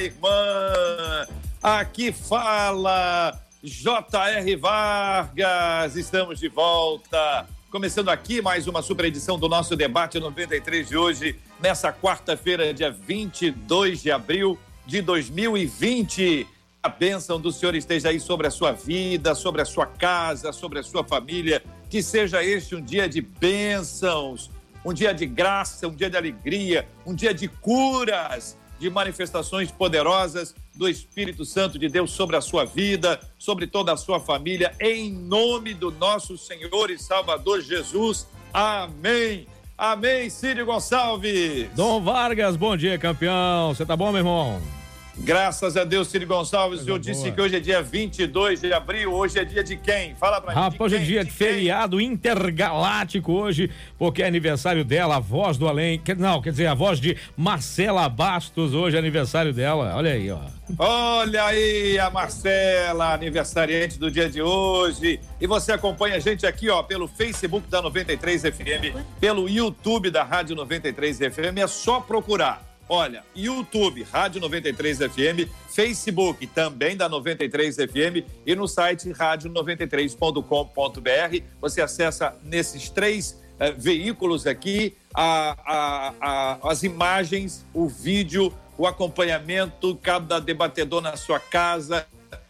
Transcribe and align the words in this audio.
Irmã! 0.00 1.26
Aqui 1.62 2.12
fala 2.12 3.38
J.R. 3.62 4.56
Vargas. 4.56 5.96
Estamos 5.96 6.38
de 6.38 6.48
volta. 6.48 7.46
Começando 7.70 8.10
aqui 8.10 8.40
mais 8.40 8.66
uma 8.66 8.82
super 8.82 9.06
edição 9.06 9.38
do 9.38 9.48
nosso 9.48 9.74
debate 9.74 10.20
93 10.20 10.88
de 10.88 10.96
hoje, 10.96 11.38
nessa 11.60 11.92
quarta-feira, 11.92 12.72
dia 12.72 12.90
22 12.90 14.02
de 14.02 14.10
abril 14.10 14.58
de 14.86 15.02
2020. 15.02 16.46
A 16.82 16.88
bênção 16.88 17.40
do 17.40 17.50
Senhor 17.50 17.74
esteja 17.74 18.10
aí 18.10 18.20
sobre 18.20 18.46
a 18.46 18.50
sua 18.50 18.72
vida, 18.72 19.34
sobre 19.34 19.62
a 19.62 19.64
sua 19.64 19.86
casa, 19.86 20.52
sobre 20.52 20.78
a 20.78 20.82
sua 20.82 21.02
família. 21.02 21.62
Que 21.90 22.02
seja 22.02 22.44
este 22.44 22.76
um 22.76 22.80
dia 22.80 23.08
de 23.08 23.20
bênçãos, 23.20 24.50
um 24.84 24.92
dia 24.92 25.12
de 25.12 25.26
graça, 25.26 25.88
um 25.88 25.94
dia 25.94 26.08
de 26.08 26.16
alegria, 26.16 26.86
um 27.04 27.14
dia 27.14 27.34
de 27.34 27.48
curas, 27.48 28.56
de 28.78 28.90
manifestações 28.90 29.70
poderosas 29.70 30.54
do 30.74 30.88
Espírito 30.88 31.44
Santo 31.44 31.78
de 31.78 31.88
Deus 31.88 32.10
sobre 32.10 32.36
a 32.36 32.40
sua 32.40 32.64
vida, 32.64 33.18
sobre 33.38 33.66
toda 33.66 33.92
a 33.92 33.96
sua 33.96 34.20
família, 34.20 34.74
em 34.80 35.12
nome 35.12 35.74
do 35.74 35.90
nosso 35.90 36.36
Senhor 36.36 36.90
e 36.90 36.98
Salvador 36.98 37.60
Jesus. 37.60 38.26
Amém. 38.52 39.46
Amém, 39.78 40.30
Círio 40.30 40.64
Gonçalves. 40.64 41.68
Dom 41.74 42.02
Vargas, 42.02 42.56
bom 42.56 42.76
dia, 42.76 42.98
campeão. 42.98 43.74
Você 43.74 43.84
tá 43.84 43.96
bom, 43.96 44.10
meu 44.10 44.20
irmão? 44.20 44.75
Graças 45.18 45.76
a 45.76 45.84
Deus, 45.84 46.08
Ciro 46.08 46.26
Gonçalves. 46.26 46.80
Coisa 46.80 46.82
o 46.82 46.84
senhor 46.84 46.98
disse 46.98 47.32
que 47.32 47.40
hoje 47.40 47.56
é 47.56 47.60
dia 47.60 47.82
22 47.82 48.60
de 48.60 48.72
abril. 48.72 49.12
Hoje 49.12 49.38
é 49.38 49.44
dia 49.44 49.64
de 49.64 49.76
quem? 49.76 50.14
Fala 50.14 50.40
pra 50.40 50.52
gente. 50.52 50.62
Rapaz, 50.62 50.80
hoje 50.80 50.96
é 50.96 50.98
dia 50.98 51.24
de, 51.24 51.30
de 51.30 51.36
feriado 51.36 52.00
intergaláctico 52.00 53.32
hoje, 53.32 53.70
porque 53.98 54.22
é 54.22 54.26
aniversário 54.26 54.84
dela, 54.84 55.16
a 55.16 55.20
voz 55.20 55.56
do 55.56 55.66
além. 55.66 56.00
Não, 56.18 56.42
quer 56.42 56.50
dizer, 56.50 56.66
a 56.66 56.74
voz 56.74 57.00
de 57.00 57.16
Marcela 57.36 58.08
Bastos. 58.08 58.74
Hoje 58.74 58.96
é 58.96 58.98
aniversário 58.98 59.52
dela. 59.52 59.94
Olha 59.96 60.12
aí, 60.12 60.30
ó. 60.30 60.40
Olha 60.78 61.44
aí 61.44 61.98
a 61.98 62.10
Marcela, 62.10 63.14
aniversariante 63.14 63.98
do 63.98 64.10
dia 64.10 64.28
de 64.28 64.42
hoje. 64.42 65.20
E 65.40 65.46
você 65.46 65.72
acompanha 65.72 66.16
a 66.16 66.20
gente 66.20 66.44
aqui, 66.46 66.68
ó, 66.68 66.82
pelo 66.82 67.06
Facebook 67.08 67.68
da 67.70 67.80
93 67.80 68.42
FM, 68.42 68.96
pelo 69.20 69.48
YouTube 69.48 70.10
da 70.10 70.24
Rádio 70.24 70.56
93 70.56 71.18
FM. 71.18 71.58
É 71.58 71.66
só 71.66 72.00
procurar 72.00 72.65
Olha, 72.88 73.24
YouTube, 73.34 74.04
Rádio 74.04 74.40
93 74.40 74.98
FM, 74.98 75.50
Facebook 75.68 76.46
também 76.46 76.96
da 76.96 77.08
93 77.08 77.74
FM 77.74 78.24
e 78.46 78.54
no 78.54 78.68
site 78.68 79.08
rádio93.com.br. 79.08 81.44
Você 81.60 81.80
acessa 81.80 82.36
nesses 82.44 82.88
três 82.88 83.42
eh, 83.58 83.72
veículos 83.72 84.46
aqui 84.46 84.96
a, 85.12 85.56
a, 85.66 86.14
a, 86.20 86.70
as 86.70 86.84
imagens, 86.84 87.66
o 87.74 87.88
vídeo, 87.88 88.52
o 88.78 88.86
acompanhamento, 88.86 89.96
cada 89.96 90.38
debatedor 90.38 91.00
na 91.00 91.16
sua 91.16 91.40
casa 91.40 92.06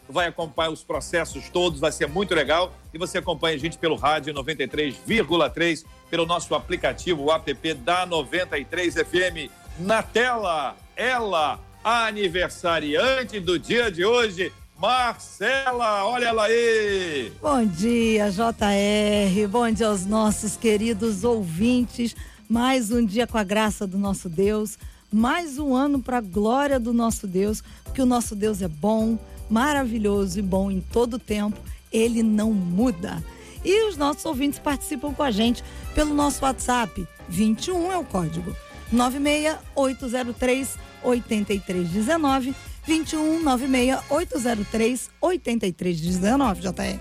vai 0.08 0.26
acompanhar 0.26 0.70
os 0.70 0.84
processos 0.84 1.48
todos, 1.48 1.80
vai 1.80 1.90
ser 1.90 2.08
muito 2.08 2.34
legal. 2.34 2.74
E 2.92 2.98
você 2.98 3.18
acompanha 3.18 3.56
a 3.56 3.58
gente 3.58 3.78
pelo 3.78 3.96
rádio 3.96 4.34
93,3, 4.34 5.84
pelo 6.10 6.26
nosso 6.26 6.54
aplicativo, 6.54 7.24
o 7.24 7.32
app 7.32 7.74
da 7.74 8.04
93 8.04 8.94
FM 8.94 9.50
na 9.78 10.02
tela, 10.02 10.76
ela, 10.96 11.60
a 11.84 12.06
aniversariante 12.06 13.38
do 13.38 13.58
dia 13.58 13.90
de 13.90 14.04
hoje, 14.04 14.52
Marcela, 14.78 16.04
olha 16.06 16.26
ela 16.26 16.44
aí. 16.44 17.32
Bom 17.40 17.64
dia, 17.64 18.30
JR. 18.30 19.48
Bom 19.48 19.70
dia 19.70 19.88
aos 19.88 20.06
nossos 20.06 20.56
queridos 20.56 21.24
ouvintes. 21.24 22.14
Mais 22.48 22.90
um 22.90 23.04
dia 23.04 23.26
com 23.26 23.38
a 23.38 23.44
graça 23.44 23.86
do 23.86 23.98
nosso 23.98 24.28
Deus. 24.28 24.78
Mais 25.12 25.58
um 25.58 25.74
ano 25.74 26.00
para 26.00 26.18
a 26.18 26.22
glória 26.22 26.80
do 26.80 26.92
nosso 26.92 27.26
Deus, 27.26 27.62
porque 27.84 28.02
o 28.02 28.06
nosso 28.06 28.34
Deus 28.34 28.60
é 28.60 28.68
bom, 28.68 29.18
maravilhoso 29.48 30.38
e 30.38 30.42
bom 30.42 30.70
em 30.70 30.80
todo 30.80 31.18
tempo. 31.18 31.58
Ele 31.92 32.22
não 32.22 32.52
muda. 32.52 33.22
E 33.64 33.88
os 33.88 33.96
nossos 33.96 34.24
ouvintes 34.24 34.58
participam 34.58 35.12
com 35.12 35.22
a 35.22 35.30
gente 35.30 35.62
pelo 35.94 36.14
nosso 36.14 36.44
WhatsApp. 36.44 37.06
21 37.28 37.92
é 37.92 37.98
o 37.98 38.04
código 38.04 38.54
96803 38.92 40.78
8319 41.02 42.54
21 42.86 43.42
96803 43.42 45.10
8319, 45.20 46.60
JR. 46.60 47.00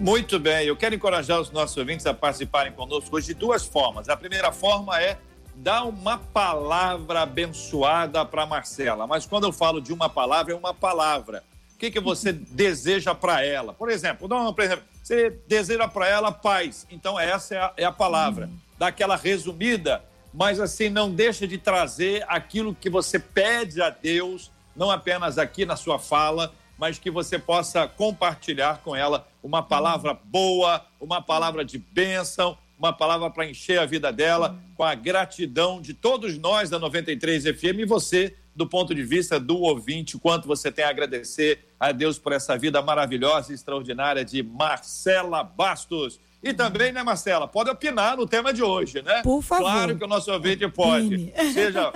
Muito 0.00 0.38
bem, 0.40 0.66
eu 0.66 0.76
quero 0.76 0.94
encorajar 0.94 1.40
os 1.40 1.50
nossos 1.50 1.76
ouvintes 1.76 2.04
a 2.06 2.14
participarem 2.14 2.72
conosco 2.72 3.14
hoje 3.16 3.28
de 3.28 3.34
duas 3.34 3.64
formas. 3.64 4.08
A 4.08 4.16
primeira 4.16 4.50
forma 4.50 5.00
é 5.00 5.18
dar 5.54 5.84
uma 5.84 6.18
palavra 6.18 7.20
abençoada 7.20 8.24
para 8.24 8.44
Marcela, 8.44 9.06
mas 9.06 9.24
quando 9.24 9.44
eu 9.44 9.52
falo 9.52 9.80
de 9.80 9.92
uma 9.92 10.08
palavra, 10.08 10.52
é 10.52 10.56
uma 10.56 10.74
palavra. 10.74 11.44
O 11.74 11.78
que, 11.78 11.90
que 11.90 12.00
você 12.00 12.32
deseja 12.50 13.14
para 13.14 13.44
ela? 13.44 13.72
Por 13.72 13.88
exemplo, 13.88 14.26
não, 14.26 14.52
por 14.52 14.64
exemplo, 14.64 14.84
você 15.02 15.30
deseja 15.46 15.86
para 15.86 16.08
ela 16.08 16.32
paz, 16.32 16.86
então 16.90 17.20
essa 17.20 17.54
é 17.54 17.58
a, 17.58 17.72
é 17.76 17.84
a 17.84 17.92
palavra. 17.92 18.46
Hum. 18.46 18.56
Daquela 18.76 19.14
resumida, 19.14 20.02
mas 20.34 20.58
assim, 20.58 20.88
não 20.88 21.10
deixa 21.10 21.46
de 21.46 21.56
trazer 21.56 22.24
aquilo 22.26 22.74
que 22.74 22.90
você 22.90 23.20
pede 23.20 23.80
a 23.80 23.88
Deus, 23.88 24.50
não 24.74 24.90
apenas 24.90 25.38
aqui 25.38 25.64
na 25.64 25.76
sua 25.76 25.96
fala, 25.96 26.52
mas 26.76 26.98
que 26.98 27.08
você 27.08 27.38
possa 27.38 27.86
compartilhar 27.86 28.80
com 28.82 28.96
ela 28.96 29.28
uma 29.40 29.62
palavra 29.62 30.12
boa, 30.12 30.84
uma 31.00 31.22
palavra 31.22 31.64
de 31.64 31.78
bênção, 31.78 32.58
uma 32.76 32.92
palavra 32.92 33.30
para 33.30 33.46
encher 33.46 33.78
a 33.78 33.86
vida 33.86 34.12
dela 34.12 34.58
com 34.76 34.82
a 34.82 34.96
gratidão 34.96 35.80
de 35.80 35.94
todos 35.94 36.36
nós 36.36 36.68
da 36.68 36.80
93 36.80 37.44
FM 37.44 37.78
e 37.78 37.84
você, 37.84 38.36
do 38.54 38.66
ponto 38.66 38.94
de 38.94 39.02
vista 39.02 39.40
do 39.40 39.58
ouvinte, 39.58 40.18
quanto 40.18 40.46
você 40.46 40.70
tem 40.70 40.84
a 40.84 40.90
agradecer 40.90 41.66
a 41.78 41.92
Deus 41.92 42.18
por 42.18 42.32
essa 42.32 42.56
vida 42.56 42.80
maravilhosa 42.80 43.52
e 43.52 43.54
extraordinária 43.54 44.24
de 44.24 44.42
Marcela 44.42 45.42
Bastos. 45.42 46.20
E 46.42 46.52
também, 46.52 46.92
né, 46.92 47.02
Marcela, 47.02 47.48
pode 47.48 47.70
opinar 47.70 48.16
no 48.16 48.26
tema 48.26 48.52
de 48.52 48.62
hoje, 48.62 49.02
né? 49.02 49.22
Por 49.22 49.42
favor. 49.42 49.64
Claro 49.64 49.96
que 49.96 50.04
o 50.04 50.06
nosso 50.06 50.30
ouvinte 50.30 50.68
pode. 50.68 51.32
Seja 51.54 51.92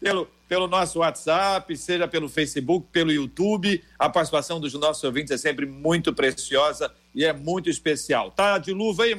pelo, 0.00 0.28
pelo 0.48 0.66
nosso 0.66 0.98
WhatsApp, 0.98 1.76
seja 1.76 2.08
pelo 2.08 2.28
Facebook, 2.28 2.88
pelo 2.90 3.12
YouTube. 3.12 3.82
A 3.96 4.10
participação 4.10 4.58
dos 4.58 4.74
nossos 4.74 5.04
ouvintes 5.04 5.30
é 5.30 5.38
sempre 5.38 5.64
muito 5.64 6.12
preciosa 6.12 6.92
e 7.14 7.24
é 7.24 7.32
muito 7.32 7.70
especial. 7.70 8.32
Tá 8.32 8.58
de 8.58 8.72
luva 8.72 9.04
aí, 9.04 9.16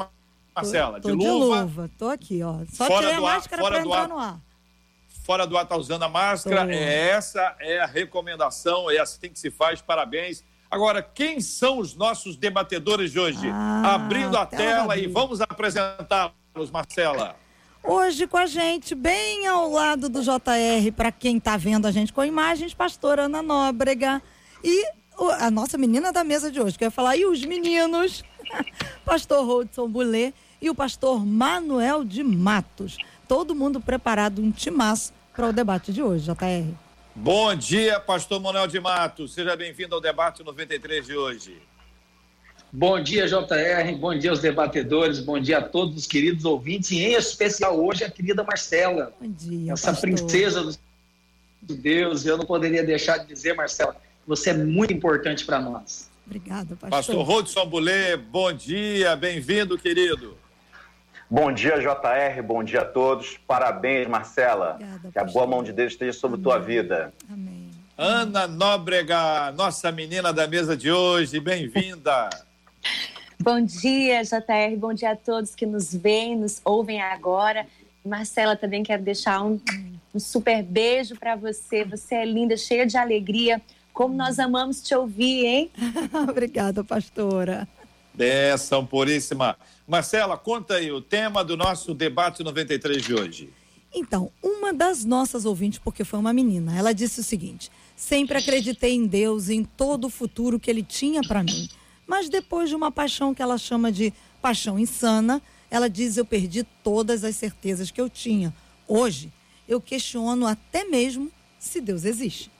Marcela? 0.53 0.99
Tô, 0.99 1.09
tô 1.09 1.15
de, 1.15 1.25
luva. 1.25 1.55
de 1.55 1.61
luva. 1.61 1.91
Tô 1.97 2.09
aqui, 2.09 2.43
ó. 2.43 2.59
Só 2.69 2.85
fora 2.85 3.07
tirei 3.07 3.15
a 3.15 3.21
máscara 3.21 3.63
para 3.63 3.79
entrar 3.79 4.01
ar. 4.01 4.09
no 4.09 4.19
ar. 4.19 4.41
Fora 5.23 5.47
do 5.47 5.57
ar 5.57 5.65
tá 5.65 5.77
usando 5.77 6.03
a 6.03 6.09
máscara. 6.09 6.73
É, 6.73 7.09
essa 7.09 7.55
é 7.59 7.79
a 7.79 7.85
recomendação, 7.85 8.91
é 8.91 8.99
assim 8.99 9.29
que 9.29 9.39
se 9.39 9.49
faz. 9.49 9.81
Parabéns 9.81 10.43
Agora, 10.73 11.03
quem 11.03 11.39
são 11.39 11.77
os 11.77 11.93
nossos 11.93 12.35
debatedores 12.35 13.11
de 13.11 13.19
hoje? 13.19 13.47
Ah, 13.51 13.93
Abrindo 13.93 14.35
a 14.35 14.43
tela 14.43 14.97
e 14.97 15.05
vamos 15.05 15.39
apresentá-los, 15.39 16.71
Marcela. 16.71 17.35
Hoje 17.83 18.25
com 18.25 18.37
a 18.37 18.47
gente, 18.47 18.95
bem 18.95 19.45
ao 19.45 19.69
lado 19.69 20.09
do 20.09 20.23
JR, 20.23 20.91
para 20.97 21.11
quem 21.11 21.37
está 21.37 21.57
vendo 21.57 21.85
a 21.85 21.91
gente 21.91 22.11
com 22.11 22.25
imagens, 22.25 22.73
pastora 22.73 23.25
Ana 23.25 23.43
Nóbrega 23.43 24.19
e 24.63 24.83
a 25.39 25.51
nossa 25.51 25.77
menina 25.77 26.11
da 26.11 26.23
mesa 26.23 26.51
de 26.51 26.59
hoje, 26.59 26.75
que 26.75 26.83
eu 26.83 26.87
ia 26.87 26.91
falar, 26.91 27.15
e 27.15 27.23
os 27.27 27.45
meninos, 27.45 28.23
pastor 29.05 29.45
Rodson 29.45 29.87
Boulet 29.87 30.33
e 30.59 30.71
o 30.71 30.75
pastor 30.75 31.23
Manuel 31.23 32.03
de 32.03 32.23
Matos. 32.23 32.97
Todo 33.27 33.55
mundo 33.55 33.79
preparado, 33.79 34.41
um 34.41 34.51
timaço 34.51 35.13
para 35.35 35.49
o 35.49 35.53
debate 35.53 35.91
de 35.91 36.01
hoje, 36.01 36.25
JR. 36.25 36.73
Bom 37.15 37.55
dia, 37.55 37.99
pastor 37.99 38.39
Manuel 38.39 38.67
de 38.67 38.79
Matos. 38.79 39.33
Seja 39.33 39.55
bem-vindo 39.55 39.95
ao 39.95 40.01
debate 40.01 40.43
93 40.43 41.05
de 41.05 41.15
hoje. 41.15 41.61
Bom 42.71 42.99
dia, 42.99 43.27
JR. 43.27 43.95
Bom 43.99 44.17
dia 44.17 44.31
aos 44.31 44.39
debatedores. 44.39 45.19
Bom 45.19 45.39
dia 45.39 45.59
a 45.59 45.61
todos 45.61 45.95
os 45.95 46.07
queridos 46.07 46.43
ouvintes. 46.43 46.89
E 46.89 46.97
em 46.97 47.13
especial 47.13 47.79
hoje 47.79 48.03
a 48.03 48.09
querida 48.09 48.43
Marcela. 48.43 49.13
Bom 49.21 49.29
dia. 49.29 49.73
Essa 49.73 49.91
pastor. 49.91 50.09
princesa 50.09 50.77
do 51.61 51.75
Deus. 51.75 52.25
Eu 52.25 52.37
não 52.37 52.45
poderia 52.45 52.83
deixar 52.83 53.19
de 53.19 53.27
dizer, 53.27 53.53
Marcela, 53.53 53.95
você 54.25 54.49
é 54.49 54.53
muito 54.53 54.91
importante 54.91 55.45
para 55.45 55.61
nós. 55.61 56.09
Obrigada, 56.25 56.75
pastor. 56.75 56.89
Pastor 56.89 57.23
Rodson 57.23 57.65
Boulet, 57.67 58.17
bom 58.17 58.51
dia. 58.51 59.15
Bem-vindo, 59.15 59.77
querido. 59.77 60.35
Bom 61.29 61.51
dia, 61.51 61.79
JR, 61.79 62.41
bom 62.43 62.63
dia 62.63 62.81
a 62.81 62.85
todos. 62.85 63.37
Parabéns, 63.47 64.07
Marcela. 64.07 64.75
Obrigada, 64.75 65.11
que 65.11 65.19
a 65.19 65.23
boa 65.23 65.47
mão 65.47 65.63
de 65.63 65.71
Deus 65.73 65.93
esteja 65.93 66.13
sobre 66.13 66.35
Amém. 66.35 66.43
tua 66.43 66.59
vida. 66.59 67.13
Amém. 67.31 67.71
Ana 67.97 68.47
Nóbrega, 68.47 69.51
nossa 69.51 69.91
menina 69.91 70.33
da 70.33 70.47
mesa 70.47 70.75
de 70.75 70.91
hoje, 70.91 71.39
bem-vinda. 71.39 72.29
Bom 73.39 73.61
dia, 73.61 74.23
JR, 74.23 74.75
bom 74.77 74.93
dia 74.93 75.11
a 75.11 75.15
todos 75.15 75.55
que 75.55 75.65
nos 75.65 75.93
veem, 75.93 76.35
nos 76.35 76.61
ouvem 76.63 77.01
agora. 77.01 77.65
Marcela, 78.05 78.55
também 78.55 78.83
quero 78.83 79.03
deixar 79.03 79.43
um, 79.43 79.59
um 80.13 80.19
super 80.19 80.61
beijo 80.63 81.15
para 81.15 81.35
você. 81.35 81.83
Você 81.85 82.15
é 82.15 82.25
linda, 82.25 82.57
cheia 82.57 82.85
de 82.85 82.97
alegria. 82.97 83.61
Como 83.93 84.13
nós 84.13 84.39
amamos 84.39 84.81
te 84.81 84.95
ouvir, 84.95 85.45
hein? 85.45 85.71
Obrigada, 86.29 86.83
pastora. 86.83 87.67
Benção 88.13 88.85
puríssima. 88.85 89.55
Marcela, 89.87 90.37
conta 90.37 90.75
aí 90.75 90.91
o 90.91 91.01
tema 91.01 91.43
do 91.43 91.57
nosso 91.57 91.93
debate 91.93 92.43
93 92.43 93.01
de 93.01 93.13
hoje. 93.13 93.49
Então, 93.93 94.31
uma 94.41 94.73
das 94.73 95.03
nossas 95.03 95.45
ouvintes, 95.45 95.77
porque 95.77 96.03
foi 96.03 96.19
uma 96.19 96.33
menina, 96.33 96.75
ela 96.77 96.93
disse 96.93 97.19
o 97.19 97.23
seguinte: 97.23 97.69
sempre 97.95 98.37
acreditei 98.37 98.93
em 98.93 99.05
Deus 99.05 99.49
em 99.49 99.63
todo 99.63 100.05
o 100.05 100.09
futuro 100.09 100.59
que 100.59 100.69
Ele 100.69 100.81
tinha 100.81 101.21
para 101.21 101.43
mim. 101.43 101.69
Mas 102.07 102.29
depois 102.29 102.69
de 102.69 102.75
uma 102.75 102.91
paixão 102.91 103.33
que 103.33 103.41
ela 103.41 103.57
chama 103.57 103.91
de 103.91 104.13
paixão 104.41 104.79
insana, 104.79 105.41
ela 105.69 105.89
diz: 105.89 106.17
Eu 106.17 106.25
perdi 106.25 106.63
todas 106.83 107.23
as 107.23 107.35
certezas 107.35 107.91
que 107.91 107.99
eu 107.99 108.09
tinha. 108.09 108.53
Hoje, 108.87 109.31
eu 109.67 109.79
questiono 109.79 110.47
até 110.47 110.85
mesmo 110.85 111.31
se 111.59 111.79
Deus 111.79 112.03
existe. 112.05 112.51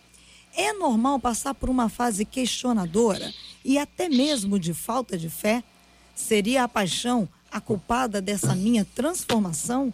É 0.55 0.71
normal 0.73 1.19
passar 1.19 1.53
por 1.55 1.69
uma 1.69 1.89
fase 1.89 2.25
questionadora 2.25 3.33
e 3.65 3.77
até 3.77 4.07
mesmo 4.07 4.59
de 4.59 4.73
falta 4.73 5.17
de 5.17 5.29
fé? 5.29 5.63
Seria 6.15 6.63
a 6.63 6.67
paixão 6.67 7.27
a 7.51 7.61
culpada 7.61 8.21
dessa 8.21 8.55
minha 8.55 8.85
transformação? 8.85 9.93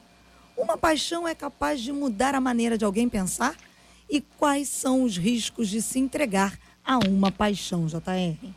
Uma 0.55 0.77
paixão 0.77 1.27
é 1.27 1.33
capaz 1.33 1.81
de 1.81 1.91
mudar 1.91 2.35
a 2.35 2.41
maneira 2.41 2.77
de 2.77 2.85
alguém 2.85 3.07
pensar? 3.07 3.55
E 4.09 4.21
quais 4.21 4.67
são 4.67 5.03
os 5.03 5.17
riscos 5.17 5.69
de 5.69 5.81
se 5.81 5.99
entregar 5.99 6.57
a 6.83 6.97
uma 6.97 7.31
paixão, 7.31 7.85
JR? 7.85 8.49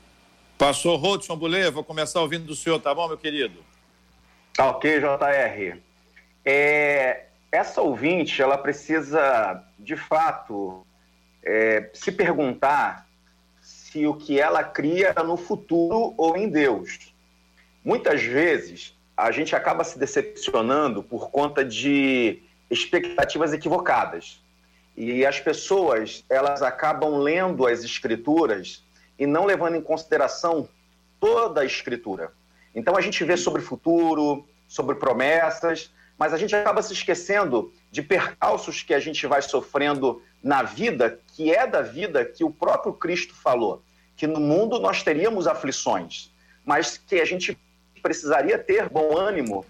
Pastor 0.57 0.99
Rodson 0.99 1.37
Bulê, 1.37 1.71
vou 1.71 1.85
começar 1.85 2.21
ouvindo 2.21 2.47
do 2.47 2.55
senhor, 2.55 2.81
tá 2.81 2.95
bom, 2.95 3.07
meu 3.09 3.19
querido? 3.19 3.59
Tá 4.55 4.71
ok, 4.71 5.01
JR. 5.01 5.79
É, 6.45 7.25
essa 7.51 7.83
ouvinte, 7.83 8.41
ela 8.41 8.57
precisa, 8.57 9.63
de 9.79 9.97
fato, 9.97 10.87
é, 11.43 11.91
se 11.93 12.11
perguntar 12.11 13.07
se 13.61 14.07
o 14.07 14.15
que 14.15 14.41
ela 14.41 14.65
cria 14.65 15.13
é 15.15 15.23
no 15.23 15.37
futuro 15.37 16.15
ou 16.17 16.37
em 16.37 16.49
Deus. 16.49 17.12
Muitas 17.85 18.23
vezes, 18.23 18.97
a 19.17 19.31
gente 19.31 19.55
acaba 19.55 19.85
se 19.85 19.99
decepcionando 19.99 21.03
por 21.03 21.31
conta 21.31 21.65
de 21.65 22.43
expectativas 22.71 23.53
equivocadas. 23.53 24.43
E 24.97 25.25
as 25.25 25.41
pessoas, 25.41 26.25
elas 26.29 26.63
acabam 26.63 27.19
lendo 27.19 27.67
as 27.67 27.83
escrituras 27.83 28.85
e 29.19 29.27
não 29.27 29.45
levando 29.45 29.77
em 29.77 29.81
consideração 29.81 30.69
toda 31.19 31.61
a 31.61 31.65
escritura. 31.65 32.33
Então 32.75 32.97
a 32.97 33.01
gente 33.01 33.23
vê 33.25 33.37
sobre 33.37 33.63
futuro, 33.63 34.47
sobre 34.69 34.97
promessas, 34.97 35.91
mas 36.19 36.33
a 36.33 36.37
gente 36.37 36.55
acaba 36.55 36.83
se 36.83 36.93
esquecendo 36.93 37.73
de 37.91 38.03
percalços 38.03 38.83
que 38.83 38.95
a 38.95 39.01
gente 39.01 39.27
vai 39.27 39.43
sofrendo 39.43 40.23
na 40.43 40.63
vida, 40.63 41.19
que 41.35 41.55
é 41.55 41.67
da 41.67 41.83
vida 41.83 42.25
que 42.25 42.45
o 42.45 42.51
próprio 42.51 42.93
Cristo 42.93 43.35
falou, 43.35 43.83
que 44.17 44.27
no 44.27 44.41
mundo 44.41 44.79
nós 44.79 45.03
teríamos 45.03 45.47
aflições, 45.47 46.33
mas 46.65 46.97
que 46.97 47.21
a 47.21 47.25
gente 47.25 47.59
precisaria 48.03 48.59
ter 48.59 48.89
bom 48.89 49.17
ânimo, 49.17 49.65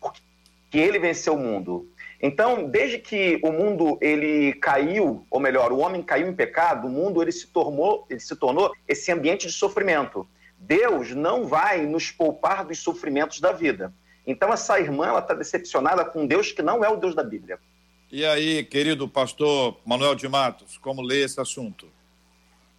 porque 0.00 0.78
ele 0.78 0.98
venceu 0.98 1.34
o 1.34 1.38
mundo. 1.38 1.88
Então, 2.20 2.68
desde 2.68 2.98
que 2.98 3.40
o 3.42 3.50
mundo 3.50 3.98
ele 4.00 4.52
caiu, 4.54 5.26
ou 5.28 5.40
melhor, 5.40 5.72
o 5.72 5.78
homem 5.78 6.02
caiu 6.02 6.28
em 6.28 6.34
pecado, 6.34 6.86
o 6.86 6.90
mundo 6.90 7.20
ele 7.20 7.32
se 7.32 7.48
tornou, 7.48 8.06
ele 8.08 8.20
se 8.20 8.36
tornou 8.36 8.72
esse 8.86 9.10
ambiente 9.10 9.48
de 9.48 9.52
sofrimento. 9.52 10.26
Deus 10.56 11.10
não 11.10 11.44
vai 11.44 11.84
nos 11.84 12.12
poupar 12.12 12.64
dos 12.64 12.78
sofrimentos 12.78 13.40
da 13.40 13.50
vida. 13.50 13.92
Então 14.24 14.52
essa 14.52 14.78
irmã 14.78 15.08
ela 15.08 15.18
está 15.18 15.34
decepcionada 15.34 16.04
com 16.04 16.24
Deus 16.24 16.52
que 16.52 16.62
não 16.62 16.84
é 16.84 16.88
o 16.88 16.96
Deus 16.96 17.14
da 17.14 17.24
Bíblia. 17.24 17.58
E 18.10 18.24
aí, 18.24 18.62
querido 18.62 19.08
pastor 19.08 19.78
Manuel 19.84 20.14
de 20.14 20.28
Matos, 20.28 20.78
como 20.78 21.02
lê 21.02 21.24
esse 21.24 21.40
assunto? 21.40 21.88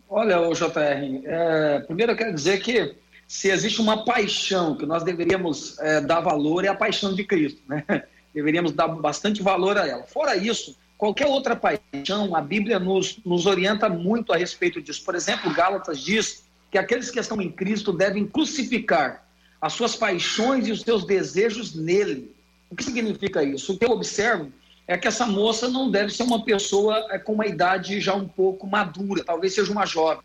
Olha, 0.10 0.40
o 0.40 0.54
JR, 0.54 1.22
é, 1.26 1.80
primeiro 1.80 2.12
eu 2.14 2.16
quero 2.16 2.34
dizer 2.34 2.62
que 2.62 2.96
se 3.34 3.50
existe 3.50 3.82
uma 3.82 4.06
paixão 4.06 4.78
que 4.78 4.86
nós 4.86 5.02
deveríamos 5.02 5.80
é, 5.80 6.00
dar 6.00 6.22
valor 6.22 6.64
é 6.66 6.68
a 6.68 6.76
paixão 6.76 7.16
de 7.16 7.24
Cristo, 7.24 7.60
né? 7.68 7.84
Deveríamos 8.32 8.72
dar 8.74 8.88
bastante 8.88 9.42
valor 9.42 9.76
a 9.76 9.88
ela. 9.88 10.04
Fora 10.04 10.38
isso, 10.38 10.78
qualquer 11.00 11.26
outra 11.26 11.56
paixão, 11.56 12.36
a 12.36 12.42
Bíblia 12.42 12.78
nos, 12.78 13.18
nos 13.26 13.48
orienta 13.48 13.90
muito 13.90 14.32
a 14.32 14.38
respeito 14.38 14.80
disso. 14.80 15.04
Por 15.04 15.16
exemplo, 15.16 15.52
Gálatas 15.52 16.00
diz 16.00 16.46
que 16.70 16.78
aqueles 16.78 17.10
que 17.10 17.20
estão 17.20 17.42
em 17.42 17.52
Cristo 17.52 17.92
devem 17.92 18.28
crucificar 18.28 19.26
as 19.60 19.74
suas 19.74 19.96
paixões 19.96 20.68
e 20.68 20.72
os 20.72 20.82
seus 20.82 21.04
desejos 21.04 21.74
nele. 21.74 22.32
O 22.70 22.76
que 22.76 22.84
significa 22.84 23.44
isso? 23.44 23.74
O 23.74 23.80
que 23.80 23.86
eu 23.86 23.90
observo 23.90 24.52
é 24.88 24.96
que 24.96 25.08
essa 25.08 25.26
moça 25.26 25.68
não 25.68 25.90
deve 25.90 26.14
ser 26.14 26.22
uma 26.22 26.46
pessoa 26.46 27.08
é, 27.10 27.18
com 27.18 27.34
uma 27.34 27.48
idade 27.48 28.00
já 28.00 28.14
um 28.14 28.28
pouco 28.28 28.68
madura, 28.68 29.24
talvez 29.24 29.56
seja 29.56 29.72
uma 29.72 29.88
jovem. 29.88 30.24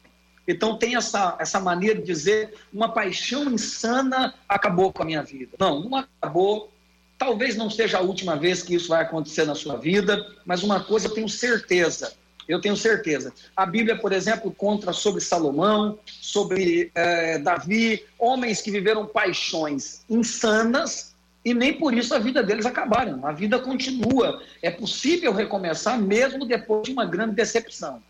Então 0.49 0.79
tem 0.79 0.97
essa, 0.97 1.37
essa 1.39 1.61
maneira 1.61 2.01
de 2.01 2.07
dizer 2.07 2.55
uma 2.73 2.91
paixão 2.91 3.45
insana 3.53 4.35
acabou 4.49 4.91
com 4.91 5.03
a 5.03 5.07
minha 5.07 5.23
vida. 5.23 5.53
Não, 5.61 5.81
não 5.81 5.99
acabou. 5.99 6.73
Talvez 7.19 7.55
não 7.55 7.69
seja 7.69 7.99
a 7.99 8.01
última 8.01 8.35
vez 8.35 8.63
que 8.63 8.75
isso 8.75 8.89
vai 8.89 9.03
acontecer 9.03 9.45
na 9.45 9.55
sua 9.55 9.77
vida, 9.77 10.27
mas 10.47 10.63
uma 10.63 10.83
coisa 10.83 11.07
eu 11.07 11.15
tenho 11.15 11.29
certeza. 11.29 12.15
Eu 12.49 12.63
tenho 12.63 12.77
certeza. 12.77 13.31
A 13.55 13.67
Bíblia, 13.67 13.99
por 13.99 14.11
exemplo, 14.11 14.51
conta 14.51 14.91
sobre 14.95 15.21
Salomão, 15.21 15.99
sobre 16.07 16.91
é, 16.95 17.39
Davi, 17.39 18.07
homens 18.19 18.63
que 18.63 18.71
viveram 18.71 19.05
paixões 19.05 20.01
insanas 20.09 21.15
e 21.45 21.53
nem 21.53 21.75
por 21.75 21.93
isso 21.93 22.15
a 22.15 22.19
vida 22.19 22.43
deles 22.43 22.65
acabaram. 22.65 23.27
A 23.27 23.33
vida 23.33 23.59
continua. 23.59 24.43
É 24.63 24.71
possível 24.71 25.33
recomeçar 25.33 26.01
mesmo 26.01 26.47
depois 26.47 26.85
de 26.85 26.93
uma 26.93 27.05
grande 27.05 27.35
decepção. 27.35 28.03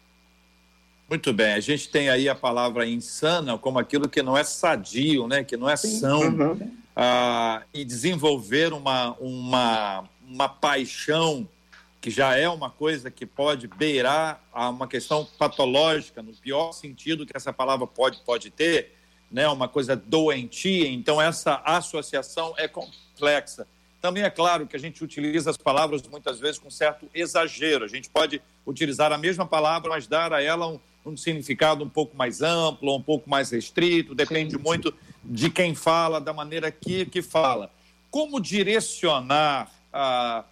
Muito 1.08 1.32
bem, 1.32 1.54
a 1.54 1.60
gente 1.60 1.88
tem 1.88 2.10
aí 2.10 2.28
a 2.28 2.34
palavra 2.34 2.86
insana 2.86 3.56
como 3.56 3.78
aquilo 3.78 4.10
que 4.10 4.22
não 4.22 4.36
é 4.36 4.44
sadio, 4.44 5.26
né? 5.26 5.42
que 5.42 5.56
não 5.56 5.68
é 5.68 5.74
são, 5.74 6.20
uhum. 6.20 6.70
ah, 6.94 7.62
e 7.72 7.82
desenvolver 7.82 8.74
uma, 8.74 9.16
uma, 9.18 10.04
uma 10.28 10.48
paixão 10.50 11.48
que 11.98 12.10
já 12.10 12.36
é 12.36 12.46
uma 12.46 12.68
coisa 12.68 13.10
que 13.10 13.24
pode 13.24 13.66
beirar 13.66 14.42
a 14.52 14.68
uma 14.68 14.86
questão 14.86 15.26
patológica, 15.38 16.22
no 16.22 16.34
pior 16.34 16.72
sentido 16.72 17.24
que 17.24 17.34
essa 17.34 17.54
palavra 17.54 17.86
pode, 17.86 18.20
pode 18.20 18.50
ter, 18.50 18.94
né? 19.30 19.48
uma 19.48 19.66
coisa 19.66 19.96
doentia, 19.96 20.90
então 20.90 21.20
essa 21.20 21.62
associação 21.64 22.52
é 22.58 22.68
complexa. 22.68 23.66
Também 24.00 24.22
é 24.22 24.30
claro 24.30 24.66
que 24.66 24.76
a 24.76 24.78
gente 24.78 25.02
utiliza 25.02 25.50
as 25.50 25.56
palavras 25.56 26.02
muitas 26.06 26.38
vezes 26.38 26.58
com 26.58 26.70
certo 26.70 27.08
exagero. 27.14 27.84
A 27.84 27.88
gente 27.88 28.08
pode 28.10 28.40
utilizar 28.66 29.10
a 29.10 29.18
mesma 29.18 29.46
palavra, 29.46 29.88
mas 29.88 30.06
dar 30.06 30.32
a 30.32 30.40
ela 30.40 30.68
um, 30.68 30.78
um 31.04 31.16
significado 31.16 31.84
um 31.84 31.88
pouco 31.88 32.16
mais 32.16 32.42
amplo, 32.42 32.94
um 32.94 33.02
pouco 33.02 33.28
mais 33.28 33.50
restrito, 33.50 34.14
depende 34.14 34.52
sim, 34.52 34.56
sim. 34.58 34.62
muito 34.62 34.94
de 35.24 35.50
quem 35.50 35.74
fala, 35.74 36.20
da 36.20 36.32
maneira 36.32 36.70
que, 36.70 37.06
que 37.06 37.22
fala. 37.22 37.70
Como 38.10 38.40
direcionar, 38.40 39.70
ah, 39.92 40.44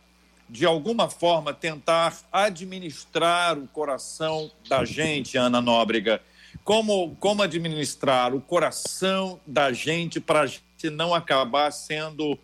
de 0.48 0.64
alguma 0.64 1.08
forma, 1.08 1.52
tentar 1.52 2.16
administrar 2.32 3.58
o 3.58 3.66
coração 3.68 4.50
da 4.68 4.84
gente, 4.84 5.36
Ana 5.36 5.60
Nóbrega? 5.60 6.20
Como, 6.64 7.14
como 7.16 7.42
administrar 7.42 8.34
o 8.34 8.40
coração 8.40 9.40
da 9.46 9.72
gente 9.72 10.20
para 10.20 10.40
a 10.42 10.46
gente 10.46 10.90
não 10.90 11.14
acabar 11.14 11.70
sendo 11.70 12.38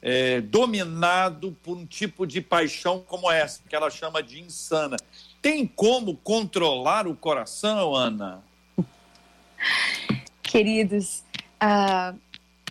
é, 0.00 0.40
dominado 0.40 1.56
por 1.62 1.76
um 1.76 1.86
tipo 1.86 2.26
de 2.26 2.40
paixão 2.40 3.00
como 3.00 3.30
essa, 3.30 3.60
que 3.68 3.74
ela 3.74 3.90
chama 3.90 4.22
de 4.22 4.40
insana. 4.40 4.96
Tem 5.40 5.66
como 5.66 6.16
controlar 6.16 7.06
o 7.06 7.14
coração, 7.14 7.94
Ana? 7.94 8.42
Queridos, 10.42 11.22
uh, 11.62 12.18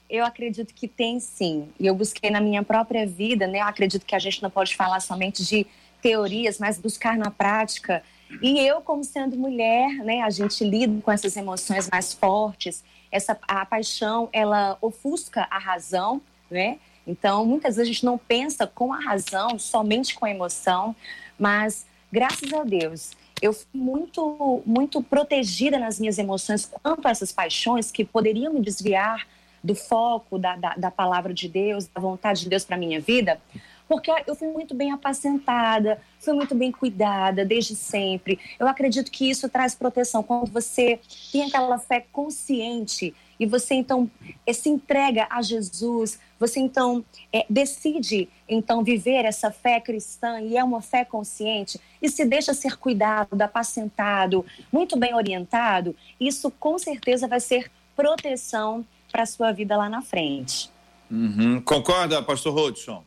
eu 0.10 0.26
acredito 0.26 0.74
que 0.74 0.88
tem 0.88 1.20
sim. 1.20 1.70
E 1.80 1.86
eu 1.86 1.96
busquei 1.96 2.30
na 2.30 2.42
minha 2.42 2.64
própria 2.64 3.06
vida, 3.06 3.48
né? 3.48 3.60
Eu 3.60 3.66
acredito 3.66 4.06
que 4.06 4.16
a 4.16 4.20
gente 4.20 4.42
não 4.42 4.50
pode 4.50 4.76
falar 4.76 5.00
somente 5.00 5.46
de 5.46 5.66
teorias, 6.02 6.60
mas 6.60 6.78
buscar 6.78 7.18
na 7.18 7.32
prática. 7.32 8.04
E 8.42 8.60
eu, 8.60 8.82
como 8.82 9.04
sendo 9.04 9.38
mulher, 9.38 9.90
né, 10.04 10.22
a 10.22 10.30
gente 10.30 10.64
lida 10.64 11.02
com 11.02 11.12
essas 11.12 11.38
emoções 11.38 11.90
mais 11.90 12.14
fortes. 12.14 12.84
Essa 13.12 13.38
a 13.48 13.66
paixão, 13.66 14.28
ela 14.34 14.78
ofusca 14.82 15.48
a 15.50 15.58
razão, 15.58 16.22
né? 16.52 16.78
Então, 17.06 17.46
muitas 17.46 17.78
vezes 17.78 17.90
a 17.90 17.94
gente 17.94 18.06
não 18.06 18.18
pensa 18.18 18.68
com 18.68 18.92
a 18.92 19.00
razão, 19.00 19.58
somente 19.58 20.14
com 20.14 20.26
a 20.26 20.30
emoção, 20.30 20.94
mas 21.40 21.86
graças 22.12 22.52
a 22.54 22.64
Deus, 22.64 23.12
eu 23.42 23.54
fui 23.54 23.68
muito, 23.74 24.62
muito 24.66 25.02
protegida 25.04 25.78
nas 25.78 26.00
minhas 26.00 26.18
emoções 26.18 26.66
quanto 26.66 27.08
a 27.08 27.12
essas 27.12 27.32
paixões 27.32 27.92
que 27.92 28.04
poderiam 28.04 28.54
me 28.54 28.62
desviar 28.62 29.28
do 29.64 29.76
foco 29.76 30.38
da, 30.38 30.56
da, 30.56 30.76
da 30.76 30.92
palavra 30.92 31.34
de 31.34 31.48
Deus, 31.48 31.88
da 31.88 32.02
vontade 32.02 32.42
de 32.42 32.50
Deus 32.50 32.64
para 32.64 32.78
minha 32.78 33.00
vida, 33.00 33.40
porque 33.88 34.12
eu 34.26 34.36
fui 34.36 34.48
muito 34.50 34.76
bem 34.76 34.92
apacentada, 34.92 36.02
fui 36.20 36.34
muito 36.34 36.54
bem 36.54 36.72
cuidada 36.72 37.46
desde 37.46 37.76
sempre. 37.76 38.40
Eu 38.60 38.68
acredito 38.68 39.12
que 39.12 39.30
isso 39.30 39.48
traz 39.50 39.74
proteção 39.74 40.22
quando 40.22 40.52
você 40.52 41.00
tem 41.32 41.44
aquela 41.44 41.78
fé 41.80 42.06
consciente 42.12 43.16
e 43.40 43.46
você 43.46 43.76
então 43.76 44.10
é, 44.46 44.54
se 44.54 44.70
entrega 44.70 45.28
a 45.30 45.42
Jesus, 45.42 46.20
você 46.40 46.60
então 46.60 47.04
é, 47.32 47.46
decide 47.50 48.30
então 48.48 48.84
viver 48.84 49.26
essa 49.26 49.52
fé 49.52 49.80
cristã 49.80 50.40
e 50.42 50.58
é 50.58 50.64
uma 50.64 50.82
fé 50.82 51.04
consciente 51.06 51.80
e 52.02 52.10
se 52.10 52.26
deixa 52.26 52.54
ser 52.54 52.78
cuidado, 52.78 53.42
apacentado, 53.42 54.46
muito 54.72 54.98
bem 54.98 55.14
orientado, 55.14 55.96
isso 56.20 56.52
com 56.52 56.78
certeza 56.78 57.28
vai 57.28 57.40
ser 57.40 57.72
proteção 57.96 58.86
para 59.12 59.24
a 59.24 59.26
sua 59.26 59.52
vida 59.52 59.76
lá 59.76 59.90
na 59.90 60.02
frente. 60.02 60.70
Uhum. 61.10 61.62
Concorda, 61.62 62.22
pastor 62.22 62.54
Rodson? 62.54 63.04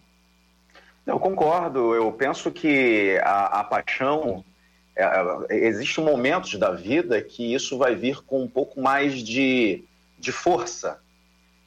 Eu 1.06 1.18
concordo. 1.18 1.94
Eu 1.94 2.10
penso 2.12 2.50
que 2.50 3.18
a, 3.22 3.60
a 3.60 3.64
paixão 3.64 4.44
é, 4.96 5.02
é, 5.02 5.66
existem 5.66 6.04
momentos 6.04 6.58
da 6.58 6.70
vida 6.72 7.20
que 7.22 7.54
isso 7.54 7.78
vai 7.78 7.94
vir 7.94 8.22
com 8.22 8.42
um 8.42 8.48
pouco 8.48 8.80
mais 8.80 9.22
de, 9.22 9.84
de 10.20 10.30
força. 10.30 11.00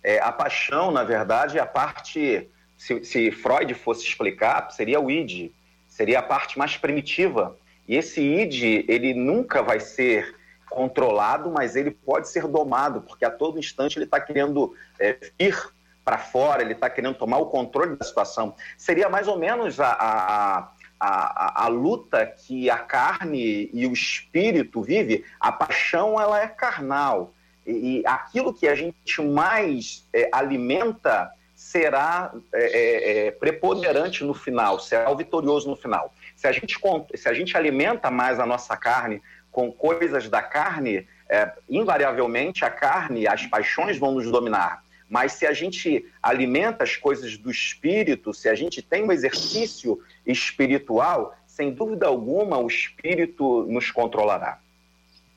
É, 0.04 0.20
a 0.20 0.32
paixão, 0.32 0.92
na 0.92 1.04
verdade, 1.04 1.58
é 1.58 1.62
a 1.62 1.66
parte. 1.66 2.50
Se, 2.78 3.04
se, 3.04 3.32
Freud 3.32 3.74
fosse 3.74 4.06
explicar, 4.06 4.70
seria 4.72 5.00
o 5.00 5.10
id, 5.10 5.52
seria 5.88 6.20
a 6.20 6.24
parte 6.24 6.58
mais 6.58 6.78
primitiva. 6.78 7.58
E 7.88 7.96
esse 7.96 8.22
id, 8.22 8.86
ele 8.88 9.14
nunca 9.14 9.62
vai 9.62 9.80
ser 9.80 10.36
controlado, 10.70 11.52
mas 11.52 11.76
ele 11.76 11.92
pode 11.92 12.28
ser 12.30 12.48
domado, 12.48 13.02
porque 13.02 13.24
a 13.24 13.32
todo 13.32 13.60
instante 13.60 13.98
ele 13.98 14.06
está 14.06 14.20
querendo 14.20 14.76
é, 15.00 15.18
ir 15.40 15.56
para 16.04 16.18
fora, 16.18 16.62
ele 16.62 16.74
está 16.74 16.90
querendo 16.90 17.16
tomar 17.16 17.38
o 17.38 17.46
controle 17.46 17.96
da 17.96 18.06
situação. 18.06 18.56
Seria 18.78 19.08
mais 19.08 19.28
ou 19.28 19.38
menos 19.38 19.80
a, 19.80 19.92
a, 19.92 20.72
a, 21.00 21.66
a, 21.66 21.68
luta 21.68 22.26
que 22.26 22.70
a 22.70 22.78
carne 22.78 23.70
e 23.72 23.86
o 23.88 23.94
espírito 23.94 24.82
vive. 24.82 25.24
A 25.40 25.52
paixão 25.52 26.20
ela 26.20 26.42
é 26.42 26.48
carnal. 26.48 27.34
E, 27.66 28.00
e 28.00 28.04
aquilo 28.06 28.54
que 28.54 28.68
a 28.68 28.76
gente 28.76 29.22
mais 29.22 30.08
é, 30.14 30.30
alimenta 30.32 31.32
será 31.56 32.34
é, 32.54 32.64
é, 32.64 33.28
é 33.28 33.32
preponderante 33.32 34.24
no 34.24 34.34
final, 34.34 34.80
será 34.80 35.10
o 35.10 35.16
vitorioso 35.16 35.70
no 35.70 35.76
final. 35.76 36.14
Se 36.36 36.48
a, 36.48 36.52
gente, 36.52 36.78
se 37.16 37.30
a 37.30 37.34
gente 37.34 37.56
alimenta 37.56 38.12
mais 38.12 38.40
a 38.40 38.46
nossa 38.46 38.76
carne 38.76 39.22
com 39.52 39.72
coisas 39.72 40.28
da 40.28 40.42
carne, 40.42 41.08
é, 41.30 41.52
invariavelmente 41.70 42.66
a 42.66 42.70
carne, 42.70 43.28
as 43.28 43.46
paixões 43.46 43.98
vão 43.98 44.12
nos 44.12 44.30
dominar. 44.30 44.84
Mas 45.10 45.34
se 45.34 45.46
a 45.46 45.54
gente 45.54 46.06
alimenta 46.22 46.84
as 46.84 46.98
coisas 46.98 47.38
do 47.38 47.52
espírito, 47.52 48.34
se 48.34 48.50
a 48.50 48.56
gente 48.56 48.82
tem 48.82 49.04
um 49.04 49.12
exercício 49.12 50.02
espiritual, 50.26 51.36
sem 51.46 51.72
dúvida 51.72 52.08
alguma 52.08 52.58
o 52.58 52.68
espírito 52.68 53.64
nos 53.70 53.92
controlará. 53.92 54.60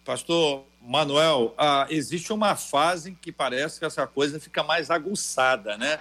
Pastor 0.04 0.64
Manuel, 0.86 1.52
ah, 1.58 1.86
existe 1.90 2.32
uma 2.32 2.54
fase 2.54 3.10
em 3.10 3.14
que 3.14 3.32
parece 3.32 3.80
que 3.80 3.84
essa 3.84 4.06
coisa 4.06 4.38
fica 4.38 4.62
mais 4.62 4.90
aguçada, 4.90 5.76
né? 5.76 5.98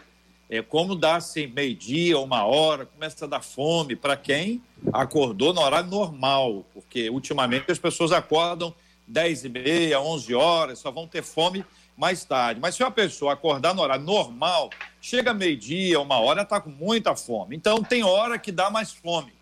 É 0.47 0.61
como 0.61 0.95
dá-se 0.95 1.47
meio-dia, 1.47 2.19
uma 2.19 2.45
hora, 2.45 2.85
começa 2.85 3.25
a 3.25 3.27
dar 3.27 3.41
fome 3.41 3.95
para 3.95 4.15
quem 4.15 4.61
acordou 4.93 5.53
no 5.53 5.61
horário 5.61 5.89
normal, 5.89 6.63
porque 6.71 7.09
ultimamente 7.09 7.71
as 7.71 7.79
pessoas 7.79 8.11
acordam 8.11 8.73
10 9.07 9.45
e 9.45 9.49
meia, 9.49 9.99
11 9.99 10.35
horas, 10.35 10.79
só 10.79 10.91
vão 10.91 11.07
ter 11.07 11.23
fome 11.23 11.65
mais 11.97 12.23
tarde. 12.23 12.61
Mas 12.61 12.75
se 12.75 12.83
uma 12.83 12.91
pessoa 12.91 13.33
acordar 13.33 13.73
no 13.73 13.81
horário 13.81 14.05
normal, 14.05 14.69
chega 15.01 15.33
meio-dia, 15.33 15.99
uma 15.99 16.19
hora, 16.19 16.43
está 16.43 16.61
com 16.61 16.69
muita 16.69 17.15
fome. 17.15 17.55
Então, 17.55 17.81
tem 17.81 18.03
hora 18.03 18.37
que 18.37 18.51
dá 18.51 18.69
mais 18.69 18.91
fome. 18.91 19.33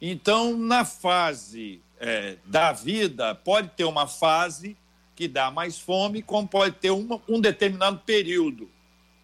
Então, 0.00 0.56
na 0.56 0.84
fase 0.84 1.80
é, 2.00 2.36
da 2.44 2.72
vida, 2.72 3.34
pode 3.34 3.68
ter 3.70 3.84
uma 3.84 4.06
fase 4.06 4.76
que 5.14 5.26
dá 5.26 5.50
mais 5.50 5.78
fome, 5.78 6.22
como 6.22 6.46
pode 6.46 6.76
ter 6.76 6.90
uma, 6.90 7.20
um 7.28 7.40
determinado 7.40 7.98
período 8.00 8.68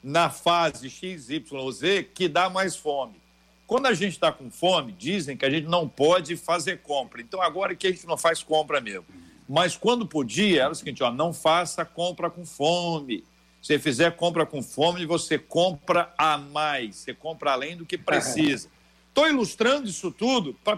na 0.03 0.31
fase 0.31 0.89
X, 0.89 1.31
Y 1.31 1.73
Z 1.73 2.11
que 2.15 2.29
dá 2.29 2.49
mais 2.49 2.75
fome. 2.75 3.21
Quando 3.67 3.87
a 3.87 3.95
gente 3.95 4.13
está 4.13 4.33
com 4.33 4.51
fome, 4.51 4.93
dizem 4.93 5.37
que 5.37 5.45
a 5.45 5.51
gente 5.51 5.67
não 5.67 5.89
pode 5.89 6.37
fazer 6.37 6.83
compra. 6.83 7.23
Então, 7.23 7.41
agora 7.41 7.75
que 7.75 7.87
a 7.87 7.91
gente 7.91 8.07
não 8.07 8.17
faz 8.17 8.43
compra 8.43 8.81
mesmo. 8.81 9.05
Mas 9.49 9.77
quando 9.77 10.07
podia, 10.07 10.65
era 10.65 10.73
o 10.73 10.75
seguinte: 10.75 11.03
ó, 11.03 11.11
não 11.13 11.33
faça 11.33 11.85
compra 11.85 12.29
com 12.29 12.45
fome. 12.45 13.25
Se 13.63 13.79
fizer 13.79 14.17
compra 14.17 14.45
com 14.45 14.61
fome, 14.63 15.07
você 15.07 15.39
compra 15.39 16.13
a 16.19 16.37
mais, 16.37 16.97
você 16.97 17.15
compra 17.15 17.53
além 17.53 17.77
do 17.77 17.87
que 17.87 17.97
precisa. 17.97 18.69
Estou 19.13 19.29
ilustrando 19.29 19.87
isso 19.87 20.11
tudo 20.11 20.55
para 20.65 20.75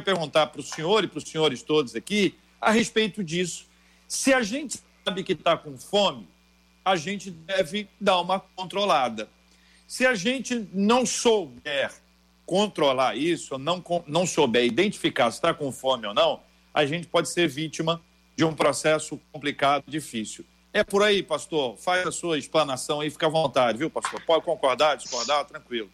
perguntar 0.00 0.48
para 0.48 0.60
o 0.60 0.64
senhor 0.64 1.04
e 1.04 1.06
para 1.06 1.18
os 1.18 1.24
senhores 1.24 1.62
todos 1.62 1.94
aqui 1.94 2.34
a 2.60 2.72
respeito 2.72 3.22
disso. 3.22 3.64
Se 4.08 4.34
a 4.34 4.42
gente 4.42 4.80
sabe 5.04 5.22
que 5.22 5.34
está 5.34 5.56
com 5.56 5.78
fome, 5.78 6.26
a 6.84 6.96
gente 6.96 7.30
deve 7.30 7.88
dar 8.00 8.20
uma 8.20 8.40
controlada. 8.40 9.28
Se 9.86 10.04
a 10.04 10.16
gente 10.16 10.68
não 10.72 11.06
souber 11.06 11.92
controlar 12.44 13.16
isso, 13.16 13.56
não, 13.56 13.84
não 14.04 14.26
souber 14.26 14.64
identificar 14.64 15.30
se 15.30 15.38
está 15.38 15.54
com 15.54 15.70
fome 15.70 16.08
ou 16.08 16.14
não, 16.14 16.40
a 16.74 16.84
gente 16.84 17.06
pode 17.06 17.28
ser 17.28 17.46
vítima 17.46 18.02
de 18.34 18.44
um 18.44 18.52
processo 18.52 19.20
complicado, 19.30 19.84
difícil. 19.86 20.44
É 20.72 20.82
por 20.82 21.04
aí, 21.04 21.22
pastor. 21.22 21.76
Faz 21.76 22.04
a 22.04 22.10
sua 22.10 22.36
explanação 22.36 23.00
aí, 23.00 23.10
fica 23.10 23.26
à 23.26 23.30
vontade, 23.30 23.78
viu, 23.78 23.88
pastor? 23.88 24.20
Pode 24.26 24.44
concordar, 24.44 24.96
discordar, 24.96 25.44
tranquilo. 25.44 25.88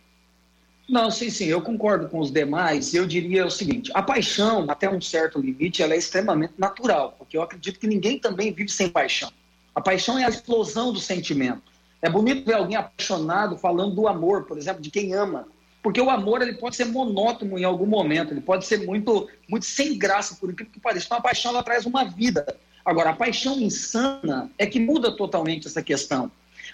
Não, 0.89 1.11
sim, 1.11 1.31
sim, 1.31 1.47
eu 1.47 1.63
concordo 1.63 2.09
com 2.09 2.19
os 2.19 2.31
demais. 2.31 2.93
Eu 2.93 3.07
diria 3.07 3.47
o 3.47 3.51
seguinte: 3.51 3.91
a 3.95 4.03
paixão, 4.03 4.67
até 4.69 4.91
um 4.91 5.01
certo 5.01 5.41
limite, 5.41 5.83
ela 5.83 5.95
é 5.95 5.97
extremamente 5.97 6.55
natural, 6.59 7.15
porque 7.19 7.37
eu 7.37 7.43
acredito 7.43 7.79
que 7.79 7.87
ninguém 7.87 8.19
também 8.19 8.53
vive 8.53 8.71
sem 8.71 8.89
paixão. 8.89 9.31
A 9.75 9.81
paixão 9.81 10.19
é 10.19 10.25
a 10.25 10.29
explosão 10.29 10.93
do 10.93 11.01
sentimento. 11.01 11.63
É 12.01 12.11
bonito 12.11 12.45
ver 12.45 12.55
alguém 12.55 12.77
apaixonado 12.77 13.57
falando 13.57 13.95
do 13.95 14.09
amor, 14.09 14.45
por 14.45 14.59
exemplo, 14.59 14.83
de 14.83 14.91
quem 14.91 15.15
ama. 15.15 15.47
Porque 15.83 16.01
o 16.01 16.11
amor 16.11 16.43
ele 16.43 16.55
pode 16.55 16.77
ser 16.77 16.85
monótono 16.85 17.59
em 17.59 17.65
algum 17.65 17.87
momento, 17.87 18.33
ele 18.33 18.41
pode 18.41 18.67
ser 18.67 18.87
muito, 18.87 19.29
muito 19.49 19.67
sem 19.67 19.99
graça, 19.99 20.37
por 20.37 20.51
incrível 20.51 20.73
que 20.73 20.81
pareça. 20.81 21.07
Então 21.07 21.19
a 21.19 21.23
paixão 21.23 21.53
ela 21.53 21.63
traz 21.63 21.87
uma 21.87 22.05
vida. 22.05 22.45
Agora, 22.85 23.11
a 23.11 23.17
paixão 23.17 23.59
insana 23.61 24.51
é 24.59 24.67
que 24.67 24.79
muda 24.79 25.13
totalmente 25.13 25.67
essa 25.67 25.83
questão. 25.83 26.31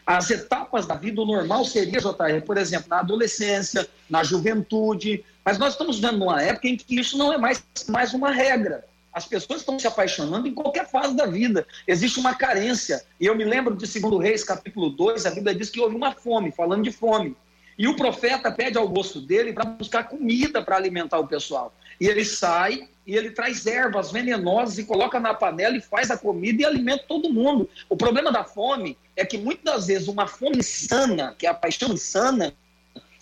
As 0.09 0.31
etapas 0.31 0.87
da 0.87 0.95
vida, 0.95 1.21
o 1.21 1.27
normal 1.27 1.67
seria, 1.67 2.01
JR, 2.01 2.41
por 2.47 2.57
exemplo, 2.57 2.89
na 2.89 3.01
adolescência, 3.01 3.87
na 4.09 4.25
juventude, 4.25 5.23
mas 5.45 5.59
nós 5.59 5.75
estamos 5.75 6.01
vendo 6.01 6.25
uma 6.25 6.43
época 6.43 6.67
em 6.67 6.79
que 6.79 6.99
isso 6.99 7.19
não 7.19 7.31
é 7.31 7.37
mais, 7.37 7.63
mais 7.87 8.15
uma 8.15 8.31
regra. 8.31 8.87
As 9.13 9.27
pessoas 9.27 9.61
estão 9.61 9.79
se 9.79 9.87
apaixonando 9.87 10.49
em 10.49 10.55
qualquer 10.55 10.89
fase 10.89 11.15
da 11.15 11.27
vida. 11.27 11.67
Existe 11.87 12.19
uma 12.19 12.35
carência. 12.35 13.05
E 13.21 13.27
eu 13.27 13.37
me 13.37 13.45
lembro 13.45 13.77
de 13.77 14.01
2 14.01 14.23
Reis, 14.23 14.43
capítulo 14.43 14.89
2, 14.89 15.27
a 15.27 15.31
Bíblia 15.31 15.55
diz 15.55 15.69
que 15.69 15.79
houve 15.79 15.95
uma 15.95 16.15
fome, 16.15 16.53
falando 16.53 16.85
de 16.85 16.91
fome. 16.91 17.37
E 17.77 17.87
o 17.87 17.95
profeta 17.95 18.51
pede 18.51 18.79
ao 18.79 18.89
moço 18.89 19.21
dele 19.21 19.53
para 19.53 19.67
buscar 19.67 20.05
comida 20.05 20.63
para 20.63 20.77
alimentar 20.77 21.19
o 21.19 21.29
pessoal. 21.29 21.75
E 22.01 22.07
ele 22.07 22.25
sai 22.25 22.89
e 23.07 23.17
ele 23.17 23.31
traz 23.31 23.67
ervas 23.67 24.11
venenosas 24.11 24.79
e 24.79 24.85
coloca 24.85 25.21
na 25.21 25.33
panela 25.33 25.77
e 25.77 25.81
faz 25.81 26.11
a 26.11 26.19
comida 26.19 26.63
e 26.63 26.65
alimenta 26.65 27.05
todo 27.07 27.33
mundo. 27.33 27.69
O 27.89 27.97
problema 27.97 28.33
da 28.33 28.45
fome 28.45 28.99
é 29.19 29.27
que 29.27 29.37
muitas 29.37 29.65
das 29.65 29.87
vezes 29.89 30.09
uma 30.09 30.29
fome 30.29 30.59
insana, 30.59 31.35
que 31.37 31.45
é 31.45 31.51
a 31.51 31.55
paixão 31.55 31.93
insana, 31.93 32.55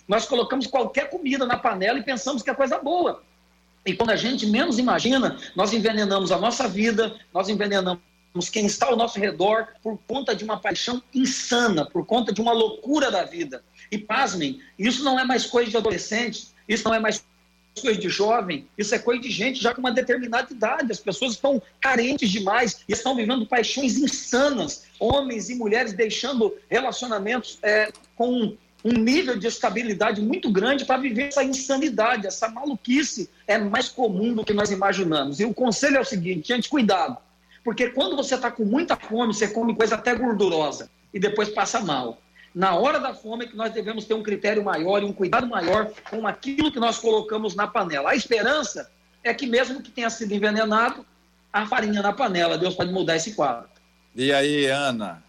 nós 0.07 0.25
colocamos 0.25 0.67
qualquer 0.67 1.09
comida 1.09 1.45
na 1.45 1.57
panela 1.57 1.97
e 1.97 2.03
pensamos 2.03 2.43
que 2.43 2.49
é 2.49 2.53
coisa 2.53 2.77
boa. 2.77 3.23
E 3.83 3.93
quando 3.93 4.11
a 4.11 4.15
gente 4.15 4.45
menos 4.45 4.77
imagina, 4.77 5.37
nós 5.55 5.73
envenenamos 5.73 6.31
a 6.31 6.37
nossa 6.37 6.67
vida, 6.67 7.19
nós 7.33 7.49
envenenamos 7.49 7.99
quem 8.51 8.67
está 8.67 8.85
ao 8.85 8.95
nosso 8.95 9.19
redor 9.19 9.69
por 9.81 9.97
conta 10.07 10.35
de 10.35 10.43
uma 10.43 10.59
paixão 10.59 11.01
insana, 11.13 11.83
por 11.83 12.05
conta 12.05 12.31
de 12.31 12.39
uma 12.39 12.53
loucura 12.53 13.09
da 13.09 13.23
vida. 13.23 13.63
E 13.91 13.97
pasmem, 13.97 14.61
isso 14.77 15.03
não 15.03 15.19
é 15.19 15.25
mais 15.25 15.47
coisa 15.47 15.71
de 15.71 15.77
adolescente, 15.77 16.49
isso 16.67 16.87
não 16.87 16.93
é 16.93 16.99
mais 16.99 17.25
coisa 17.81 17.99
de 17.99 18.09
jovem, 18.09 18.67
isso 18.77 18.93
é 18.93 18.99
coisa 18.99 19.21
de 19.21 19.29
gente 19.29 19.61
já 19.61 19.73
com 19.73 19.79
uma 19.79 19.91
determinada 19.91 20.51
idade. 20.51 20.91
As 20.91 20.99
pessoas 20.99 21.33
estão 21.33 21.61
carentes 21.79 22.29
demais 22.29 22.83
e 22.87 22.93
estão 22.93 23.15
vivendo 23.15 23.45
paixões 23.45 23.97
insanas. 23.97 24.85
Homens 24.99 25.49
e 25.49 25.55
mulheres 25.55 25.93
deixando 25.93 26.55
relacionamentos 26.69 27.59
é, 27.61 27.91
com 28.15 28.55
um 28.83 28.91
nível 28.91 29.37
de 29.37 29.47
estabilidade 29.47 30.21
muito 30.21 30.51
grande 30.51 30.85
para 30.85 30.97
viver 30.97 31.27
essa 31.27 31.43
insanidade, 31.43 32.27
essa 32.27 32.47
maluquice 32.47 33.29
é 33.47 33.57
mais 33.57 33.89
comum 33.89 34.33
do 34.33 34.45
que 34.45 34.53
nós 34.53 34.71
imaginamos. 34.71 35.39
E 35.39 35.45
o 35.45 35.53
conselho 35.53 35.97
é 35.97 36.01
o 36.01 36.05
seguinte: 36.05 36.47
gente, 36.49 36.69
cuidado. 36.69 37.17
Porque 37.63 37.89
quando 37.89 38.15
você 38.15 38.35
está 38.35 38.49
com 38.49 38.63
muita 38.63 38.95
fome, 38.95 39.33
você 39.33 39.47
come 39.47 39.75
coisa 39.75 39.95
até 39.95 40.15
gordurosa 40.15 40.89
e 41.13 41.19
depois 41.19 41.49
passa 41.49 41.81
mal 41.81 42.21
na 42.57 42.73
hora 42.73 42.99
da 42.99 43.13
fome 43.13 43.45
é 43.45 43.47
que 43.47 43.55
nós 43.55 43.71
devemos 43.71 44.05
ter 44.05 44.15
um 44.15 44.23
critério 44.23 44.63
maior 44.63 45.03
e 45.03 45.05
um 45.05 45.13
cuidado 45.13 45.45
maior 45.45 45.91
com 46.09 46.25
aquilo 46.25 46.71
que 46.71 46.79
nós 46.79 46.97
colocamos 46.97 47.53
na 47.53 47.67
panela. 47.67 48.09
A 48.09 48.15
esperança 48.15 48.89
é 49.23 49.31
que 49.31 49.45
mesmo 49.45 49.79
que 49.79 49.91
tenha 49.91 50.09
sido 50.09 50.33
envenenado, 50.33 51.05
a 51.53 51.67
farinha 51.67 52.01
na 52.01 52.11
panela, 52.11 52.57
Deus 52.57 52.73
pode 52.73 52.91
mudar 52.91 53.15
esse 53.15 53.35
quadro. 53.35 53.69
E 54.15 54.33
aí, 54.33 54.65
Ana? 54.65 55.23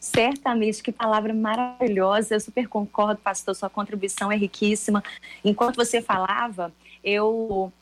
Certamente, 0.00 0.82
que 0.82 0.90
palavra 0.90 1.32
maravilhosa. 1.32 2.34
Eu 2.34 2.40
super 2.40 2.66
concordo, 2.66 3.20
pastor, 3.20 3.54
sua 3.54 3.70
contribuição 3.70 4.32
é 4.32 4.36
riquíssima. 4.36 5.04
Enquanto 5.44 5.76
você 5.76 6.02
falava, 6.02 6.72
eu 7.04 7.72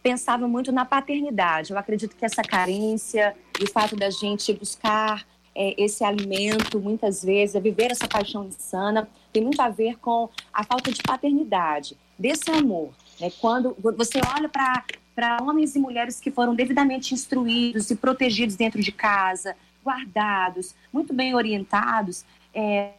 pensava 0.00 0.46
muito 0.46 0.70
na 0.70 0.84
paternidade. 0.84 1.72
Eu 1.72 1.78
acredito 1.78 2.14
que 2.14 2.24
essa 2.24 2.42
carência 2.42 3.34
e 3.58 3.64
o 3.64 3.72
fato 3.72 3.96
da 3.96 4.10
gente 4.10 4.52
buscar 4.52 5.26
é, 5.54 5.74
esse 5.82 6.04
alimento, 6.04 6.78
muitas 6.80 7.24
vezes, 7.24 7.54
é 7.54 7.60
viver 7.60 7.90
essa 7.90 8.06
paixão 8.06 8.44
insana, 8.46 9.08
tem 9.32 9.42
muito 9.42 9.60
a 9.60 9.68
ver 9.68 9.98
com 9.98 10.28
a 10.52 10.64
falta 10.64 10.90
de 10.90 11.02
paternidade, 11.02 11.96
desse 12.18 12.50
amor. 12.50 12.90
Né? 13.20 13.30
Quando 13.40 13.76
você 13.96 14.20
olha 14.36 14.48
para 14.48 15.38
homens 15.42 15.74
e 15.74 15.78
mulheres 15.78 16.20
que 16.20 16.30
foram 16.30 16.54
devidamente 16.54 17.14
instruídos 17.14 17.90
e 17.90 17.96
protegidos 17.96 18.56
dentro 18.56 18.80
de 18.80 18.92
casa, 18.92 19.56
guardados, 19.84 20.74
muito 20.92 21.12
bem 21.12 21.34
orientados, 21.34 22.24
é 22.54 22.92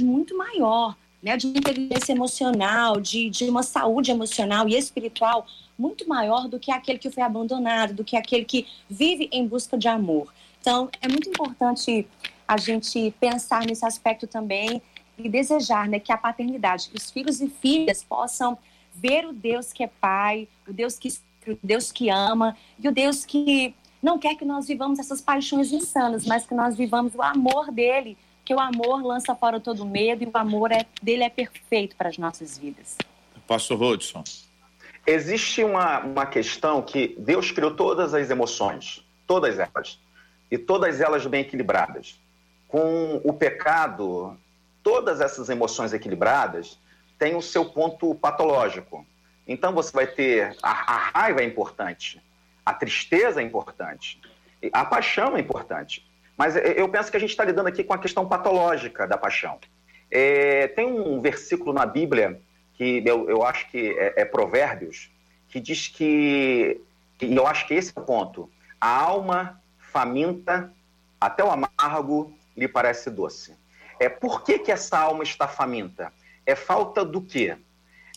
muito 0.00 0.36
maior, 0.36 0.96
né, 1.20 1.36
de 1.36 1.48
inteligência 1.48 2.12
emocional, 2.12 3.00
de, 3.00 3.28
de 3.30 3.48
uma 3.50 3.62
saúde 3.62 4.10
emocional 4.10 4.68
e 4.68 4.76
espiritual 4.76 5.46
muito 5.78 6.08
maior 6.08 6.46
do 6.46 6.58
que 6.58 6.70
aquele 6.70 6.98
que 6.98 7.10
foi 7.10 7.22
abandonado, 7.22 7.94
do 7.94 8.04
que 8.04 8.16
aquele 8.16 8.44
que 8.44 8.66
vive 8.88 9.28
em 9.32 9.46
busca 9.46 9.76
de 9.76 9.88
amor. 9.88 10.32
Então, 10.62 10.88
é 11.00 11.08
muito 11.08 11.28
importante 11.28 12.06
a 12.46 12.56
gente 12.56 13.12
pensar 13.18 13.66
nesse 13.66 13.84
aspecto 13.84 14.28
também 14.28 14.80
e 15.18 15.28
desejar 15.28 15.88
né, 15.88 15.98
que 15.98 16.12
a 16.12 16.16
paternidade, 16.16 16.88
que 16.88 16.96
os 16.96 17.10
filhos 17.10 17.40
e 17.40 17.48
filhas 17.48 18.04
possam 18.04 18.56
ver 18.94 19.26
o 19.26 19.32
Deus 19.32 19.72
que 19.72 19.82
é 19.82 19.88
pai, 19.88 20.46
o 20.66 20.72
Deus 20.72 20.96
que, 20.96 21.08
o 21.48 21.58
Deus 21.60 21.90
que 21.90 22.08
ama 22.08 22.56
e 22.78 22.88
o 22.88 22.92
Deus 22.92 23.24
que 23.24 23.74
não 24.00 24.20
quer 24.20 24.36
que 24.36 24.44
nós 24.44 24.68
vivamos 24.68 25.00
essas 25.00 25.20
paixões 25.20 25.72
insanas, 25.72 26.24
mas 26.26 26.46
que 26.46 26.54
nós 26.54 26.76
vivamos 26.76 27.12
o 27.16 27.22
amor 27.22 27.72
dele, 27.72 28.16
que 28.44 28.54
o 28.54 28.60
amor 28.60 29.04
lança 29.04 29.34
fora 29.34 29.58
todo 29.58 29.84
medo 29.84 30.22
e 30.22 30.28
o 30.28 30.30
amor 30.34 30.70
é, 30.70 30.86
dele 31.02 31.24
é 31.24 31.28
perfeito 31.28 31.96
para 31.96 32.08
as 32.08 32.18
nossas 32.18 32.56
vidas. 32.56 32.96
Pastor 33.48 33.76
Rodson. 33.76 34.22
Existe 35.04 35.64
uma, 35.64 35.98
uma 35.98 36.26
questão 36.26 36.80
que 36.82 37.16
Deus 37.18 37.50
criou 37.50 37.74
todas 37.74 38.14
as 38.14 38.30
emoções, 38.30 39.04
todas 39.26 39.58
elas, 39.58 39.98
e 40.52 40.58
todas 40.58 41.00
elas 41.00 41.26
bem 41.26 41.40
equilibradas. 41.40 42.20
Com 42.68 43.22
o 43.24 43.32
pecado, 43.32 44.38
todas 44.82 45.18
essas 45.18 45.48
emoções 45.48 45.94
equilibradas 45.94 46.78
têm 47.18 47.34
o 47.34 47.40
seu 47.40 47.64
ponto 47.64 48.14
patológico. 48.14 49.06
Então 49.48 49.72
você 49.72 49.90
vai 49.90 50.06
ter 50.06 50.54
a, 50.62 50.70
a 50.70 50.96
raiva 51.14 51.40
é 51.40 51.44
importante, 51.44 52.22
a 52.66 52.74
tristeza 52.74 53.40
é 53.40 53.44
importante, 53.44 54.20
a 54.74 54.84
paixão 54.84 55.38
é 55.38 55.40
importante. 55.40 56.06
Mas 56.36 56.54
eu 56.54 56.86
penso 56.90 57.10
que 57.10 57.16
a 57.16 57.20
gente 57.20 57.30
está 57.30 57.44
lidando 57.44 57.68
aqui 57.68 57.82
com 57.82 57.94
a 57.94 57.98
questão 57.98 58.28
patológica 58.28 59.06
da 59.06 59.16
paixão. 59.16 59.58
É, 60.10 60.68
tem 60.68 60.84
um 60.84 61.18
versículo 61.18 61.72
na 61.72 61.86
Bíblia 61.86 62.38
que 62.74 63.02
eu, 63.06 63.28
eu 63.30 63.42
acho 63.42 63.70
que 63.70 63.98
é, 63.98 64.20
é 64.20 64.24
Provérbios, 64.26 65.10
que 65.48 65.58
diz 65.58 65.88
que, 65.88 66.78
e 67.22 67.34
eu 67.34 67.46
acho 67.46 67.66
que 67.66 67.72
esse 67.72 67.90
é 67.96 67.98
o 67.98 68.04
ponto, 68.04 68.50
a 68.78 69.00
alma 69.00 69.61
faminta 69.92 70.72
até 71.20 71.44
o 71.44 71.50
amargo 71.50 72.34
lhe 72.56 72.66
parece 72.66 73.10
doce. 73.10 73.54
É, 74.00 74.08
por 74.08 74.42
que, 74.42 74.58
que 74.58 74.72
essa 74.72 74.98
alma 74.98 75.22
está 75.22 75.46
faminta? 75.46 76.12
É 76.44 76.56
falta 76.56 77.04
do 77.04 77.20
quê? 77.20 77.56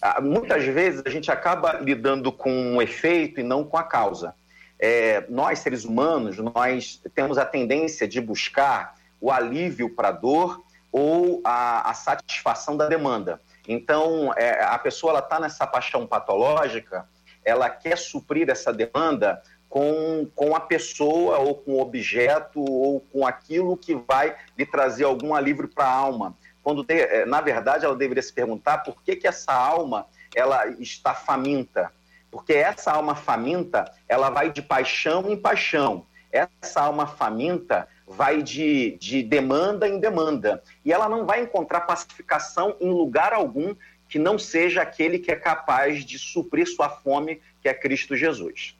Ah, 0.01 0.19
muitas 0.19 0.65
vezes 0.65 1.03
a 1.05 1.09
gente 1.09 1.29
acaba 1.29 1.73
lidando 1.73 2.31
com 2.31 2.51
um 2.51 2.81
efeito 2.81 3.39
e 3.39 3.43
não 3.43 3.63
com 3.63 3.77
a 3.77 3.83
causa. 3.83 4.33
É, 4.79 5.25
nós, 5.29 5.59
seres 5.59 5.85
humanos, 5.85 6.37
nós 6.37 7.01
temos 7.13 7.37
a 7.37 7.45
tendência 7.45 8.07
de 8.07 8.19
buscar 8.19 8.95
o 9.21 9.31
alívio 9.31 9.89
para 9.89 10.09
a 10.09 10.11
dor 10.11 10.63
ou 10.91 11.41
a, 11.43 11.89
a, 11.89 11.93
satisfação 11.93 12.75
da 12.75 12.87
demanda. 12.87 13.39
Então, 13.67 14.33
é, 14.35 14.63
a 14.63 14.77
pessoa 14.79 15.19
está 15.19 15.39
nessa 15.39 15.65
paixão 15.67 16.05
patológica, 16.05 17.07
ela 17.43 17.69
quer 17.69 17.97
suprir 17.97 18.49
essa 18.49 18.73
demanda 18.73 19.41
com, 19.75 20.25
com 20.33 20.55
a 20.55 20.59
pessoa 20.61 21.37
ou 21.39 21.53
com 21.53 21.73
o 21.73 21.81
objeto 21.81 22.61
ou 22.61 23.01
com 23.11 23.27
aquilo 23.27 23.75
que 23.75 23.93
vai 23.93 24.33
lhe 24.57 24.65
trazer 24.65 25.03
algum 25.03 25.35
alívio 25.35 25.67
para 25.67 25.83
a 25.83 25.93
alma. 25.93 26.33
Quando 26.63 26.81
te, 26.81 26.93
é, 26.93 27.25
na 27.25 27.41
verdade 27.41 27.83
ela 27.83 27.93
deveria 27.93 28.23
se 28.23 28.31
perguntar 28.31 28.77
por 28.85 29.03
que, 29.03 29.17
que 29.17 29.27
essa 29.27 29.51
alma 29.51 30.07
ela 30.33 30.65
está 30.79 31.13
faminta, 31.13 31.91
porque 32.31 32.53
essa 32.53 32.93
alma 32.93 33.15
faminta, 33.15 33.83
ela 34.07 34.29
vai 34.29 34.49
de 34.49 34.61
paixão 34.61 35.29
em 35.29 35.35
paixão. 35.35 36.05
Essa 36.31 36.79
alma 36.79 37.05
faminta 37.05 37.85
vai 38.07 38.41
de, 38.41 38.97
de 38.97 39.21
demanda 39.23 39.89
em 39.89 39.99
demanda. 39.99 40.63
E 40.85 40.93
ela 40.93 41.09
não 41.09 41.25
vai 41.25 41.41
encontrar 41.41 41.81
pacificação 41.81 42.77
em 42.79 42.89
lugar 42.89 43.33
algum 43.33 43.75
que 44.07 44.17
não 44.17 44.39
seja 44.39 44.83
aquele 44.83 45.19
que 45.19 45.33
é 45.33 45.35
capaz 45.35 46.05
de 46.05 46.17
suprir 46.17 46.65
sua 46.65 46.87
fome, 46.87 47.41
que 47.61 47.67
é 47.67 47.73
Cristo 47.73 48.15
Jesus. 48.15 48.77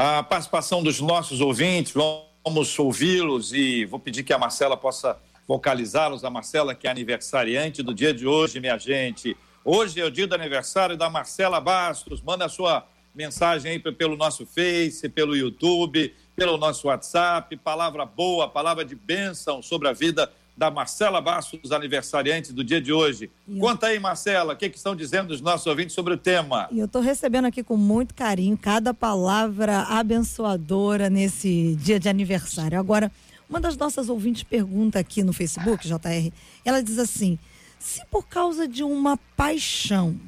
A 0.00 0.22
participação 0.22 0.80
dos 0.80 1.00
nossos 1.00 1.40
ouvintes, 1.40 1.92
vamos 1.92 2.78
ouvi-los 2.78 3.52
e 3.52 3.84
vou 3.84 3.98
pedir 3.98 4.22
que 4.22 4.32
a 4.32 4.38
Marcela 4.38 4.76
possa 4.76 5.18
vocalizá-los. 5.44 6.22
A 6.22 6.30
Marcela, 6.30 6.72
que 6.72 6.86
é 6.86 6.90
aniversariante 6.90 7.82
do 7.82 7.92
dia 7.92 8.14
de 8.14 8.24
hoje, 8.24 8.60
minha 8.60 8.78
gente. 8.78 9.36
Hoje 9.64 10.00
é 10.00 10.04
o 10.04 10.10
dia 10.10 10.28
do 10.28 10.36
aniversário 10.36 10.96
da 10.96 11.10
Marcela 11.10 11.60
Bastos. 11.60 12.22
Manda 12.22 12.44
a 12.44 12.48
sua 12.48 12.86
mensagem 13.12 13.72
aí 13.72 13.78
pelo 13.80 14.16
nosso 14.16 14.46
Face, 14.46 15.08
pelo 15.08 15.34
YouTube, 15.34 16.14
pelo 16.36 16.56
nosso 16.56 16.86
WhatsApp. 16.86 17.56
Palavra 17.56 18.06
boa, 18.06 18.46
palavra 18.48 18.84
de 18.84 18.94
bênção 18.94 19.60
sobre 19.60 19.88
a 19.88 19.92
vida 19.92 20.32
da 20.58 20.72
Marcela 20.72 21.20
Bastos, 21.20 21.70
aniversariante 21.70 22.52
do 22.52 22.64
dia 22.64 22.80
de 22.80 22.92
hoje. 22.92 23.30
Eu... 23.46 23.58
Conta 23.58 23.86
aí, 23.86 24.00
Marcela, 24.00 24.54
o 24.54 24.56
que, 24.56 24.68
que, 24.68 24.76
estão 24.76 24.96
dizendo 24.96 25.30
os 25.30 25.40
nossos 25.40 25.64
ouvintes 25.68 25.94
sobre 25.94 26.14
o 26.14 26.16
tema? 26.16 26.68
Eu 26.72 26.86
estou 26.86 27.00
recebendo 27.00 27.44
aqui 27.44 27.62
com 27.62 27.76
muito 27.76 28.12
carinho 28.12 28.58
cada 28.58 28.92
palavra 28.92 29.82
abençoadora 29.82 31.08
nesse 31.08 31.76
dia 31.76 32.00
de 32.00 32.08
aniversário. 32.08 32.76
Agora, 32.76 33.12
uma 33.48 33.60
das 33.60 33.76
nossas 33.76 34.08
ouvintes 34.08 34.42
pergunta 34.42 34.98
aqui 34.98 35.22
no 35.22 35.32
Facebook, 35.32 35.86
JR, 35.86 36.32
ela 36.64 36.82
diz 36.82 36.98
assim: 36.98 37.38
se 37.78 38.04
por 38.06 38.26
causa 38.26 38.66
de 38.66 38.82
uma 38.82 39.16
paixão 39.36 40.18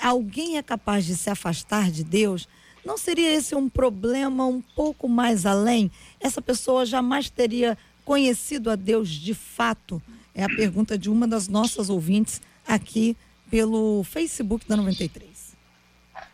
alguém 0.00 0.58
é 0.58 0.62
capaz 0.62 1.04
de 1.04 1.16
se 1.16 1.28
afastar 1.28 1.90
de 1.90 2.04
Deus, 2.04 2.46
não 2.84 2.96
seria 2.96 3.32
esse 3.32 3.56
um 3.56 3.68
problema 3.68 4.46
um 4.46 4.60
pouco 4.60 5.08
mais 5.08 5.44
além? 5.44 5.90
Essa 6.20 6.40
pessoa 6.40 6.86
jamais 6.86 7.28
teria 7.28 7.76
conhecido 8.04 8.70
a 8.70 8.76
Deus 8.76 9.08
de 9.08 9.34
fato? 9.34 10.02
É 10.34 10.44
a 10.44 10.48
pergunta 10.48 10.98
de 10.98 11.08
uma 11.08 11.26
das 11.26 11.48
nossas 11.48 11.88
ouvintes 11.88 12.42
aqui 12.66 13.16
pelo 13.50 14.02
Facebook 14.04 14.66
da 14.68 14.76
93. 14.76 15.54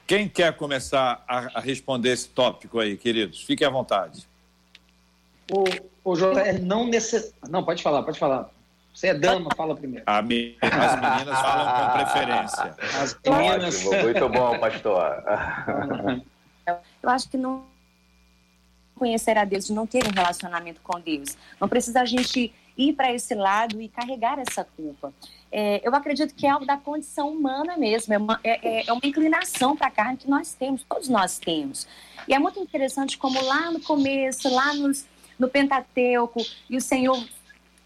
Quem 0.07 0.29
quer 0.29 0.57
começar 0.57 1.23
a, 1.29 1.59
a 1.59 1.61
responder 1.61 2.11
esse 2.11 2.29
tópico 2.29 2.81
aí, 2.81 2.97
queridos? 2.97 3.43
Fiquem 3.43 3.67
à 3.67 3.71
vontade. 3.71 4.27
O, 5.53 5.65
o 6.05 6.17
JR 6.17 6.61
não 6.63 6.87
necess... 6.87 7.35
Não, 7.49 7.65
pode 7.65 7.83
falar, 7.83 8.03
pode 8.03 8.19
falar. 8.19 8.51
Você 8.95 9.09
é 9.09 9.15
dama, 9.15 9.51
fala 9.57 9.77
primeiro. 9.77 10.05
as 10.07 10.25
meninas 10.25 11.41
falam 11.41 11.87
com 11.87 11.93
preferência. 11.99 12.77
As 13.01 13.19
meninas. 13.25 13.87
Ótimo, 13.87 14.03
muito 14.03 14.29
bom, 14.29 14.59
pastor. 14.59 15.23
Eu 17.03 17.11
acho 17.11 17.29
que 17.29 17.37
não 17.37 17.65
conhecer 19.01 19.39
a 19.39 19.47
Deus, 19.47 19.67
de 19.67 19.73
não 19.73 19.87
ter 19.87 20.07
um 20.07 20.11
relacionamento 20.11 20.83
com 20.83 21.01
Deus. 21.01 21.35
Não 21.59 21.67
precisa 21.67 22.03
a 22.03 22.05
gente 22.05 22.53
ir 22.77 22.93
para 22.93 23.13
esse 23.13 23.35
lado 23.35 23.81
e 23.81 23.89
carregar 23.89 24.39
essa 24.39 24.63
culpa. 24.63 25.13
É, 25.51 25.81
eu 25.83 25.95
acredito 25.95 26.35
que 26.35 26.47
é 26.47 26.51
algo 26.51 26.67
da 26.67 26.77
condição 26.77 27.31
humana 27.31 27.79
mesmo, 27.79 28.13
é 28.13 28.19
uma, 28.19 28.39
é, 28.45 28.81
é, 28.81 28.89
é 28.89 28.93
uma 28.93 29.05
inclinação 29.05 29.75
para 29.75 29.89
a 29.89 29.91
carne 29.91 30.19
que 30.19 30.29
nós 30.29 30.53
temos, 30.53 30.85
todos 30.87 31.09
nós 31.09 31.39
temos. 31.39 31.89
E 32.29 32.35
é 32.35 32.39
muito 32.39 32.61
interessante 32.61 33.17
como 33.17 33.43
lá 33.43 33.71
no 33.71 33.81
começo, 33.81 34.53
lá 34.53 34.75
nos, 34.75 35.07
no 35.39 35.49
Pentateuco, 35.49 36.45
e 36.69 36.77
o 36.77 36.81
Senhor 36.81 37.19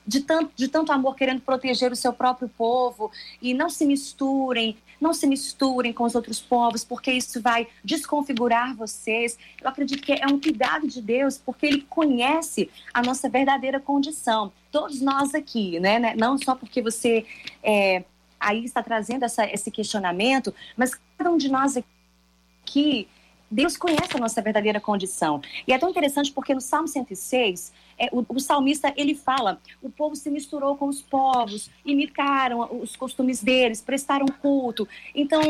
de 0.06 0.20
tanto, 0.20 0.52
de 0.54 0.68
tanto 0.68 0.92
amor 0.92 1.14
querendo 1.14 1.40
proteger 1.40 1.90
o 1.90 1.96
seu 1.96 2.12
próprio 2.12 2.48
povo 2.48 3.10
e 3.40 3.54
não 3.54 3.70
se 3.70 3.86
misturem, 3.86 4.76
não 5.04 5.12
se 5.12 5.26
misturem 5.26 5.92
com 5.92 6.04
os 6.04 6.14
outros 6.14 6.40
povos, 6.40 6.82
porque 6.82 7.12
isso 7.12 7.40
vai 7.40 7.68
desconfigurar 7.84 8.74
vocês. 8.74 9.38
Eu 9.60 9.68
acredito 9.68 10.02
que 10.02 10.12
é 10.12 10.26
um 10.26 10.40
cuidado 10.40 10.88
de 10.88 11.02
Deus, 11.02 11.36
porque 11.36 11.66
Ele 11.66 11.82
conhece 11.82 12.70
a 12.92 13.02
nossa 13.02 13.28
verdadeira 13.28 13.78
condição. 13.78 14.50
Todos 14.72 15.02
nós 15.02 15.34
aqui, 15.34 15.78
né? 15.78 15.98
né 15.98 16.14
não 16.16 16.38
só 16.38 16.54
porque 16.56 16.80
você 16.80 17.26
é, 17.62 18.02
aí 18.40 18.64
está 18.64 18.82
trazendo 18.82 19.24
essa, 19.24 19.44
esse 19.46 19.70
questionamento, 19.70 20.54
mas 20.74 20.98
cada 21.18 21.30
um 21.30 21.36
de 21.36 21.50
nós 21.50 21.76
aqui 21.76 23.06
Deus 23.50 23.76
conhece 23.76 24.16
a 24.16 24.18
nossa 24.18 24.40
verdadeira 24.40 24.80
condição. 24.80 25.40
E 25.68 25.72
é 25.72 25.78
tão 25.78 25.90
interessante 25.90 26.32
porque 26.32 26.54
no 26.54 26.60
Salmo 26.60 26.88
106, 26.88 27.72
é, 27.98 28.08
o, 28.12 28.24
o, 28.28 28.40
salmista 28.40 28.92
ele 28.96 29.14
fala: 29.14 29.60
o 29.82 29.90
povo 29.90 30.16
se 30.16 30.30
misturou 30.30 30.76
com 30.76 30.88
os 30.88 31.02
povos, 31.02 31.70
imitaram 31.84 32.80
os 32.80 32.96
costumes 32.96 33.42
deles, 33.42 33.80
prestaram 33.80 34.26
culto. 34.26 34.88
Então, 35.14 35.40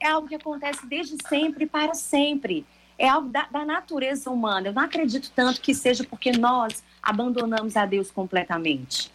é 0.00 0.08
algo 0.08 0.28
que 0.28 0.34
acontece 0.34 0.86
desde 0.86 1.16
sempre 1.28 1.66
para 1.66 1.94
sempre. 1.94 2.64
é 2.98 3.08
algo 3.08 3.28
da, 3.28 3.46
da 3.46 3.64
natureza 3.64 4.30
humana. 4.30 4.68
Eu 4.68 4.72
não 4.72 4.82
acredito 4.82 5.30
tanto 5.34 5.60
que 5.60 5.74
seja 5.74 6.04
porque 6.04 6.32
nós 6.32 6.82
abandonamos 7.02 7.76
a 7.76 7.86
Deus 7.86 8.10
completamente. 8.10 9.10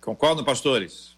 Concordam, 0.00 0.44
pastores? 0.44 1.16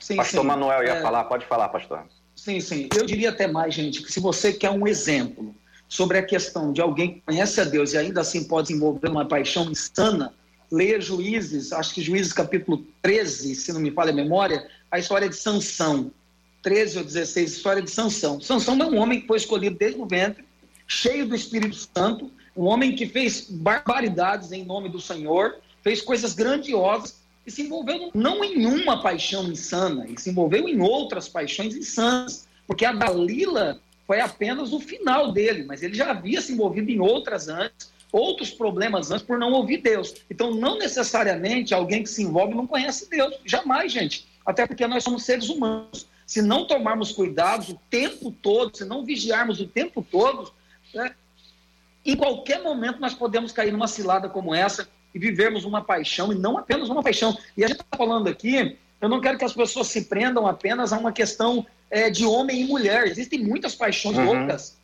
Sim, 0.00 0.16
pastor 0.16 0.40
sim. 0.40 0.46
Manuel 0.46 0.82
ia 0.82 0.94
é... 0.94 1.02
falar, 1.02 1.24
pode 1.24 1.44
falar, 1.44 1.68
pastor. 1.68 2.06
Sim, 2.34 2.58
sim. 2.60 2.88
Eu 2.96 3.04
diria 3.04 3.30
até 3.30 3.46
mais, 3.46 3.74
gente, 3.74 4.02
que 4.02 4.10
se 4.10 4.18
você 4.18 4.52
quer 4.52 4.70
um 4.70 4.86
exemplo 4.86 5.54
sobre 5.90 6.18
a 6.18 6.22
questão 6.22 6.72
de 6.72 6.80
alguém 6.80 7.14
que 7.14 7.20
conhece 7.26 7.60
a 7.60 7.64
Deus 7.64 7.92
e 7.92 7.98
ainda 7.98 8.20
assim 8.20 8.44
pode 8.44 8.68
desenvolver 8.68 9.08
uma 9.08 9.26
paixão 9.26 9.68
insana, 9.68 10.32
leia 10.70 11.00
Juízes, 11.00 11.72
acho 11.72 11.92
que 11.92 12.00
Juízes 12.00 12.32
capítulo 12.32 12.86
13, 13.02 13.56
se 13.56 13.72
não 13.72 13.80
me 13.80 13.90
falha 13.90 14.12
a 14.12 14.14
memória, 14.14 14.68
a 14.88 15.00
história 15.00 15.28
de 15.28 15.34
Sansão. 15.34 16.12
13 16.62 16.98
ou 16.98 17.04
16, 17.04 17.52
história 17.52 17.82
de 17.82 17.90
Sansão. 17.90 18.40
Sansão 18.40 18.78
é 18.80 18.84
um 18.84 18.98
homem 18.98 19.20
que 19.20 19.26
foi 19.26 19.38
escolhido 19.38 19.76
desde 19.76 20.00
o 20.00 20.06
ventre, 20.06 20.44
cheio 20.86 21.26
do 21.26 21.34
Espírito 21.34 21.74
Santo, 21.74 22.30
um 22.56 22.66
homem 22.66 22.94
que 22.94 23.06
fez 23.06 23.46
barbaridades 23.50 24.52
em 24.52 24.64
nome 24.64 24.88
do 24.88 25.00
Senhor, 25.00 25.56
fez 25.82 26.02
coisas 26.02 26.34
grandiosas 26.34 27.20
e 27.46 27.50
se 27.50 27.62
envolveu 27.62 28.10
não 28.14 28.44
em 28.44 28.64
uma 28.66 29.02
paixão 29.02 29.50
insana, 29.50 30.04
ele 30.06 30.20
se 30.20 30.30
envolveu 30.30 30.68
em 30.68 30.80
outras 30.80 31.28
paixões 31.28 31.74
insanas, 31.74 32.46
porque 32.66 32.84
a 32.84 32.92
Dalila 32.92 33.80
foi 34.10 34.20
apenas 34.20 34.72
o 34.72 34.80
final 34.80 35.30
dele, 35.30 35.62
mas 35.62 35.84
ele 35.84 35.94
já 35.94 36.10
havia 36.10 36.40
se 36.40 36.52
envolvido 36.52 36.90
em 36.90 36.98
outras 36.98 37.46
antes, 37.46 37.92
outros 38.10 38.50
problemas 38.50 39.12
antes 39.12 39.24
por 39.24 39.38
não 39.38 39.52
ouvir 39.52 39.76
Deus. 39.76 40.16
Então, 40.28 40.52
não 40.52 40.76
necessariamente 40.76 41.72
alguém 41.72 42.02
que 42.02 42.08
se 42.08 42.24
envolve 42.24 42.52
não 42.52 42.66
conhece 42.66 43.08
Deus, 43.08 43.38
jamais, 43.44 43.92
gente. 43.92 44.26
Até 44.44 44.66
porque 44.66 44.84
nós 44.84 45.04
somos 45.04 45.22
seres 45.22 45.48
humanos. 45.48 46.08
Se 46.26 46.42
não 46.42 46.66
tomarmos 46.66 47.12
cuidados 47.12 47.68
o 47.68 47.80
tempo 47.88 48.32
todo, 48.32 48.76
se 48.76 48.84
não 48.84 49.04
vigiarmos 49.04 49.60
o 49.60 49.66
tempo 49.68 50.02
todo, 50.02 50.52
né, 50.92 51.14
em 52.04 52.16
qualquer 52.16 52.64
momento 52.64 52.98
nós 52.98 53.14
podemos 53.14 53.52
cair 53.52 53.70
numa 53.70 53.86
cilada 53.86 54.28
como 54.28 54.52
essa 54.52 54.88
e 55.14 55.20
vivermos 55.20 55.64
uma 55.64 55.84
paixão, 55.84 56.32
e 56.32 56.34
não 56.34 56.58
apenas 56.58 56.88
uma 56.88 57.00
paixão. 57.00 57.38
E 57.56 57.62
a 57.62 57.68
gente 57.68 57.80
está 57.80 57.96
falando 57.96 58.26
aqui, 58.26 58.76
eu 59.00 59.08
não 59.08 59.20
quero 59.20 59.38
que 59.38 59.44
as 59.44 59.54
pessoas 59.54 59.86
se 59.86 60.06
prendam 60.06 60.48
apenas 60.48 60.92
a 60.92 60.98
uma 60.98 61.12
questão 61.12 61.64
é, 61.90 62.08
de 62.08 62.24
homem 62.24 62.62
e 62.62 62.64
mulher. 62.64 63.06
Existem 63.06 63.42
muitas 63.42 63.74
paixões 63.74 64.16
uhum. 64.16 64.24
loucas, 64.24 64.78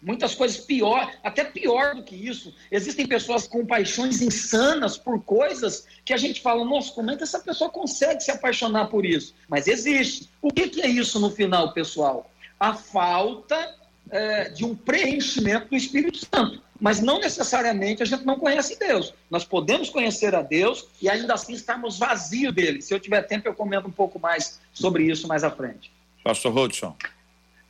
muitas 0.00 0.34
coisas 0.34 0.58
pior, 0.58 1.12
até 1.24 1.44
pior 1.44 1.94
do 1.94 2.02
que 2.02 2.14
isso. 2.14 2.54
Existem 2.70 3.06
pessoas 3.06 3.48
com 3.48 3.66
paixões 3.66 4.20
insanas 4.20 4.96
por 4.96 5.22
coisas 5.22 5.86
que 6.04 6.12
a 6.12 6.16
gente 6.16 6.40
fala, 6.40 6.64
nossa, 6.64 6.92
como 6.92 7.10
é 7.10 7.16
que 7.16 7.22
essa 7.22 7.40
pessoa 7.40 7.70
consegue 7.70 8.20
se 8.20 8.30
apaixonar 8.30 8.86
por 8.86 9.04
isso? 9.04 9.34
Mas 9.48 9.66
existe. 9.66 10.28
O 10.42 10.52
que, 10.52 10.68
que 10.68 10.82
é 10.82 10.86
isso 10.86 11.18
no 11.18 11.30
final, 11.30 11.72
pessoal? 11.72 12.30
A 12.60 12.74
falta 12.74 13.76
é, 14.10 14.50
de 14.50 14.64
um 14.64 14.74
preenchimento 14.74 15.68
do 15.68 15.76
Espírito 15.76 16.18
Santo. 16.18 16.62
Mas 16.80 17.00
não 17.00 17.18
necessariamente 17.18 18.04
a 18.04 18.06
gente 18.06 18.24
não 18.24 18.38
conhece 18.38 18.78
Deus. 18.78 19.12
Nós 19.28 19.44
podemos 19.44 19.90
conhecer 19.90 20.32
a 20.34 20.42
Deus 20.42 20.86
e 21.02 21.08
ainda 21.08 21.34
assim 21.34 21.52
estarmos 21.52 21.98
vazios 21.98 22.54
dele. 22.54 22.80
Se 22.80 22.94
eu 22.94 23.00
tiver 23.00 23.22
tempo, 23.22 23.48
eu 23.48 23.54
comento 23.54 23.88
um 23.88 23.92
pouco 23.92 24.18
mais 24.20 24.60
sobre 24.72 25.04
isso 25.04 25.26
mais 25.26 25.42
à 25.42 25.50
frente. 25.50 25.90
Pastor 26.28 26.52
Rodson. 26.52 26.94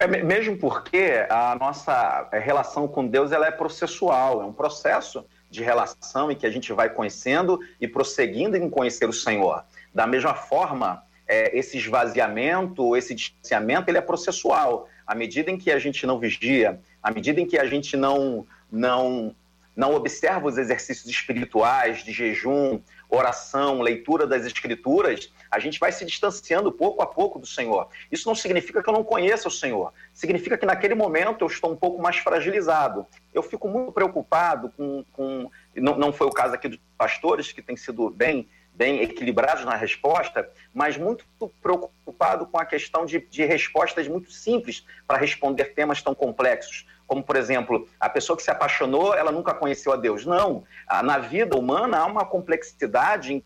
É, 0.01 0.09
mesmo 0.09 0.57
porque 0.57 1.25
a 1.31 1.55
nossa 1.55 2.29
relação 2.33 2.88
com 2.88 3.07
Deus 3.07 3.31
ela 3.31 3.47
é 3.47 3.53
processual, 3.53 4.42
é 4.42 4.44
um 4.44 4.53
processo 4.53 5.25
de 5.49 5.62
relação 5.62 6.29
em 6.29 6.35
que 6.35 6.44
a 6.44 6.51
gente 6.51 6.73
vai 6.73 6.90
conhecendo 6.90 7.61
e 7.81 7.87
prosseguindo 7.87 8.57
em 8.57 8.68
conhecer 8.68 9.09
o 9.09 9.12
Senhor. 9.12 9.64
Da 9.94 10.09
mesma 10.09 10.35
forma, 10.35 11.05
é, 11.29 11.57
esse 11.57 11.79
esvaziamento, 11.79 12.97
esse 12.97 13.14
distanciamento, 13.14 13.88
ele 13.88 13.99
é 13.99 14.01
processual. 14.01 14.88
À 15.07 15.14
medida 15.14 15.53
em 15.53 15.57
que 15.57 15.71
a 15.71 15.79
gente 15.79 16.05
não 16.05 16.18
vigia, 16.18 16.81
à 17.01 17.12
medida 17.12 17.40
em 17.40 17.47
que 17.47 17.59
a 17.59 17.64
gente 17.64 17.97
não 17.97 18.44
não, 18.71 19.35
não 19.79 19.95
observa 19.95 20.49
os 20.49 20.59
exercícios 20.59 21.09
espirituais 21.09 22.03
de 22.03 22.11
jejum, 22.11 22.81
oração, 23.09 23.81
leitura 23.81 24.27
das 24.27 24.45
escrituras, 24.45 25.33
a 25.49 25.61
gente 25.61 25.79
vai 25.79 25.93
se 25.93 26.05
distanciando 26.05 26.73
pouco 26.73 27.01
a 27.01 27.07
pouco 27.07 27.38
do 27.38 27.47
Senhor. 27.47 27.88
Isso 28.11 28.27
não 28.27 28.35
significa 28.35 28.83
que 28.83 28.88
eu 28.88 28.93
não 28.93 29.05
conheça 29.05 29.47
o 29.47 29.53
Senhor, 29.53 29.93
significa 30.12 30.59
que 30.59 30.67
naquele 30.67 30.97
momento 30.97 31.43
eu 31.43 31.47
estou 31.47 31.71
um 31.71 31.77
pouco 31.77 32.03
mais 32.03 32.17
fragilizado. 32.17 33.07
Eu 33.33 33.41
fico 33.41 33.69
muito 33.69 33.93
preocupado 33.93 34.73
com. 34.77 35.05
com 35.12 35.49
não, 35.77 35.97
não 35.97 36.12
foi 36.12 36.27
o 36.27 36.33
caso 36.33 36.57
aqui 36.57 36.67
dos 36.67 36.81
pastores, 36.99 37.53
que 37.53 37.62
tem 37.62 37.77
sido 37.77 38.11
bem 38.11 38.49
bem 38.75 39.03
equilibrados 39.03 39.64
na 39.64 39.75
resposta, 39.75 40.49
mas 40.73 40.97
muito 40.97 41.25
preocupado 41.61 42.47
com 42.47 42.59
a 42.61 42.64
questão 42.64 43.05
de, 43.05 43.19
de 43.19 43.45
respostas 43.45 44.07
muito 44.07 44.31
simples 44.31 44.87
para 45.05 45.19
responder 45.19 45.75
temas 45.75 46.01
tão 46.01 46.14
complexos. 46.14 46.87
Como, 47.09 47.25
por 47.25 47.35
exemplo, 47.35 47.88
a 47.99 48.09
pessoa 48.09 48.37
que 48.37 48.42
se 48.44 48.51
apaixonou, 48.51 49.14
ela 49.14 49.33
nunca 49.33 49.53
conheceu 49.53 49.92
a 49.92 49.97
Deus. 49.97 50.25
Não. 50.25 50.62
Na 51.03 51.18
vida 51.18 51.57
humana 51.57 51.99
há 51.99 52.07
uma 52.07 52.25
complexidade 52.25 53.33
em 53.33 53.42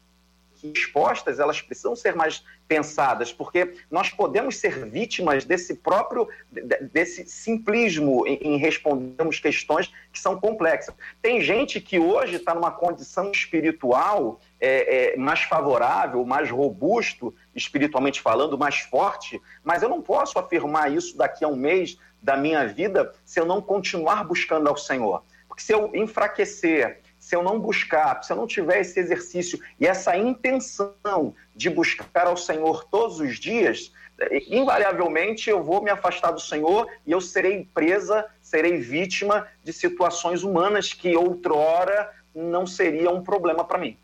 respostas 0.63 1.41
elas 1.41 1.61
precisam 1.61 1.97
ser 1.97 2.15
mais 2.15 2.45
pensadas, 2.69 3.33
porque 3.33 3.75
nós 3.91 4.11
podemos 4.11 4.57
ser 4.57 4.87
vítimas 4.87 5.45
desse 5.45 5.75
próprio, 5.75 6.29
desse 6.93 7.27
simplismo 7.27 8.25
em 8.27 8.57
respondermos 8.57 9.39
questões 9.41 9.93
que 10.13 10.19
são 10.19 10.39
complexas. 10.39 10.95
Tem 11.21 11.41
gente 11.41 11.81
que 11.81 11.99
hoje 11.99 12.37
está 12.37 12.55
numa 12.55 12.71
condição 12.71 13.31
espiritual 13.31 14.41
é, 14.61 15.15
é, 15.15 15.17
mais 15.17 15.43
favorável, 15.43 16.25
mais 16.25 16.51
robusto, 16.51 17.35
espiritualmente 17.55 18.21
falando, 18.21 18.57
mais 18.57 18.79
forte, 18.79 19.41
mas 19.65 19.83
eu 19.83 19.89
não 19.89 20.01
posso 20.01 20.39
afirmar 20.39 20.91
isso 20.91 21.17
daqui 21.17 21.45
a 21.45 21.49
um 21.49 21.57
mês 21.57 21.99
da 22.23 22.37
minha 22.37 22.67
vida 22.67 23.13
se 23.25 23.41
eu 23.41 23.45
não 23.45 23.61
continuar 23.61 24.25
buscando 24.25 24.69
ao 24.69 24.77
Senhor. 24.77 25.23
Porque 25.49 25.63
se 25.63 25.73
eu 25.73 25.91
enfraquecer, 25.95 27.01
se 27.19 27.37
eu 27.37 27.43
não 27.43 27.59
buscar, 27.59 28.23
se 28.23 28.33
eu 28.33 28.37
não 28.37 28.47
tiver 28.47 28.81
esse 28.81 28.99
exercício 28.99 29.61
e 29.79 29.87
essa 29.87 30.17
intenção 30.17 31.35
de 31.55 31.69
buscar 31.69 32.27
ao 32.27 32.37
Senhor 32.37 32.85
todos 32.85 33.21
os 33.21 33.39
dias, 33.39 33.93
invariavelmente 34.49 35.51
eu 35.51 35.63
vou 35.63 35.83
me 35.83 35.91
afastar 35.91 36.31
do 36.31 36.41
Senhor 36.41 36.89
e 37.07 37.13
eu 37.13 37.21
serei 37.21 37.69
presa, 37.75 38.27
serei 38.41 38.79
vítima 38.79 39.47
de 39.63 39.73
situações 39.73 40.43
humanas 40.43 40.93
que 40.93 41.17
outrora 41.17 42.11
não 42.35 42.67
seria 42.67 43.11
um 43.11 43.23
problema 43.23 43.65
para 43.65 43.79
mim. 43.79 43.97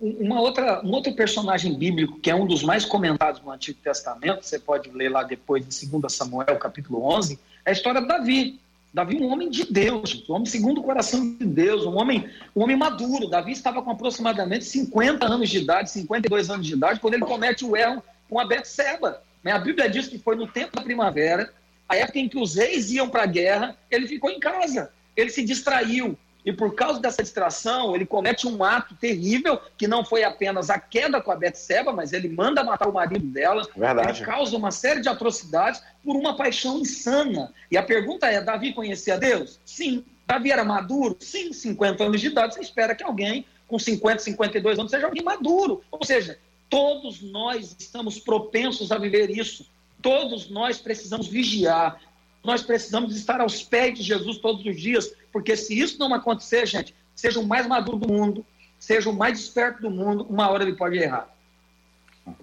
Uma 0.00 0.40
outra, 0.40 0.80
um 0.82 0.90
outro 0.92 1.12
personagem 1.12 1.74
bíblico 1.74 2.18
que 2.18 2.30
é 2.30 2.34
um 2.34 2.46
dos 2.46 2.62
mais 2.62 2.86
comentados 2.86 3.42
no 3.42 3.50
Antigo 3.50 3.78
Testamento, 3.84 4.46
você 4.46 4.58
pode 4.58 4.90
ler 4.90 5.10
lá 5.10 5.22
depois 5.22 5.82
em 5.82 5.88
2 5.88 6.10
Samuel, 6.10 6.58
capítulo 6.58 7.04
11, 7.04 7.38
é 7.66 7.70
a 7.70 7.72
história 7.72 8.00
de 8.00 8.08
Davi. 8.08 8.58
Davi, 8.94 9.16
um 9.16 9.30
homem 9.30 9.50
de 9.50 9.70
Deus, 9.70 10.24
um 10.28 10.32
homem 10.32 10.46
segundo 10.46 10.80
o 10.80 10.82
coração 10.82 11.20
de 11.36 11.44
Deus, 11.44 11.84
um 11.84 11.96
homem, 11.96 12.28
um 12.56 12.62
homem 12.62 12.76
maduro. 12.76 13.28
Davi 13.28 13.52
estava 13.52 13.82
com 13.82 13.90
aproximadamente 13.90 14.64
50 14.64 15.26
anos 15.26 15.50
de 15.50 15.58
idade, 15.58 15.90
52 15.90 16.50
anos 16.50 16.66
de 16.66 16.72
idade, 16.72 16.98
quando 16.98 17.14
ele 17.14 17.24
comete 17.24 17.64
o 17.64 17.76
erro 17.76 18.02
com 18.28 18.40
a 18.40 18.46
Betseba. 18.46 19.22
A 19.44 19.58
Bíblia 19.58 19.88
diz 19.88 20.08
que 20.08 20.18
foi 20.18 20.34
no 20.34 20.46
tempo 20.46 20.76
da 20.76 20.82
primavera, 20.82 21.52
a 21.86 21.96
época 21.96 22.18
em 22.18 22.28
que 22.28 22.38
os 22.38 22.54
reis 22.54 22.90
iam 22.90 23.08
para 23.08 23.24
a 23.24 23.26
guerra, 23.26 23.76
ele 23.90 24.08
ficou 24.08 24.30
em 24.30 24.40
casa, 24.40 24.90
ele 25.14 25.30
se 25.30 25.44
distraiu, 25.44 26.16
e 26.44 26.52
por 26.52 26.74
causa 26.74 27.00
dessa 27.00 27.22
distração, 27.22 27.94
ele 27.94 28.06
comete 28.06 28.46
um 28.46 28.64
ato 28.64 28.94
terrível, 28.94 29.60
que 29.76 29.86
não 29.86 30.04
foi 30.04 30.24
apenas 30.24 30.70
a 30.70 30.78
queda 30.78 31.20
com 31.20 31.30
a 31.30 31.36
Betseba, 31.36 31.92
mas 31.92 32.12
ele 32.12 32.28
manda 32.28 32.64
matar 32.64 32.88
o 32.88 32.92
marido 32.92 33.26
dela. 33.26 33.66
Verdade. 33.76 34.18
Ele 34.18 34.26
causa 34.26 34.56
uma 34.56 34.70
série 34.70 35.00
de 35.00 35.08
atrocidades 35.08 35.82
por 36.02 36.16
uma 36.16 36.36
paixão 36.36 36.78
insana. 36.78 37.52
E 37.70 37.76
a 37.76 37.82
pergunta 37.82 38.26
é: 38.26 38.40
Davi 38.40 38.72
conhecia 38.72 39.18
Deus? 39.18 39.60
Sim. 39.64 40.04
Davi 40.26 40.52
era 40.52 40.64
maduro? 40.64 41.16
Sim, 41.20 41.52
50 41.52 42.04
anos 42.04 42.20
de 42.20 42.28
idade. 42.28 42.54
Você 42.54 42.60
espera 42.60 42.94
que 42.94 43.02
alguém 43.02 43.44
com 43.66 43.78
50, 43.78 44.22
52 44.22 44.78
anos 44.78 44.90
seja 44.90 45.06
alguém 45.06 45.22
maduro. 45.22 45.82
Ou 45.90 46.04
seja, 46.04 46.38
todos 46.68 47.20
nós 47.20 47.76
estamos 47.78 48.18
propensos 48.18 48.90
a 48.92 48.98
viver 48.98 49.30
isso. 49.30 49.66
Todos 50.00 50.48
nós 50.48 50.78
precisamos 50.78 51.28
vigiar, 51.28 52.00
nós 52.42 52.62
precisamos 52.62 53.16
estar 53.16 53.40
aos 53.40 53.62
pés 53.62 53.98
de 53.98 54.02
Jesus 54.04 54.38
todos 54.38 54.64
os 54.64 54.80
dias, 54.80 55.12
porque 55.32 55.56
se 55.56 55.78
isso 55.78 55.98
não 55.98 56.12
acontecer, 56.14 56.66
gente, 56.66 56.94
seja 57.14 57.38
o 57.38 57.46
mais 57.46 57.66
maduro 57.66 57.98
do 57.98 58.08
mundo, 58.08 58.44
seja 58.78 59.10
o 59.10 59.12
mais 59.12 59.38
esperto 59.38 59.82
do 59.82 59.90
mundo, 59.90 60.26
uma 60.28 60.48
hora 60.48 60.62
ele 60.62 60.74
pode 60.74 60.96
errar. 60.96 61.28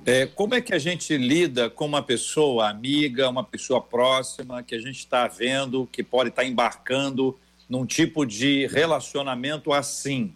É, 0.06 0.26
como 0.26 0.56
é 0.56 0.62
que 0.62 0.74
a 0.74 0.80
gente 0.80 1.16
lida 1.18 1.70
com 1.70 1.86
uma 1.86 2.04
pessoa 2.04 2.70
amiga, 2.70 3.30
uma 3.30 3.44
pessoa 3.44 3.82
próxima, 3.82 4.62
que 4.62 4.76
a 4.76 4.80
gente 4.80 5.00
está 5.00 5.28
vendo, 5.28 5.88
que 5.92 6.04
pode 6.04 6.30
estar 6.30 6.42
tá 6.42 6.48
embarcando 6.48 7.38
num 7.70 7.86
tipo 7.86 8.26
de 8.26 8.68
relacionamento 8.68 9.74
assim, 9.74 10.34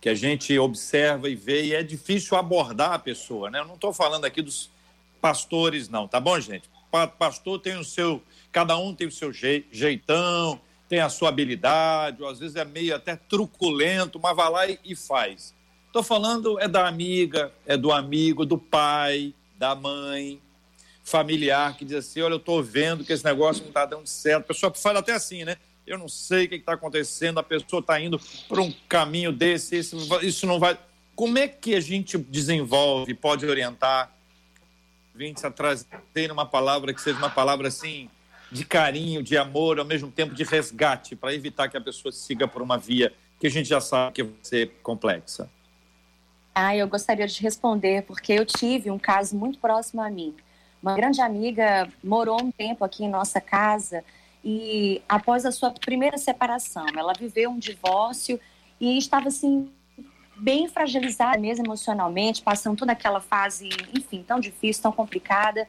que 0.00 0.08
a 0.08 0.14
gente 0.14 0.56
observa 0.58 1.28
e 1.28 1.34
vê, 1.34 1.66
e 1.66 1.74
é 1.74 1.82
difícil 1.82 2.36
abordar 2.36 2.92
a 2.92 2.98
pessoa, 2.98 3.50
né? 3.50 3.60
Eu 3.60 3.66
não 3.66 3.74
estou 3.74 3.92
falando 3.92 4.24
aqui 4.24 4.40
dos 4.40 4.70
pastores, 5.20 5.88
não, 5.88 6.08
tá 6.08 6.18
bom, 6.18 6.38
gente? 6.40 6.69
Pastor 6.90 7.58
tem 7.60 7.78
o 7.78 7.84
seu 7.84 8.22
cada 8.52 8.76
um 8.76 8.94
tem 8.94 9.06
o 9.06 9.12
seu 9.12 9.32
jeitão, 9.32 10.60
tem 10.88 10.98
a 10.98 11.08
sua 11.08 11.28
habilidade, 11.28 12.22
ou 12.22 12.28
às 12.28 12.40
vezes 12.40 12.56
é 12.56 12.64
meio 12.64 12.94
até 12.94 13.14
truculento, 13.14 14.18
mas 14.18 14.36
vai 14.36 14.50
lá 14.50 14.78
e, 14.84 14.96
faz. 14.96 15.54
Estou 15.86 16.02
falando 16.02 16.58
é 16.58 16.66
da 16.66 16.88
amiga, 16.88 17.52
é 17.64 17.76
do 17.76 17.92
amigo, 17.92 18.44
do 18.44 18.58
pai, 18.58 19.32
da 19.56 19.74
mãe. 19.74 20.40
familiar 21.04 21.76
que 21.76 21.84
diz 21.84 21.96
assim: 21.96 22.20
olha, 22.20 22.34
eu 22.34 22.38
estou 22.38 22.62
vendo 22.62 23.04
que 23.04 23.12
esse 23.12 23.24
negócio 23.24 23.62
não 23.62 23.68
está 23.68 23.86
dando 23.86 24.06
certo. 24.06 24.42
A 24.44 24.46
pessoa 24.48 24.74
fala 24.74 24.98
até 25.00 25.12
assim, 25.12 25.44
né? 25.44 25.56
Eu 25.86 25.98
não 25.98 26.08
sei 26.08 26.44
o 26.44 26.48
que 26.48 26.54
está 26.56 26.74
acontecendo, 26.74 27.38
a 27.38 27.42
pessoa 27.42 27.80
está 27.80 28.00
indo 28.00 28.20
por 28.48 28.60
um 28.60 28.72
caminho 28.88 29.32
desse, 29.32 29.76
isso, 29.76 29.96
isso 30.22 30.46
não 30.46 30.58
vai. 30.58 30.78
Como 31.16 31.36
é 31.38 31.48
que 31.48 31.74
a 31.74 31.80
gente 31.80 32.16
desenvolve, 32.16 33.12
pode 33.14 33.44
orientar 33.46 34.12
ouvintes 35.20 35.44
a 35.44 35.50
trazer 35.50 36.32
uma 36.32 36.46
palavra 36.46 36.94
que 36.94 37.00
seja 37.00 37.18
uma 37.18 37.28
palavra 37.28 37.68
assim 37.68 38.08
de 38.50 38.64
carinho, 38.64 39.22
de 39.22 39.36
amor, 39.36 39.78
ao 39.78 39.84
mesmo 39.84 40.10
tempo 40.10 40.34
de 40.34 40.42
resgate, 40.44 41.14
para 41.14 41.34
evitar 41.34 41.68
que 41.68 41.76
a 41.76 41.80
pessoa 41.80 42.10
siga 42.10 42.48
por 42.48 42.62
uma 42.62 42.78
via 42.78 43.12
que 43.38 43.46
a 43.46 43.50
gente 43.50 43.68
já 43.68 43.82
sabe 43.82 44.14
que 44.14 44.22
vai 44.22 44.32
ser 44.42 44.70
complexa? 44.82 45.48
Ah, 46.54 46.74
eu 46.74 46.88
gostaria 46.88 47.26
de 47.26 47.40
responder, 47.42 48.02
porque 48.04 48.32
eu 48.32 48.46
tive 48.46 48.90
um 48.90 48.98
caso 48.98 49.36
muito 49.36 49.58
próximo 49.58 50.00
a 50.00 50.10
mim. 50.10 50.34
Uma 50.82 50.94
grande 50.94 51.20
amiga 51.20 51.86
morou 52.02 52.42
um 52.42 52.50
tempo 52.50 52.82
aqui 52.82 53.04
em 53.04 53.10
nossa 53.10 53.42
casa 53.42 54.02
e, 54.42 55.02
após 55.06 55.44
a 55.44 55.52
sua 55.52 55.70
primeira 55.70 56.16
separação, 56.16 56.86
ela 56.96 57.12
viveu 57.12 57.50
um 57.50 57.58
divórcio 57.58 58.40
e 58.80 58.96
estava 58.96 59.28
assim 59.28 59.70
bem 60.40 60.68
fragilizada 60.68 61.38
mesmo 61.38 61.66
emocionalmente, 61.66 62.42
passando 62.42 62.78
toda 62.78 62.92
aquela 62.92 63.20
fase, 63.20 63.68
enfim, 63.94 64.24
tão 64.26 64.40
difícil, 64.40 64.82
tão 64.82 64.92
complicada. 64.92 65.68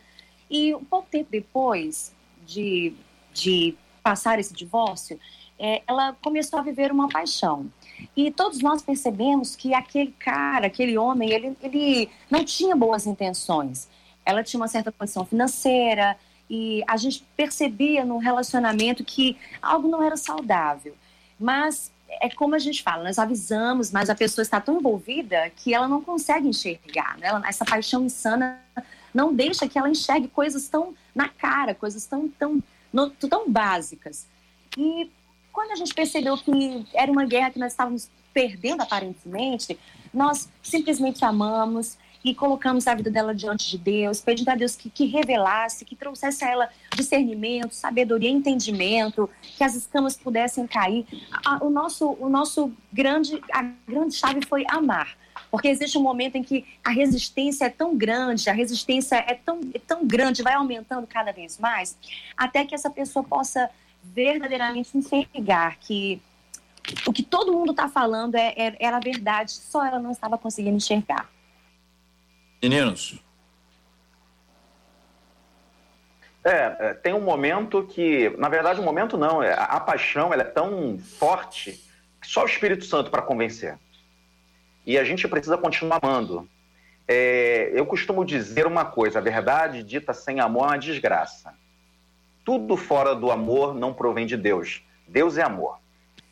E 0.49 0.73
um 0.73 0.83
pouco 0.83 1.07
tempo 1.09 1.29
depois 1.29 2.13
de, 2.45 2.93
de 3.33 3.75
passar 4.01 4.39
esse 4.39 4.53
divórcio, 4.53 5.19
é, 5.59 5.83
ela 5.87 6.13
começou 6.21 6.57
a 6.57 6.61
viver 6.61 6.91
uma 6.91 7.07
paixão. 7.07 7.69
E 8.15 8.31
todos 8.31 8.59
nós 8.61 8.81
percebemos 8.81 9.55
que 9.55 9.73
aquele 9.73 10.11
cara, 10.17 10.67
aquele 10.67 10.97
homem, 10.97 11.31
ele, 11.31 11.55
ele 11.61 12.09
não 12.29 12.43
tinha 12.43 12.75
boas 12.75 13.05
intenções. 13.05 13.87
Ela 14.25 14.43
tinha 14.43 14.59
uma 14.59 14.67
certa 14.67 14.91
condição 14.91 15.25
financeira 15.25 16.17
e 16.49 16.83
a 16.87 16.97
gente 16.97 17.23
percebia 17.35 18.03
no 18.03 18.17
relacionamento 18.17 19.03
que 19.03 19.37
algo 19.61 19.87
não 19.87 20.01
era 20.01 20.17
saudável. 20.17 20.95
Mas 21.39 21.91
é 22.19 22.29
como 22.29 22.55
a 22.55 22.59
gente 22.59 22.83
fala, 22.83 23.03
nós 23.03 23.17
avisamos, 23.17 23.91
mas 23.91 24.09
a 24.09 24.15
pessoa 24.15 24.43
está 24.43 24.59
tão 24.59 24.79
envolvida 24.79 25.49
que 25.55 25.73
ela 25.73 25.87
não 25.87 26.01
consegue 26.01 26.47
enxergar. 26.47 27.17
Né? 27.17 27.27
Ela, 27.27 27.47
essa 27.47 27.63
paixão 27.63 28.03
insana 28.03 28.59
não 29.13 29.33
deixa 29.33 29.67
que 29.67 29.77
ela 29.77 29.89
enxergue 29.89 30.27
coisas 30.27 30.67
tão 30.67 30.93
na 31.15 31.29
cara, 31.29 31.73
coisas 31.73 32.05
tão, 32.05 32.27
tão, 32.27 32.61
no, 32.91 33.09
tão 33.11 33.49
básicas. 33.49 34.27
E 34.77 35.09
quando 35.51 35.71
a 35.71 35.75
gente 35.75 35.93
percebeu 35.93 36.37
que 36.37 36.85
era 36.93 37.11
uma 37.11 37.25
guerra 37.25 37.51
que 37.51 37.59
nós 37.59 37.73
estávamos 37.73 38.09
perdendo 38.33 38.81
aparentemente, 38.81 39.77
nós 40.13 40.49
simplesmente 40.61 41.23
amamos, 41.23 41.97
e 42.23 42.35
colocamos 42.35 42.87
a 42.87 42.93
vida 42.93 43.09
dela 43.09 43.33
diante 43.33 43.69
de 43.69 43.77
Deus, 43.77 44.21
pedindo 44.21 44.49
a 44.49 44.55
Deus 44.55 44.75
que, 44.75 44.89
que 44.89 45.05
revelasse, 45.05 45.85
que 45.85 45.95
trouxesse 45.95 46.43
a 46.45 46.49
ela 46.49 46.69
discernimento, 46.95 47.73
sabedoria, 47.73 48.29
entendimento, 48.29 49.29
que 49.41 49.63
as 49.63 49.75
escamas 49.75 50.15
pudessem 50.15 50.67
cair. 50.67 51.05
A, 51.45 51.63
o 51.63 51.69
nosso, 51.69 52.15
o 52.19 52.29
nosso 52.29 52.71
grande, 52.91 53.41
a 53.51 53.63
grande 53.87 54.15
chave 54.15 54.45
foi 54.47 54.63
amar. 54.69 55.17
Porque 55.49 55.67
existe 55.67 55.97
um 55.97 56.01
momento 56.01 56.35
em 56.35 56.43
que 56.43 56.65
a 56.83 56.91
resistência 56.91 57.65
é 57.65 57.69
tão 57.69 57.97
grande, 57.97 58.49
a 58.49 58.53
resistência 58.53 59.15
é 59.15 59.33
tão, 59.33 59.59
é 59.73 59.79
tão 59.79 60.05
grande, 60.05 60.43
vai 60.43 60.53
aumentando 60.53 61.07
cada 61.07 61.31
vez 61.31 61.57
mais, 61.57 61.97
até 62.37 62.63
que 62.65 62.75
essa 62.75 62.89
pessoa 62.89 63.23
possa 63.23 63.69
verdadeiramente 64.03 64.97
enxergar 64.97 65.77
que 65.77 66.21
o 67.05 67.13
que 67.13 67.23
todo 67.23 67.51
mundo 67.53 67.71
está 67.71 67.87
falando 67.87 68.35
é, 68.35 68.53
é, 68.57 68.75
era 68.79 68.99
verdade, 68.99 69.51
só 69.51 69.85
ela 69.85 69.99
não 69.99 70.11
estava 70.11 70.37
conseguindo 70.37 70.77
enxergar. 70.77 71.29
Meninos. 72.61 73.19
É, 76.43 76.75
é, 76.79 76.93
tem 76.95 77.13
um 77.13 77.21
momento 77.21 77.83
que, 77.83 78.29
na 78.37 78.49
verdade, 78.49 78.79
um 78.79 78.83
momento 78.83 79.17
não, 79.17 79.43
é, 79.43 79.53
a, 79.53 79.79
paixão 79.79 80.33
ela 80.33 80.41
é 80.41 80.45
tão 80.45 80.97
forte 80.97 81.79
que 82.19 82.27
só 82.27 82.43
o 82.43 82.47
Espírito 82.47 82.83
Santo 82.85 83.11
para 83.11 83.21
convencer. 83.21 83.77
E 84.85 84.97
a 84.97 85.03
gente 85.03 85.27
precisa 85.27 85.57
continuar 85.57 85.99
amando. 86.01 86.49
É, 87.07 87.71
eu 87.73 87.85
costumo 87.85 88.25
dizer 88.25 88.65
uma 88.65 88.85
coisa: 88.85 89.19
a 89.19 89.21
verdade 89.21 89.83
dita 89.83 90.13
sem 90.13 90.39
amor 90.39 90.63
é 90.63 90.67
uma 90.67 90.79
desgraça. 90.79 91.53
Tudo 92.43 92.75
fora 92.75 93.13
do 93.13 93.31
amor 93.31 93.75
não 93.75 93.93
provém 93.93 94.25
de 94.25 94.35
Deus. 94.35 94.83
Deus 95.07 95.37
é 95.37 95.43
amor. 95.43 95.79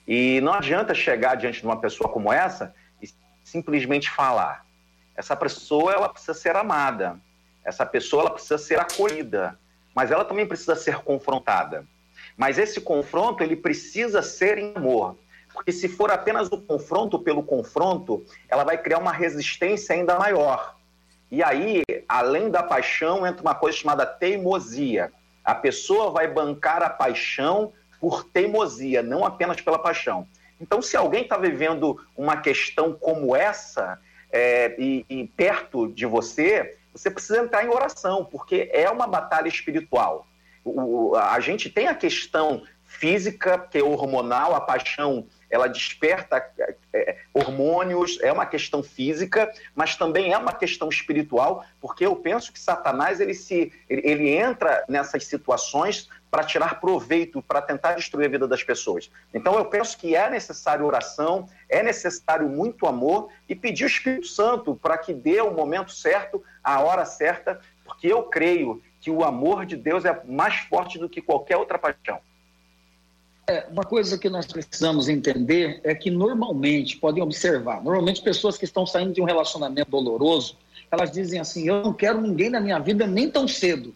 E 0.07 0.41
não 0.41 0.53
adianta 0.53 0.95
chegar 0.95 1.35
diante 1.35 1.59
de 1.59 1.65
uma 1.65 1.79
pessoa 1.79 2.09
como 2.09 2.33
essa 2.33 2.73
e 2.99 3.07
simplesmente 3.43 4.09
falar. 4.09 4.65
Essa 5.19 5.35
pessoa 5.35 5.91
ela 5.91 6.07
precisa 6.07 6.33
ser 6.33 6.55
amada. 6.55 7.19
Essa 7.65 7.85
pessoa 7.85 8.21
ela 8.21 8.31
precisa 8.31 8.57
ser 8.57 8.79
acolhida, 8.79 9.59
mas 9.93 10.11
ela 10.11 10.23
também 10.23 10.47
precisa 10.47 10.77
ser 10.77 10.99
confrontada. 10.99 11.85
Mas 12.37 12.57
esse 12.57 12.79
confronto 12.79 13.43
ele 13.43 13.57
precisa 13.57 14.21
ser 14.21 14.57
em 14.57 14.71
amor, 14.77 15.17
porque 15.51 15.73
se 15.73 15.89
for 15.89 16.09
apenas 16.09 16.47
o 16.47 16.61
confronto 16.61 17.19
pelo 17.19 17.43
confronto, 17.43 18.25
ela 18.47 18.63
vai 18.63 18.77
criar 18.77 18.99
uma 18.99 19.11
resistência 19.11 19.93
ainda 19.93 20.17
maior. 20.17 20.77
E 21.29 21.43
aí, 21.43 21.83
além 22.07 22.49
da 22.49 22.63
paixão, 22.63 23.27
entra 23.27 23.41
uma 23.41 23.53
coisa 23.53 23.77
chamada 23.77 24.05
teimosia. 24.05 25.11
A 25.43 25.53
pessoa 25.53 26.11
vai 26.11 26.29
bancar 26.29 26.81
a 26.81 26.89
paixão 26.89 27.73
por 27.99 28.23
teimosia, 28.23 29.03
não 29.03 29.25
apenas 29.25 29.59
pela 29.59 29.79
paixão. 29.79 30.25
Então, 30.61 30.81
se 30.81 30.95
alguém 30.95 31.23
está 31.23 31.37
vivendo 31.37 32.01
uma 32.15 32.37
questão 32.37 32.93
como 32.93 33.35
essa, 33.35 33.99
é, 34.31 34.75
e, 34.77 35.05
e 35.09 35.27
perto 35.27 35.87
de 35.87 36.05
você, 36.05 36.77
você 36.93 37.09
precisa 37.09 37.39
entrar 37.39 37.65
em 37.65 37.69
oração, 37.69 38.25
porque 38.25 38.69
é 38.73 38.89
uma 38.89 39.07
batalha 39.07 39.47
espiritual. 39.47 40.27
O, 40.63 41.15
a 41.15 41.39
gente 41.39 41.69
tem 41.69 41.87
a 41.87 41.95
questão 41.95 42.63
física, 42.85 43.57
que 43.57 43.77
é 43.77 43.83
hormonal, 43.83 44.55
a 44.55 44.61
paixão 44.61 45.25
ela 45.49 45.67
desperta 45.67 46.45
é, 46.93 47.17
hormônios, 47.33 48.19
é 48.21 48.31
uma 48.31 48.45
questão 48.45 48.83
física, 48.83 49.51
mas 49.75 49.95
também 49.95 50.31
é 50.31 50.37
uma 50.37 50.53
questão 50.53 50.89
espiritual, 50.89 51.65
porque 51.81 52.05
eu 52.05 52.15
penso 52.15 52.53
que 52.53 52.59
Satanás 52.59 53.19
ele 53.19 53.33
se 53.33 53.71
ele, 53.89 54.01
ele 54.03 54.29
entra 54.29 54.83
nessas 54.87 55.25
situações 55.25 56.09
para 56.29 56.43
tirar 56.43 56.79
proveito, 56.79 57.41
para 57.41 57.61
tentar 57.61 57.93
destruir 57.93 58.25
a 58.25 58.29
vida 58.29 58.47
das 58.47 58.63
pessoas. 58.63 59.09
Então 59.33 59.55
eu 59.55 59.65
penso 59.65 59.97
que 59.97 60.15
é 60.15 60.29
necessário 60.29 60.85
oração, 60.85 61.47
é 61.67 61.81
necessário 61.81 62.47
muito 62.47 62.85
amor 62.85 63.29
e 63.47 63.55
pedir 63.55 63.85
o 63.85 63.87
Espírito 63.87 64.27
Santo 64.27 64.75
para 64.75 64.97
que 64.97 65.13
dê 65.13 65.41
o 65.41 65.51
momento 65.51 65.91
certo, 65.91 66.43
a 66.63 66.81
hora 66.81 67.05
certa, 67.05 67.59
porque 67.83 68.07
eu 68.07 68.23
creio 68.23 68.81
que 69.01 69.09
o 69.09 69.23
amor 69.23 69.65
de 69.65 69.75
Deus 69.75 70.05
é 70.05 70.21
mais 70.25 70.55
forte 70.55 70.99
do 70.99 71.09
que 71.09 71.21
qualquer 71.21 71.57
outra 71.57 71.79
paixão. 71.79 72.19
É, 73.49 73.65
uma 73.71 73.83
coisa 73.83 74.15
que 74.15 74.29
nós 74.29 74.45
precisamos 74.45 75.09
entender 75.09 75.81
é 75.83 75.95
que 75.95 76.11
normalmente, 76.11 76.97
podem 76.97 77.23
observar, 77.23 77.83
normalmente 77.83 78.21
pessoas 78.21 78.59
que 78.59 78.63
estão 78.63 78.85
saindo 78.85 79.11
de 79.11 79.21
um 79.23 79.25
relacionamento 79.25 79.89
doloroso, 79.89 80.55
elas 80.91 81.11
dizem 81.11 81.39
assim, 81.39 81.67
eu 81.67 81.81
não 81.81 81.91
quero 81.91 82.21
ninguém 82.21 82.51
na 82.51 82.59
minha 82.59 82.77
vida 82.77 83.07
nem 83.07 83.27
tão 83.27 83.47
cedo. 83.47 83.95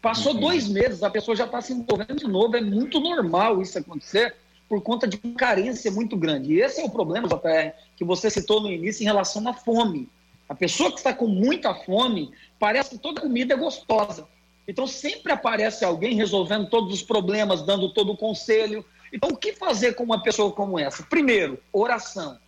Passou 0.00 0.32
uhum. 0.32 0.40
dois 0.40 0.66
meses, 0.66 1.02
a 1.02 1.10
pessoa 1.10 1.36
já 1.36 1.44
está 1.44 1.60
se 1.60 1.74
envolvendo 1.74 2.16
de 2.16 2.26
novo. 2.26 2.56
É 2.56 2.62
muito 2.62 2.98
normal 2.98 3.60
isso 3.60 3.78
acontecer 3.78 4.34
por 4.66 4.80
conta 4.80 5.06
de 5.06 5.20
uma 5.22 5.34
carência 5.34 5.90
muito 5.90 6.16
grande. 6.16 6.54
E 6.54 6.62
esse 6.62 6.80
é 6.80 6.84
o 6.84 6.90
problema, 6.90 7.28
JR, 7.28 7.74
que 7.94 8.04
você 8.06 8.30
citou 8.30 8.62
no 8.62 8.70
início 8.70 9.02
em 9.02 9.06
relação 9.06 9.46
à 9.46 9.52
fome. 9.52 10.08
A 10.48 10.54
pessoa 10.54 10.90
que 10.90 10.96
está 10.96 11.12
com 11.12 11.26
muita 11.26 11.74
fome, 11.74 12.30
parece 12.58 12.90
que 12.90 12.98
toda 12.98 13.20
comida 13.20 13.52
é 13.52 13.56
gostosa. 13.56 14.26
Então 14.68 14.86
sempre 14.86 15.32
aparece 15.32 15.84
alguém 15.84 16.14
resolvendo 16.14 16.68
todos 16.68 16.92
os 16.92 17.02
problemas, 17.02 17.62
dando 17.62 17.92
todo 17.92 18.12
o 18.12 18.16
conselho. 18.16 18.84
Então 19.10 19.30
o 19.30 19.36
que 19.36 19.54
fazer 19.54 19.94
com 19.94 20.04
uma 20.04 20.22
pessoa 20.22 20.52
como 20.52 20.78
essa? 20.78 21.02
Primeiro, 21.02 21.58
oração. 21.72 22.38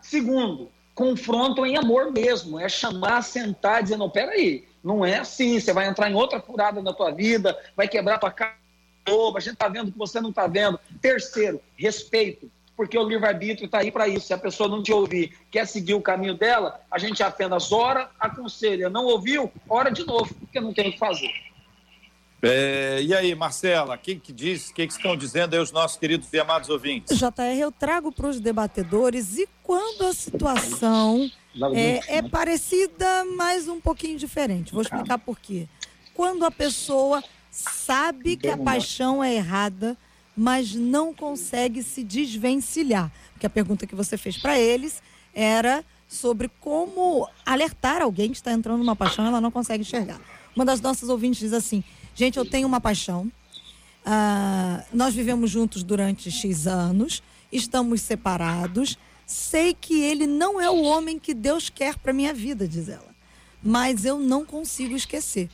Segundo, 0.00 0.68
confronto 0.92 1.64
em 1.64 1.78
amor 1.78 2.10
mesmo. 2.10 2.58
É 2.58 2.68
chamar, 2.68 3.22
sentar 3.22 3.84
dizer, 3.84 3.96
não, 3.96 4.10
peraí, 4.10 4.66
não 4.82 5.06
é 5.06 5.20
assim, 5.20 5.60
você 5.60 5.72
vai 5.72 5.86
entrar 5.86 6.10
em 6.10 6.14
outra 6.14 6.40
furada 6.40 6.82
na 6.82 6.92
tua 6.92 7.12
vida, 7.12 7.56
vai 7.76 7.86
quebrar 7.86 8.18
tua 8.18 8.32
cara 8.32 8.60
a 9.36 9.40
gente 9.40 9.54
está 9.54 9.68
vendo 9.68 9.90
que 9.90 9.98
você 9.98 10.20
não 10.20 10.30
está 10.30 10.46
vendo. 10.46 10.78
Terceiro, 11.00 11.60
respeito, 11.76 12.48
porque 12.76 12.96
o 12.96 13.02
livre-arbítrio 13.02 13.66
está 13.66 13.78
aí 13.78 13.90
para 13.90 14.06
isso. 14.06 14.26
Se 14.26 14.34
a 14.34 14.38
pessoa 14.38 14.68
não 14.68 14.82
te 14.82 14.92
ouvir, 14.92 15.36
quer 15.50 15.66
seguir 15.66 15.94
o 15.94 16.00
caminho 16.00 16.34
dela, 16.34 16.80
a 16.90 16.98
gente 16.98 17.22
apenas 17.22 17.72
ora, 17.72 18.10
aconselha. 18.18 18.88
Não 18.88 19.06
ouviu, 19.06 19.50
ora 19.68 19.90
de 19.90 20.06
novo, 20.06 20.32
porque 20.34 20.60
não 20.60 20.72
tem 20.72 20.88
o 20.88 20.92
que 20.92 20.98
fazer. 20.98 21.32
É, 22.44 23.00
e 23.00 23.14
aí, 23.14 23.34
Marcela, 23.36 23.96
quem 23.96 24.18
que 24.18 24.32
diz, 24.32 24.70
o 24.70 24.74
que, 24.74 24.84
que 24.84 24.92
estão 24.92 25.16
dizendo 25.16 25.54
aí 25.54 25.60
os 25.60 25.70
nossos 25.70 25.96
queridos 25.96 26.28
e 26.32 26.40
amados 26.40 26.68
ouvintes? 26.68 27.16
JR, 27.16 27.56
eu 27.56 27.70
trago 27.70 28.10
para 28.10 28.26
os 28.26 28.40
debatedores 28.40 29.38
e 29.38 29.48
quando 29.62 30.02
a 30.06 30.12
situação 30.12 31.30
é, 31.72 32.18
é 32.18 32.22
parecida, 32.22 33.24
mas 33.36 33.68
um 33.68 33.80
pouquinho 33.80 34.18
diferente. 34.18 34.72
Vou 34.72 34.82
explicar 34.82 35.18
por 35.18 35.38
quê. 35.38 35.68
Quando 36.14 36.44
a 36.44 36.50
pessoa 36.50 37.22
sabe 37.48 38.36
que 38.36 38.48
a 38.48 38.56
paixão 38.56 39.22
é 39.22 39.34
errada, 39.34 39.96
mas 40.36 40.74
não 40.74 41.14
consegue 41.14 41.80
se 41.80 42.02
desvencilhar. 42.02 43.12
Porque 43.34 43.46
a 43.46 43.50
pergunta 43.50 43.86
que 43.86 43.94
você 43.94 44.16
fez 44.16 44.36
para 44.36 44.58
eles 44.58 45.00
era 45.32 45.84
sobre 46.08 46.50
como 46.60 47.28
alertar 47.46 48.02
alguém 48.02 48.30
que 48.30 48.36
está 48.36 48.52
entrando 48.52 48.78
numa 48.78 48.96
paixão 48.96 49.24
e 49.24 49.28
ela 49.28 49.40
não 49.40 49.50
consegue 49.50 49.82
enxergar. 49.82 50.20
Uma 50.56 50.64
das 50.64 50.80
nossas 50.80 51.08
ouvintes 51.08 51.38
diz 51.40 51.52
assim: 51.52 51.84
gente, 52.14 52.38
eu 52.38 52.44
tenho 52.44 52.66
uma 52.66 52.80
paixão. 52.80 53.30
Ah, 54.04 54.84
nós 54.92 55.14
vivemos 55.14 55.50
juntos 55.50 55.82
durante 55.82 56.30
X 56.30 56.66
anos, 56.66 57.22
estamos 57.50 58.00
separados. 58.00 58.98
Sei 59.26 59.74
que 59.74 60.00
ele 60.00 60.26
não 60.26 60.60
é 60.60 60.68
o 60.68 60.82
homem 60.82 61.18
que 61.18 61.32
Deus 61.32 61.70
quer 61.70 61.96
para 61.96 62.12
minha 62.12 62.34
vida, 62.34 62.66
diz 62.66 62.88
ela. 62.88 63.14
Mas 63.62 64.04
eu 64.04 64.18
não 64.18 64.44
consigo 64.44 64.96
esquecer. 64.96 65.48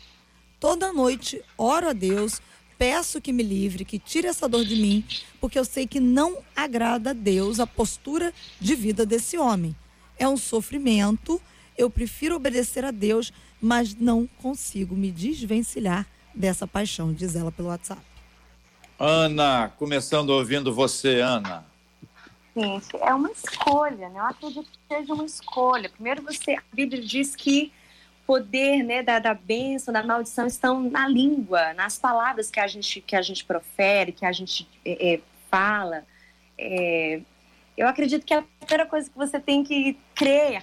Toda 0.58 0.92
noite 0.92 1.42
oro 1.56 1.88
a 1.88 1.92
Deus, 1.92 2.40
peço 2.78 3.20
que 3.20 3.32
me 3.32 3.42
livre, 3.42 3.84
que 3.84 3.98
tire 3.98 4.26
essa 4.26 4.48
dor 4.48 4.64
de 4.64 4.76
mim, 4.76 5.04
porque 5.40 5.58
eu 5.58 5.64
sei 5.64 5.86
que 5.86 6.00
não 6.00 6.38
agrada 6.56 7.10
a 7.10 7.12
Deus 7.12 7.60
a 7.60 7.66
postura 7.66 8.32
de 8.58 8.74
vida 8.74 9.04
desse 9.04 9.36
homem. 9.36 9.76
É 10.18 10.26
um 10.26 10.36
sofrimento, 10.36 11.40
eu 11.76 11.88
prefiro 11.88 12.34
obedecer 12.34 12.84
a 12.84 12.90
Deus, 12.90 13.32
mas 13.60 13.94
não 13.94 14.28
consigo 14.38 14.96
me 14.96 15.12
desvencilhar 15.12 16.06
dessa 16.34 16.66
paixão, 16.66 17.12
diz 17.12 17.34
ela 17.36 17.52
pelo 17.52 17.68
WhatsApp. 17.68 18.02
Ana, 18.98 19.72
começando 19.78 20.30
ouvindo 20.30 20.74
você, 20.74 21.20
Ana. 21.20 21.64
Gente, 22.56 22.96
é 22.96 23.14
uma 23.14 23.30
escolha, 23.30 24.08
né? 24.08 24.18
Eu 24.18 24.24
acredito 24.24 24.68
que 24.68 24.78
seja 24.96 25.14
uma 25.14 25.24
escolha. 25.24 25.88
Primeiro, 25.88 26.22
você, 26.22 26.54
a 26.54 26.62
Bíblia 26.72 27.00
diz 27.00 27.36
que 27.36 27.72
poder 28.26 28.82
né, 28.82 29.02
da, 29.02 29.18
da 29.18 29.32
bênção, 29.32 29.94
da 29.94 30.02
maldição 30.02 30.46
estão 30.46 30.82
na 30.82 31.08
língua, 31.08 31.72
nas 31.74 31.98
palavras 31.98 32.50
que 32.50 32.60
a 32.60 32.66
gente, 32.66 33.00
que 33.00 33.16
a 33.16 33.22
gente 33.22 33.44
profere, 33.44 34.12
que 34.12 34.26
a 34.26 34.32
gente 34.32 34.68
é, 34.84 35.14
é, 35.14 35.20
fala. 35.50 36.04
É, 36.58 37.20
eu 37.76 37.86
acredito 37.86 38.26
que 38.26 38.34
a 38.34 38.42
primeira 38.60 38.84
coisa 38.84 39.08
que 39.08 39.16
você 39.16 39.38
tem 39.38 39.62
que 39.62 39.96
crer 40.14 40.62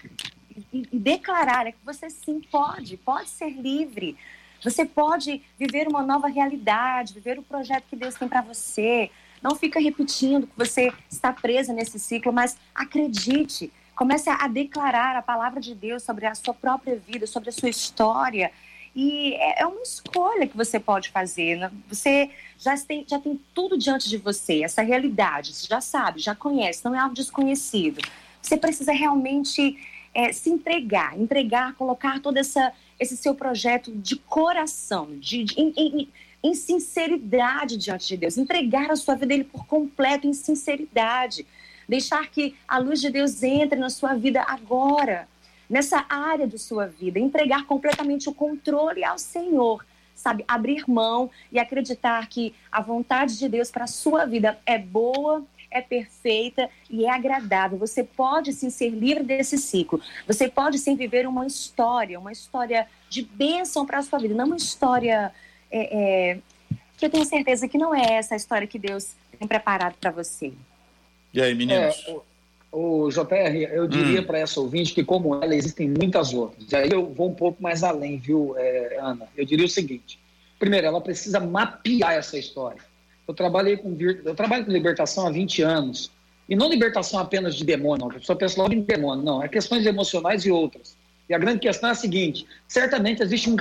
e, 0.71 0.87
e 0.91 0.99
declarar 0.99 1.65
é 1.65 1.71
que 1.71 1.83
você 1.83 2.09
sim 2.09 2.41
pode, 2.51 2.97
pode 2.97 3.29
ser 3.29 3.49
livre. 3.49 4.17
Você 4.65 4.83
pode 4.83 5.41
viver 5.57 5.87
uma 5.87 6.01
nova 6.01 6.27
realidade, 6.27 7.13
viver 7.13 7.39
o 7.39 7.43
projeto 7.43 7.85
que 7.89 7.95
Deus 7.95 8.15
tem 8.15 8.27
para 8.27 8.41
você. 8.41 9.09
Não 9.41 9.55
fica 9.55 9.79
repetindo 9.79 10.47
que 10.47 10.57
você 10.57 10.91
está 11.09 11.31
presa 11.31 11.71
nesse 11.71 11.97
ciclo, 11.97 12.33
mas 12.33 12.57
acredite, 12.73 13.71
Comece 13.95 14.29
a 14.29 14.47
declarar 14.47 15.15
a 15.15 15.21
palavra 15.21 15.61
de 15.61 15.73
Deus 15.73 16.03
sobre 16.03 16.25
a 16.25 16.35
sua 16.35 16.53
própria 16.53 16.97
vida, 16.97 17.25
sobre 17.25 17.49
a 17.49 17.53
sua 17.53 17.69
história. 17.69 18.51
E 18.93 19.33
é, 19.35 19.61
é 19.61 19.65
uma 19.65 19.81
escolha 19.81 20.45
que 20.45 20.55
você 20.55 20.79
pode 20.79 21.09
fazer. 21.09 21.55
Né? 21.55 21.71
Você 21.87 22.29
já 22.57 22.77
tem, 22.77 23.05
já 23.07 23.17
tem 23.17 23.39
tudo 23.53 23.77
diante 23.77 24.09
de 24.09 24.17
você, 24.17 24.63
essa 24.63 24.81
realidade. 24.81 25.53
Você 25.53 25.67
já 25.67 25.79
sabe, 25.79 26.19
já 26.19 26.35
conhece, 26.35 26.83
não 26.83 26.93
é 26.93 26.99
algo 26.99 27.15
desconhecido. 27.15 28.01
Você 28.41 28.57
precisa 28.57 28.91
realmente 28.91 29.77
é, 30.13 30.33
se 30.33 30.49
entregar, 30.49 31.17
entregar, 31.17 31.73
colocar 31.75 32.19
todo 32.19 32.35
essa, 32.35 32.73
esse 32.99 33.17
seu 33.17 33.35
projeto 33.35 33.91
de 33.91 34.15
coração, 34.15 35.17
de, 35.19 35.43
de 35.43 35.59
em, 35.59 35.73
em, 35.75 36.09
em, 36.43 36.53
sinceridade 36.53 37.77
diante 37.77 38.07
de 38.07 38.17
Deus. 38.17 38.37
Entregar 38.37 38.91
a 38.91 38.95
sua 38.95 39.15
vida 39.15 39.27
dele 39.27 39.43
por 39.43 39.65
completo, 39.65 40.27
em 40.27 40.33
sinceridade 40.33 41.45
deixar 41.87 42.29
que 42.29 42.55
a 42.67 42.77
luz 42.77 42.99
de 42.99 43.09
Deus 43.09 43.43
entre 43.43 43.79
na 43.79 43.89
sua 43.89 44.13
vida 44.15 44.41
agora, 44.41 45.27
nessa 45.69 46.05
área 46.09 46.47
da 46.47 46.57
sua 46.57 46.87
vida, 46.87 47.19
entregar 47.19 47.65
completamente 47.65 48.29
o 48.29 48.33
controle 48.33 49.03
ao 49.03 49.17
Senhor, 49.17 49.85
sabe? 50.13 50.43
Abrir 50.47 50.83
mão 50.87 51.29
e 51.51 51.59
acreditar 51.59 52.27
que 52.27 52.53
a 52.71 52.81
vontade 52.81 53.37
de 53.37 53.49
Deus 53.49 53.71
para 53.71 53.85
a 53.85 53.87
sua 53.87 54.25
vida 54.25 54.57
é 54.65 54.77
boa, 54.77 55.43
é 55.71 55.81
perfeita 55.81 56.69
e 56.89 57.05
é 57.05 57.09
agradável. 57.09 57.77
Você 57.77 58.03
pode 58.03 58.53
sim 58.53 58.69
ser 58.69 58.89
livre 58.89 59.23
desse 59.23 59.57
ciclo. 59.57 60.01
Você 60.27 60.47
pode 60.47 60.79
sim 60.79 60.95
viver 60.95 61.27
uma 61.27 61.45
história, 61.45 62.19
uma 62.19 62.31
história 62.31 62.87
de 63.09 63.21
bênção 63.21 63.85
para 63.85 63.99
a 63.99 64.03
sua 64.03 64.19
vida, 64.19 64.33
não 64.33 64.45
uma 64.45 64.57
história 64.57 65.31
é, 65.71 66.31
é, 66.31 66.39
que 66.97 67.05
eu 67.05 67.09
tenho 67.09 67.25
certeza 67.25 67.67
que 67.67 67.77
não 67.77 67.93
é 67.93 68.13
essa 68.13 68.35
a 68.35 68.37
história 68.37 68.67
que 68.67 68.79
Deus 68.79 69.15
tem 69.37 69.47
preparado 69.47 69.95
para 69.99 70.11
você. 70.11 70.53
E 71.33 71.41
aí, 71.41 71.53
meninos? 71.53 72.03
É, 72.07 72.11
o, 72.71 73.05
o 73.05 73.09
JR, 73.09 73.55
eu 73.71 73.87
diria 73.87 74.21
hum. 74.21 74.25
para 74.25 74.39
essa 74.39 74.59
ouvinte 74.59 74.93
que, 74.93 75.03
como 75.03 75.35
ela, 75.35 75.53
existem 75.53 75.89
muitas 75.89 76.33
outras. 76.33 76.71
E 76.71 76.75
aí 76.75 76.89
eu 76.89 77.13
vou 77.13 77.29
um 77.29 77.33
pouco 77.33 77.61
mais 77.61 77.83
além, 77.83 78.17
viu, 78.17 78.55
é, 78.57 78.97
Ana? 78.99 79.27
Eu 79.35 79.45
diria 79.45 79.65
o 79.65 79.69
seguinte: 79.69 80.19
primeiro, 80.57 80.87
ela 80.87 81.01
precisa 81.01 81.39
mapear 81.39 82.13
essa 82.13 82.37
história. 82.37 82.81
Eu 83.27 83.33
trabalhei 83.33 83.77
com 83.77 83.95
eu 83.99 84.35
trabalho 84.35 84.65
com 84.65 84.71
libertação 84.71 85.27
há 85.27 85.31
20 85.31 85.61
anos. 85.61 86.11
E 86.47 86.55
não 86.55 86.69
libertação 86.69 87.19
apenas 87.19 87.55
de 87.55 87.63
demônio, 87.63 88.05
não. 88.05 88.11
A 88.11 88.19
pessoa 88.19 88.37
pensa 88.37 88.61
logo 88.61 88.73
em 88.73 88.81
demônio, 88.81 89.23
não. 89.23 89.43
É 89.43 89.47
questões 89.47 89.85
emocionais 89.85 90.45
e 90.45 90.51
outras. 90.51 90.95
E 91.27 91.33
a 91.33 91.39
grande 91.39 91.59
questão 91.59 91.89
é 91.89 91.91
a 91.93 91.95
seguinte: 91.95 92.45
certamente 92.67 93.23
existe 93.23 93.49
um 93.49 93.55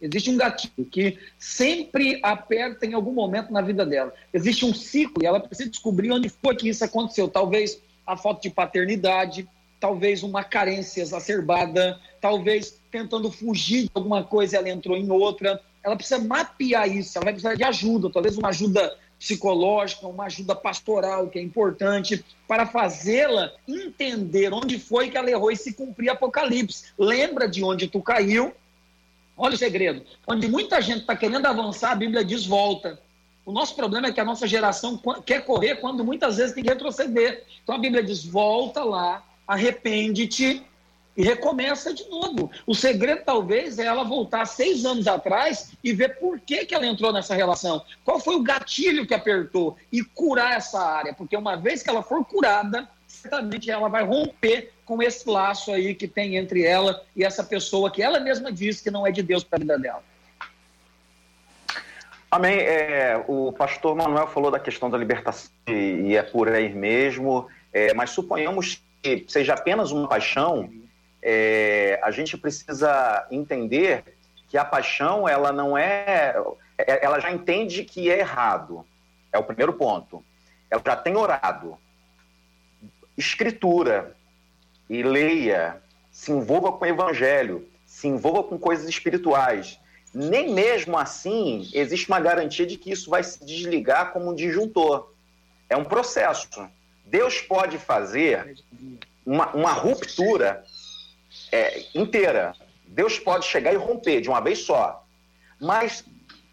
Existe 0.00 0.30
um 0.30 0.36
gatilho 0.36 0.86
que 0.90 1.18
sempre 1.38 2.18
aperta 2.22 2.86
em 2.86 2.94
algum 2.94 3.12
momento 3.12 3.52
na 3.52 3.60
vida 3.60 3.84
dela. 3.84 4.12
Existe 4.32 4.64
um 4.64 4.72
ciclo 4.74 5.22
e 5.22 5.26
ela 5.26 5.38
precisa 5.38 5.68
descobrir 5.68 6.10
onde 6.10 6.28
foi 6.28 6.56
que 6.56 6.68
isso 6.68 6.84
aconteceu. 6.84 7.28
Talvez 7.28 7.80
a 8.06 8.16
falta 8.16 8.40
de 8.40 8.50
paternidade, 8.50 9.46
talvez 9.78 10.22
uma 10.22 10.42
carência 10.42 11.02
exacerbada, 11.02 11.98
talvez 12.20 12.80
tentando 12.90 13.30
fugir 13.30 13.84
de 13.84 13.90
alguma 13.94 14.24
coisa 14.24 14.56
ela 14.56 14.70
entrou 14.70 14.96
em 14.96 15.10
outra. 15.10 15.60
Ela 15.82 15.96
precisa 15.96 16.18
mapear 16.18 16.88
isso, 16.88 17.16
ela 17.16 17.24
vai 17.24 17.32
precisar 17.32 17.54
de 17.54 17.64
ajuda, 17.64 18.10
talvez 18.10 18.36
uma 18.36 18.48
ajuda 18.48 18.96
psicológica, 19.18 20.06
uma 20.06 20.24
ajuda 20.24 20.54
pastoral, 20.54 21.28
que 21.28 21.38
é 21.38 21.42
importante, 21.42 22.24
para 22.48 22.66
fazê-la 22.66 23.52
entender 23.68 24.52
onde 24.52 24.78
foi 24.78 25.10
que 25.10 25.16
ela 25.16 25.30
errou 25.30 25.50
e 25.50 25.56
se 25.56 25.74
cumprir 25.74 26.08
Apocalipse. 26.10 26.92
Lembra 26.98 27.48
de 27.48 27.62
onde 27.62 27.86
tu 27.86 28.00
caiu 28.00 28.54
Olha 29.40 29.54
o 29.54 29.58
segredo. 29.58 30.02
Onde 30.26 30.46
muita 30.46 30.82
gente 30.82 31.00
está 31.00 31.16
querendo 31.16 31.46
avançar, 31.46 31.92
a 31.92 31.94
Bíblia 31.94 32.22
diz 32.22 32.44
volta. 32.44 33.00
O 33.46 33.50
nosso 33.50 33.74
problema 33.74 34.08
é 34.08 34.12
que 34.12 34.20
a 34.20 34.24
nossa 34.24 34.46
geração 34.46 35.00
quer 35.24 35.46
correr 35.46 35.76
quando 35.76 36.04
muitas 36.04 36.36
vezes 36.36 36.52
tem 36.52 36.62
que 36.62 36.68
retroceder. 36.68 37.44
Então 37.62 37.74
a 37.74 37.78
Bíblia 37.78 38.02
diz: 38.02 38.22
volta 38.22 38.84
lá, 38.84 39.24
arrepende-te 39.48 40.62
e 41.16 41.22
recomeça 41.22 41.92
de 41.92 42.08
novo. 42.08 42.50
O 42.66 42.74
segredo, 42.74 43.22
talvez, 43.24 43.78
é 43.78 43.84
ela 43.84 44.04
voltar 44.04 44.46
seis 44.46 44.84
anos 44.84 45.06
atrás 45.06 45.72
e 45.82 45.92
ver 45.92 46.18
por 46.18 46.40
que, 46.40 46.64
que 46.64 46.74
ela 46.74 46.86
entrou 46.86 47.12
nessa 47.12 47.34
relação. 47.34 47.82
Qual 48.04 48.20
foi 48.20 48.36
o 48.36 48.42
gatilho 48.42 49.06
que 49.06 49.14
apertou 49.14 49.76
e 49.92 50.02
curar 50.02 50.56
essa 50.56 50.80
área. 50.80 51.12
Porque 51.12 51.36
uma 51.36 51.56
vez 51.56 51.82
que 51.82 51.90
ela 51.90 52.02
for 52.02 52.24
curada, 52.24 52.88
certamente 53.06 53.70
ela 53.70 53.88
vai 53.88 54.04
romper 54.04 54.72
com 54.84 55.02
esse 55.02 55.28
laço 55.28 55.72
aí 55.72 55.94
que 55.94 56.08
tem 56.08 56.36
entre 56.36 56.64
ela 56.64 57.02
e 57.14 57.24
essa 57.24 57.44
pessoa 57.44 57.90
que 57.90 58.02
ela 58.02 58.20
mesma 58.20 58.50
diz 58.50 58.80
que 58.80 58.90
não 58.90 59.06
é 59.06 59.10
de 59.10 59.22
Deus 59.22 59.44
para 59.44 59.56
a 59.56 59.60
vida 59.60 59.78
dela. 59.78 60.02
Amém. 62.30 62.58
É, 62.60 63.22
o 63.26 63.52
pastor 63.52 63.96
Manuel 63.96 64.28
falou 64.28 64.50
da 64.50 64.60
questão 64.60 64.88
da 64.88 64.96
libertação 64.96 65.50
e, 65.68 66.16
é 66.16 66.22
por 66.22 66.48
aí 66.48 66.72
mesmo, 66.72 67.48
é, 67.72 67.92
mas 67.92 68.10
suponhamos 68.10 68.80
que 69.02 69.24
seja 69.26 69.54
apenas 69.54 69.90
uma 69.90 70.08
paixão, 70.08 70.70
é, 71.22 72.00
a 72.02 72.10
gente 72.10 72.36
precisa 72.36 73.26
entender 73.30 74.04
que 74.48 74.58
a 74.58 74.64
paixão 74.64 75.28
ela 75.28 75.52
não 75.52 75.76
é, 75.76 76.34
é, 76.78 77.04
ela 77.04 77.20
já 77.20 77.30
entende 77.30 77.84
que 77.84 78.10
é 78.10 78.18
errado. 78.18 78.84
É 79.32 79.38
o 79.38 79.44
primeiro 79.44 79.72
ponto. 79.72 80.24
Ela 80.70 80.82
já 80.84 80.96
tem 80.96 81.16
orado. 81.16 81.78
Escritura, 83.16 84.16
e 84.88 85.04
leia, 85.04 85.80
se 86.10 86.32
envolva 86.32 86.72
com 86.72 86.84
o 86.84 86.88
evangelho, 86.88 87.68
se 87.86 88.08
envolva 88.08 88.42
com 88.42 88.58
coisas 88.58 88.88
espirituais. 88.88 89.78
Nem 90.12 90.52
mesmo 90.52 90.98
assim 90.98 91.70
existe 91.72 92.08
uma 92.08 92.18
garantia 92.18 92.66
de 92.66 92.76
que 92.76 92.90
isso 92.90 93.08
vai 93.08 93.22
se 93.22 93.44
desligar 93.44 94.12
como 94.12 94.30
um 94.30 94.34
disjuntor. 94.34 95.12
É 95.68 95.76
um 95.76 95.84
processo. 95.84 96.68
Deus 97.06 97.40
pode 97.40 97.78
fazer 97.78 98.56
uma, 99.24 99.52
uma 99.52 99.72
ruptura 99.72 100.64
é, 101.52 101.84
inteira. 101.94 102.54
Deus 102.86 103.18
pode 103.18 103.46
chegar 103.46 103.72
e 103.72 103.76
romper 103.76 104.20
de 104.20 104.28
uma 104.28 104.40
vez 104.40 104.60
só. 104.60 105.04
Mas 105.60 106.04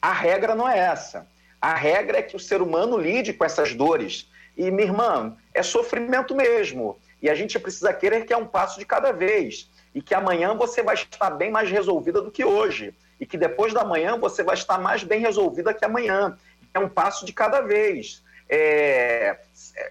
a 0.01 0.11
regra 0.11 0.55
não 0.55 0.67
é 0.67 0.77
essa. 0.77 1.27
A 1.61 1.73
regra 1.73 2.19
é 2.19 2.21
que 2.21 2.35
o 2.35 2.39
ser 2.39 2.61
humano 2.61 2.97
lide 2.97 3.33
com 3.33 3.43
essas 3.43 3.73
dores. 3.73 4.29
E, 4.55 4.69
minha 4.69 4.87
irmã, 4.87 5.35
é 5.53 5.63
sofrimento 5.63 6.35
mesmo. 6.35 6.97
E 7.21 7.29
a 7.29 7.35
gente 7.35 7.59
precisa 7.59 7.93
querer 7.93 8.25
que 8.25 8.33
é 8.33 8.37
um 8.37 8.45
passo 8.45 8.79
de 8.79 8.85
cada 8.85 9.11
vez. 9.11 9.69
E 9.93 10.01
que 10.01 10.13
amanhã 10.13 10.55
você 10.55 10.83
vai 10.83 10.95
estar 10.95 11.31
bem 11.31 11.51
mais 11.51 11.69
resolvida 11.69 12.21
do 12.21 12.31
que 12.31 12.45
hoje. 12.45 12.93
E 13.19 13.25
que 13.25 13.37
depois 13.37 13.73
da 13.73 13.83
manhã 13.83 14.17
você 14.17 14.43
vai 14.43 14.55
estar 14.55 14.77
mais 14.77 15.03
bem 15.03 15.19
resolvida 15.19 15.73
que 15.73 15.85
amanhã. 15.85 16.37
É 16.73 16.79
um 16.79 16.89
passo 16.89 17.25
de 17.25 17.33
cada 17.33 17.61
vez. 17.61 18.23
É, 18.47 19.37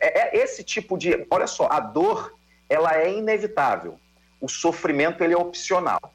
é, 0.01 0.39
é 0.39 0.43
esse 0.43 0.63
tipo 0.63 0.97
de. 0.97 1.27
Olha 1.29 1.47
só, 1.47 1.69
a 1.71 1.81
dor 1.81 2.33
ela 2.69 2.97
é 2.97 3.13
inevitável. 3.13 3.99
O 4.41 4.49
sofrimento 4.49 5.23
ele 5.23 5.35
é 5.35 5.37
opcional. 5.37 6.15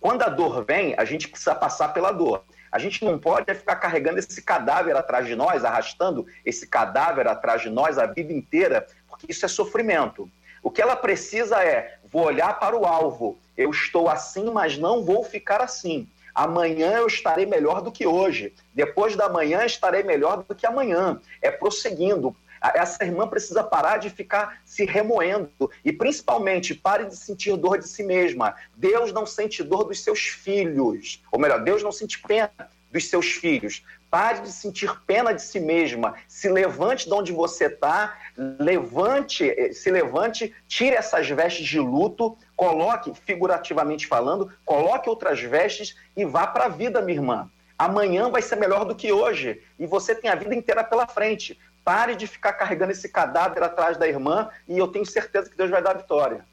Quando 0.00 0.22
a 0.22 0.28
dor 0.28 0.64
vem, 0.64 0.94
a 0.98 1.04
gente 1.04 1.28
precisa 1.28 1.54
passar 1.54 1.88
pela 1.94 2.12
dor. 2.12 2.44
A 2.70 2.78
gente 2.78 3.04
não 3.04 3.18
pode 3.18 3.54
ficar 3.54 3.76
carregando 3.76 4.18
esse 4.18 4.42
cadáver 4.42 4.96
atrás 4.96 5.26
de 5.26 5.34
nós, 5.34 5.64
arrastando 5.64 6.26
esse 6.44 6.66
cadáver 6.66 7.26
atrás 7.26 7.62
de 7.62 7.70
nós 7.70 7.98
a 7.98 8.06
vida 8.06 8.32
inteira, 8.32 8.86
porque 9.08 9.30
isso 9.30 9.46
é 9.46 9.48
sofrimento. 9.48 10.28
O 10.62 10.70
que 10.70 10.82
ela 10.82 10.96
precisa 10.96 11.62
é: 11.62 11.98
vou 12.10 12.24
olhar 12.24 12.58
para 12.58 12.76
o 12.76 12.84
alvo. 12.84 13.38
Eu 13.56 13.70
estou 13.70 14.08
assim, 14.08 14.50
mas 14.50 14.76
não 14.76 15.04
vou 15.04 15.22
ficar 15.22 15.60
assim. 15.60 16.08
Amanhã 16.34 16.94
eu 16.94 17.06
estarei 17.06 17.46
melhor 17.46 17.80
do 17.80 17.92
que 17.92 18.06
hoje. 18.06 18.52
Depois 18.74 19.14
da 19.14 19.28
manhã 19.28 19.64
estarei 19.64 20.02
melhor 20.02 20.42
do 20.42 20.54
que 20.54 20.66
amanhã. 20.66 21.20
É 21.40 21.50
prosseguindo. 21.50 22.34
Essa 22.74 23.04
irmã 23.04 23.28
precisa 23.28 23.62
parar 23.62 23.98
de 23.98 24.08
ficar 24.08 24.60
se 24.64 24.84
remoendo 24.84 25.70
e, 25.84 25.92
principalmente, 25.92 26.74
pare 26.74 27.04
de 27.04 27.16
sentir 27.16 27.56
dor 27.56 27.78
de 27.78 27.88
si 27.88 28.02
mesma. 28.02 28.54
Deus 28.76 29.12
não 29.12 29.26
sente 29.26 29.62
dor 29.62 29.84
dos 29.84 30.02
seus 30.02 30.20
filhos. 30.20 31.22
Ou 31.30 31.38
melhor, 31.38 31.62
Deus 31.62 31.82
não 31.82 31.92
sente 31.92 32.20
pena 32.20 32.50
dos 32.90 33.08
seus 33.10 33.26
filhos. 33.26 33.84
Pare 34.08 34.40
de 34.42 34.52
sentir 34.52 34.96
pena 35.04 35.34
de 35.34 35.42
si 35.42 35.58
mesma. 35.58 36.14
Se 36.28 36.48
levante 36.48 37.06
de 37.06 37.12
onde 37.12 37.32
você 37.32 37.66
está, 37.66 38.16
levante, 38.36 39.50
eh, 39.50 39.72
se 39.72 39.90
levante, 39.90 40.54
tire 40.68 40.94
essas 40.94 41.28
vestes 41.28 41.66
de 41.66 41.80
luto, 41.80 42.38
coloque, 42.56 43.12
figurativamente 43.26 44.06
falando, 44.06 44.50
coloque 44.64 45.08
outras 45.08 45.40
vestes 45.40 45.96
e 46.16 46.24
vá 46.24 46.46
para 46.46 46.66
a 46.66 46.68
vida, 46.68 47.02
minha 47.02 47.18
irmã. 47.18 47.50
Amanhã 47.76 48.30
vai 48.30 48.40
ser 48.40 48.54
melhor 48.54 48.84
do 48.84 48.94
que 48.94 49.12
hoje 49.12 49.60
e 49.76 49.84
você 49.84 50.14
tem 50.14 50.30
a 50.30 50.36
vida 50.36 50.54
inteira 50.54 50.84
pela 50.84 51.08
frente. 51.08 51.58
Pare 51.84 52.16
de 52.16 52.26
ficar 52.26 52.54
carregando 52.54 52.92
esse 52.92 53.08
cadáver 53.08 53.62
atrás 53.62 53.96
da 53.96 54.08
irmã 54.08 54.48
e 54.66 54.78
eu 54.78 54.88
tenho 54.88 55.04
certeza 55.04 55.50
que 55.50 55.56
Deus 55.56 55.70
vai 55.70 55.82
dar 55.82 55.94
vitória. 55.94 56.44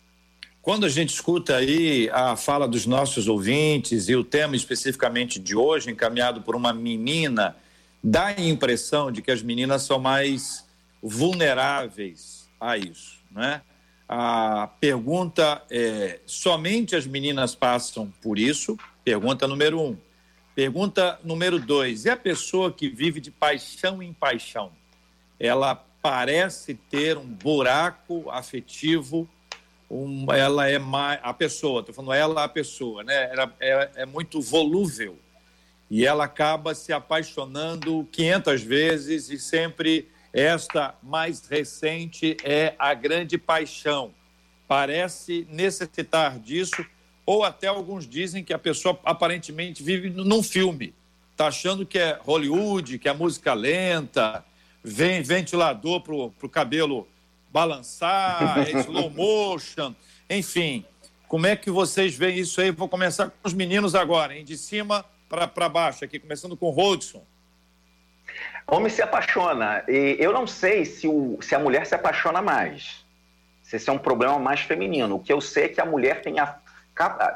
Quando 0.61 0.85
a 0.85 0.89
gente 0.89 1.13
escuta 1.13 1.55
aí 1.55 2.07
a 2.11 2.35
fala 2.35 2.67
dos 2.67 2.85
nossos 2.85 3.27
ouvintes 3.27 4.09
e 4.09 4.15
o 4.15 4.23
tema 4.23 4.55
especificamente 4.55 5.39
de 5.39 5.55
hoje, 5.55 5.89
encaminhado 5.89 6.41
por 6.41 6.55
uma 6.55 6.71
menina, 6.71 7.55
dá 8.03 8.27
a 8.27 8.41
impressão 8.41 9.11
de 9.11 9.21
que 9.21 9.31
as 9.31 9.41
meninas 9.41 9.83
são 9.83 9.97
mais 9.97 10.65
vulneráveis 11.01 12.47
a 12.59 12.77
isso, 12.77 13.19
né? 13.31 13.61
A 14.07 14.67
pergunta 14.79 15.63
é: 15.71 16.19
somente 16.25 16.95
as 16.95 17.07
meninas 17.07 17.55
passam 17.55 18.13
por 18.21 18.37
isso? 18.37 18.77
Pergunta 19.03 19.47
número 19.47 19.81
um. 19.81 19.97
Pergunta 20.53 21.17
número 21.23 21.57
dois: 21.57 22.05
é 22.05 22.11
a 22.11 22.17
pessoa 22.17 22.71
que 22.71 22.89
vive 22.89 23.19
de 23.19 23.31
paixão 23.31 24.03
em 24.03 24.13
paixão? 24.13 24.71
Ela 25.43 25.73
parece 26.01 26.75
ter 26.75 27.17
um 27.17 27.25
buraco 27.25 28.29
afetivo 28.29 29.27
um, 29.91 30.25
ela 30.31 30.69
é 30.69 30.79
mais, 30.79 31.19
a 31.21 31.33
pessoa, 31.33 31.81
estou 31.81 31.93
falando 31.93 32.13
ela, 32.13 32.43
a 32.45 32.47
pessoa, 32.47 33.03
né? 33.03 33.29
Ela 33.29 33.53
é, 33.59 33.89
é, 33.95 34.05
muito 34.05 34.39
volúvel 34.39 35.17
e 35.89 36.05
ela 36.05 36.23
acaba 36.23 36.73
se 36.73 36.93
apaixonando 36.93 38.07
500 38.09 38.61
vezes 38.61 39.29
e 39.29 39.37
sempre 39.37 40.07
esta 40.31 40.95
mais 41.03 41.45
recente 41.45 42.37
é 42.41 42.73
a 42.79 42.93
grande 42.93 43.37
paixão. 43.37 44.13
Parece 44.65 45.45
necessitar 45.49 46.39
disso, 46.39 46.85
ou 47.25 47.43
até 47.43 47.67
alguns 47.67 48.07
dizem 48.07 48.45
que 48.45 48.53
a 48.53 48.59
pessoa 48.59 48.97
aparentemente 49.03 49.83
vive 49.83 50.09
num 50.09 50.41
filme, 50.41 50.93
está 51.31 51.47
achando 51.47 51.85
que 51.85 51.99
é 51.99 52.17
Hollywood, 52.21 52.97
que 52.97 53.09
é 53.09 53.13
música 53.13 53.53
lenta, 53.53 54.45
vem 54.83 55.21
ventilador 55.21 56.01
para 56.01 56.15
o 56.15 56.49
cabelo 56.49 57.07
balançar, 57.49 58.59
é 58.59 58.71
slow 58.79 59.09
motion, 59.09 59.93
enfim. 60.29 60.85
Como 61.27 61.47
é 61.47 61.55
que 61.55 61.69
vocês 61.69 62.15
veem 62.15 62.39
isso 62.39 62.59
aí? 62.59 62.71
Vou 62.71 62.89
começar 62.89 63.29
com 63.29 63.35
os 63.43 63.53
meninos 63.53 63.95
agora, 63.95 64.35
hein? 64.35 64.43
de 64.43 64.57
cima 64.57 65.05
para 65.29 65.69
baixo, 65.69 66.03
aqui, 66.03 66.19
começando 66.19 66.57
com 66.57 66.67
o 66.67 66.71
Rodson. 66.71 67.23
Homem 68.67 68.89
se 68.89 69.01
apaixona. 69.01 69.83
E 69.87 70.17
eu 70.19 70.33
não 70.33 70.45
sei 70.45 70.85
se, 70.85 71.07
o, 71.07 71.37
se 71.41 71.55
a 71.55 71.59
mulher 71.59 71.85
se 71.85 71.95
apaixona 71.95 72.41
mais. 72.41 73.05
Se 73.63 73.77
esse 73.77 73.89
é 73.89 73.93
um 73.93 73.97
problema 73.97 74.37
mais 74.39 74.61
feminino. 74.61 75.15
O 75.15 75.19
que 75.19 75.31
eu 75.31 75.39
sei 75.39 75.65
é 75.65 75.69
que 75.69 75.81
a 75.81 75.85
mulher 75.85 76.21
tem 76.21 76.39
a, 76.39 76.57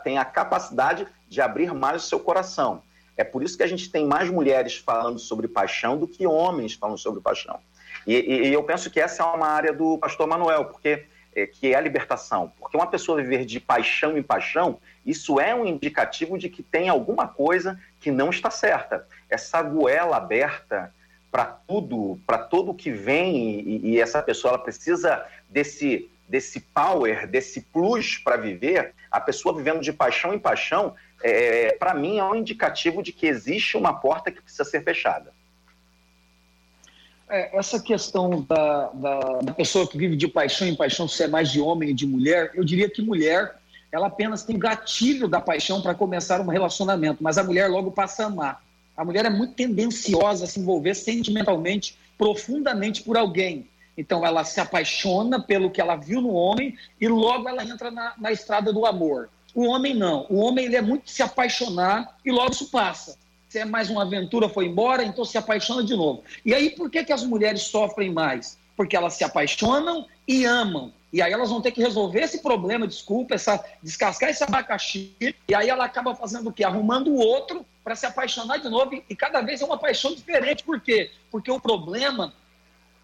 tem 0.04 0.18
a 0.18 0.26
capacidade 0.26 1.08
de 1.28 1.42
abrir 1.42 1.74
mais 1.74 2.04
o 2.04 2.08
seu 2.08 2.20
coração. 2.20 2.84
É 3.18 3.24
por 3.24 3.44
isso 3.44 3.58
que 3.58 3.64
a 3.64 3.68
gente 3.68 3.90
tem 3.90 4.06
mais 4.06 4.30
mulheres 4.30 4.78
falando 4.78 5.20
sobre 5.20 5.48
paixão 5.48 5.98
do 5.98 6.08
que 6.08 6.28
homens 6.28 6.74
falando 6.74 6.98
sobre 6.98 7.22
paixão. 7.22 7.60
E, 8.06 8.14
e, 8.14 8.48
e 8.50 8.54
eu 8.54 8.64
penso 8.64 8.90
que 8.90 9.00
essa 9.00 9.24
é 9.24 9.26
uma 9.26 9.48
área 9.48 9.74
do 9.74 9.98
pastor 9.98 10.28
Manuel, 10.28 10.66
porque 10.66 11.06
é, 11.36 11.46
que 11.46 11.74
é 11.74 11.76
a 11.76 11.82
libertação. 11.82 12.52
Porque 12.58 12.78
uma 12.78 12.88
pessoa 12.88 13.22
viver 13.22 13.46
de 13.46 13.60
paixão 13.60 14.18
em 14.18 14.24
paixão, 14.24 14.80
isso 15.06 15.40
é 15.40 15.54
um 15.54 15.66
indicativo 15.66 16.38
de 16.38 16.50
que 16.50 16.64
tem 16.64 16.88
alguma 16.88 17.28
coisa 17.28 17.80
que 18.00 18.10
não 18.10 18.30
está 18.30 18.50
certa. 18.50 19.06
Essa 19.30 19.62
goela 19.62 20.18
aberta 20.18 20.94
para 21.30 21.46
tudo, 21.46 22.18
para 22.26 22.38
todo 22.38 22.72
o 22.72 22.74
que 22.74 22.90
vem, 22.90 23.60
e, 23.60 23.90
e, 23.90 24.00
essa 24.00 24.24
pessoa 24.24 24.54
ela 24.54 24.64
precisa 24.64 25.26
desse, 25.50 26.10
desse 26.30 26.62
power, 26.62 27.28
desse 27.28 27.60
plus 27.60 28.18
para 28.18 28.38
viver, 28.38 28.94
a 29.12 29.20
pessoa 29.20 29.54
vivendo 29.54 29.82
de 29.82 29.92
paixão 29.92 30.34
em 30.34 30.40
paixão, 30.40 30.96
é, 31.24 31.76
para 31.80 31.94
mim 31.94 32.18
é 32.18 32.24
um 32.24 32.36
indicativo 32.36 33.02
de 33.02 33.12
que 33.12 33.26
existe 33.26 33.78
uma 33.78 33.94
porta 33.94 34.32
que 34.32 34.42
precisa 34.42 34.64
ser 34.64 34.84
fechada. 34.84 35.34
É, 37.28 37.58
essa 37.58 37.80
questão 37.80 38.42
da, 38.48 38.90
da, 38.90 39.20
da, 39.42 39.54
pessoa 39.54 39.88
que 39.88 39.98
vive 39.98 40.16
de 40.16 40.28
paixão 40.28 40.68
em 40.68 40.76
paixão, 40.76 41.08
se 41.08 41.24
é 41.24 41.28
mais 41.28 41.52
de 41.52 41.60
homem 41.60 41.90
ou 41.90 41.96
de 41.96 42.06
mulher, 42.06 42.52
eu 42.54 42.64
diria 42.64 42.88
que 42.88 43.02
mulher, 43.02 43.56
ela 43.92 44.08
apenas 44.08 44.44
tem 44.44 44.60
gatilho 44.60 45.28
da 45.28 45.42
paixão 45.42 45.82
para 45.82 45.96
começar 45.96 46.40
um 46.40 46.48
relacionamento, 46.48 47.24
mas 47.24 47.38
a 47.38 47.44
mulher 47.44 47.68
logo 47.68 47.92
passa 47.92 48.24
a 48.24 48.28
amar. 48.28 48.64
A 48.96 49.04
mulher 49.04 49.26
é 49.26 49.30
muito 49.30 49.56
tendenciosa 49.56 50.46
a 50.46 50.48
se 50.48 50.60
envolver 50.60 50.94
sentimentalmente, 50.94 51.98
profundamente 52.18 53.02
por 53.02 53.18
alguém. 53.18 53.68
Então 53.98 54.26
ela 54.26 54.44
se 54.44 54.60
apaixona 54.60 55.42
pelo 55.42 55.72
que 55.72 55.82
ela 55.82 55.96
viu 55.96 56.22
no 56.22 56.34
homem 56.34 56.78
e 57.00 57.08
logo 57.08 57.50
ela 57.50 57.64
entra 57.64 57.90
na, 57.90 58.14
na 58.18 58.32
estrada 58.32 58.72
do 58.72 58.86
amor. 58.86 59.30
O 59.56 59.66
homem 59.66 59.96
não. 59.96 60.28
O 60.30 60.36
homem 60.36 60.66
ele 60.66 60.76
é 60.76 60.82
muito 60.82 61.10
se 61.10 61.24
apaixonar 61.24 62.18
e 62.24 62.32
logo 62.32 62.52
isso 62.52 62.70
passa 62.70 63.18
se 63.56 63.60
é 63.60 63.64
mais 63.64 63.90
uma 63.90 64.02
aventura, 64.02 64.50
foi 64.50 64.66
embora, 64.66 65.02
então 65.02 65.24
se 65.24 65.38
apaixona 65.38 65.82
de 65.82 65.96
novo. 65.96 66.22
E 66.44 66.54
aí, 66.54 66.72
por 66.72 66.90
que, 66.90 67.06
que 67.06 67.14
as 67.14 67.24
mulheres 67.24 67.62
sofrem 67.62 68.12
mais? 68.12 68.58
Porque 68.76 68.98
elas 68.98 69.14
se 69.14 69.24
apaixonam 69.24 70.06
e 70.28 70.44
amam. 70.44 70.92
E 71.14 71.22
aí 71.22 71.32
elas 71.32 71.50
vão 71.50 71.62
ter 71.62 71.72
que 71.72 71.82
resolver 71.82 72.20
esse 72.20 72.42
problema, 72.42 72.86
desculpa, 72.86 73.34
essa, 73.34 73.64
descascar 73.82 74.30
esse 74.30 74.44
abacaxi, 74.44 75.16
e 75.48 75.56
aí 75.56 75.70
ela 75.70 75.86
acaba 75.86 76.14
fazendo 76.14 76.50
o 76.50 76.52
quê? 76.52 76.66
Arrumando 76.66 77.08
o 77.08 77.16
outro 77.16 77.66
para 77.82 77.96
se 77.96 78.06
apaixonar 78.06 78.58
de 78.58 78.68
novo, 78.68 79.02
e 79.10 79.16
cada 79.16 79.40
vez 79.40 79.62
é 79.62 79.66
uma 79.66 79.78
paixão 79.78 80.14
diferente. 80.14 80.62
Por 80.62 80.82
quê? 80.82 81.12
Porque 81.32 81.50
o 81.50 81.58
problema 81.58 82.34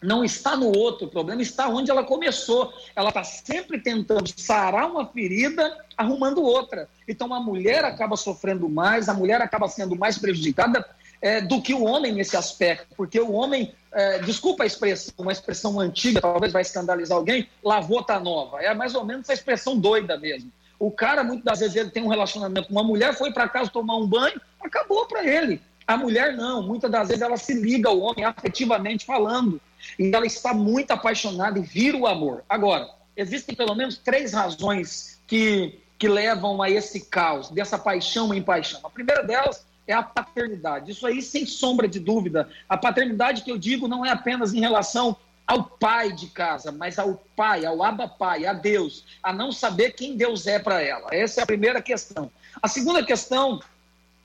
não 0.01 0.23
está 0.23 0.55
no 0.55 0.75
outro, 0.75 1.05
o 1.05 1.09
problema 1.09 1.41
está 1.41 1.67
onde 1.67 1.91
ela 1.91 2.03
começou. 2.03 2.73
Ela 2.95 3.09
está 3.09 3.23
sempre 3.23 3.79
tentando 3.79 4.27
sarar 4.35 4.89
uma 4.89 5.05
ferida, 5.05 5.77
arrumando 5.95 6.41
outra. 6.41 6.89
Então 7.07 7.33
a 7.33 7.39
mulher 7.39 7.85
acaba 7.85 8.17
sofrendo 8.17 8.67
mais, 8.67 9.07
a 9.07 9.13
mulher 9.13 9.41
acaba 9.41 9.67
sendo 9.67 9.95
mais 9.95 10.17
prejudicada 10.17 10.83
é, 11.21 11.39
do 11.39 11.61
que 11.61 11.73
o 11.73 11.83
homem 11.83 12.11
nesse 12.11 12.35
aspecto, 12.35 12.87
porque 12.97 13.19
o 13.19 13.31
homem, 13.31 13.73
é, 13.91 14.19
desculpa 14.19 14.63
a 14.63 14.65
expressão, 14.65 15.13
uma 15.19 15.31
expressão 15.31 15.79
antiga, 15.79 16.19
talvez 16.19 16.51
vai 16.51 16.63
escandalizar 16.63 17.15
alguém, 17.15 17.47
lavou 17.63 18.03
tá 18.03 18.19
nova. 18.19 18.61
É 18.61 18.73
mais 18.73 18.95
ou 18.95 19.05
menos 19.05 19.23
essa 19.23 19.33
expressão 19.33 19.77
doida 19.77 20.17
mesmo. 20.17 20.51
O 20.79 20.89
cara, 20.89 21.23
muitas 21.23 21.45
das 21.45 21.59
vezes, 21.59 21.75
ele 21.75 21.91
tem 21.91 22.01
um 22.01 22.07
relacionamento 22.07 22.67
com 22.67 22.73
uma 22.73 22.83
mulher, 22.83 23.13
foi 23.13 23.31
para 23.31 23.47
casa 23.47 23.69
tomar 23.69 23.97
um 23.97 24.07
banho, 24.07 24.41
acabou 24.59 25.05
para 25.05 25.23
ele. 25.23 25.61
A 25.85 25.95
mulher 25.95 26.35
não, 26.35 26.63
muitas 26.63 26.89
das 26.89 27.07
vezes 27.07 27.21
ela 27.21 27.37
se 27.37 27.53
liga 27.53 27.89
ao 27.89 27.99
homem 27.99 28.25
afetivamente 28.25 29.05
falando. 29.05 29.61
E 29.97 30.13
ela 30.13 30.25
está 30.25 30.53
muito 30.53 30.91
apaixonada 30.91 31.59
e 31.59 31.61
vira 31.61 31.97
o 31.97 32.07
amor. 32.07 32.43
Agora, 32.47 32.89
existem 33.15 33.55
pelo 33.55 33.75
menos 33.75 33.97
três 33.97 34.33
razões 34.33 35.19
que, 35.27 35.79
que 35.97 36.07
levam 36.07 36.61
a 36.61 36.69
esse 36.69 37.01
caos, 37.01 37.49
dessa 37.49 37.77
paixão 37.77 38.33
em 38.33 38.41
paixão. 38.41 38.81
A 38.83 38.89
primeira 38.89 39.23
delas 39.23 39.65
é 39.87 39.93
a 39.93 40.03
paternidade. 40.03 40.91
Isso 40.91 41.05
aí, 41.05 41.21
sem 41.21 41.45
sombra 41.45 41.87
de 41.87 41.99
dúvida. 41.99 42.49
A 42.67 42.77
paternidade 42.77 43.43
que 43.43 43.51
eu 43.51 43.57
digo 43.57 43.87
não 43.87 44.05
é 44.05 44.09
apenas 44.09 44.53
em 44.53 44.59
relação 44.59 45.15
ao 45.45 45.63
pai 45.63 46.13
de 46.13 46.27
casa, 46.27 46.71
mas 46.71 46.97
ao 46.97 47.21
pai, 47.35 47.65
ao 47.65 47.83
Abba 47.83 48.07
Pai, 48.07 48.45
a 48.45 48.53
Deus, 48.53 49.03
a 49.21 49.33
não 49.33 49.51
saber 49.51 49.91
quem 49.91 50.15
Deus 50.15 50.47
é 50.47 50.57
para 50.57 50.81
ela. 50.81 51.09
Essa 51.11 51.41
é 51.41 51.43
a 51.43 51.47
primeira 51.47 51.81
questão. 51.81 52.31
A 52.61 52.67
segunda 52.67 53.03
questão 53.03 53.59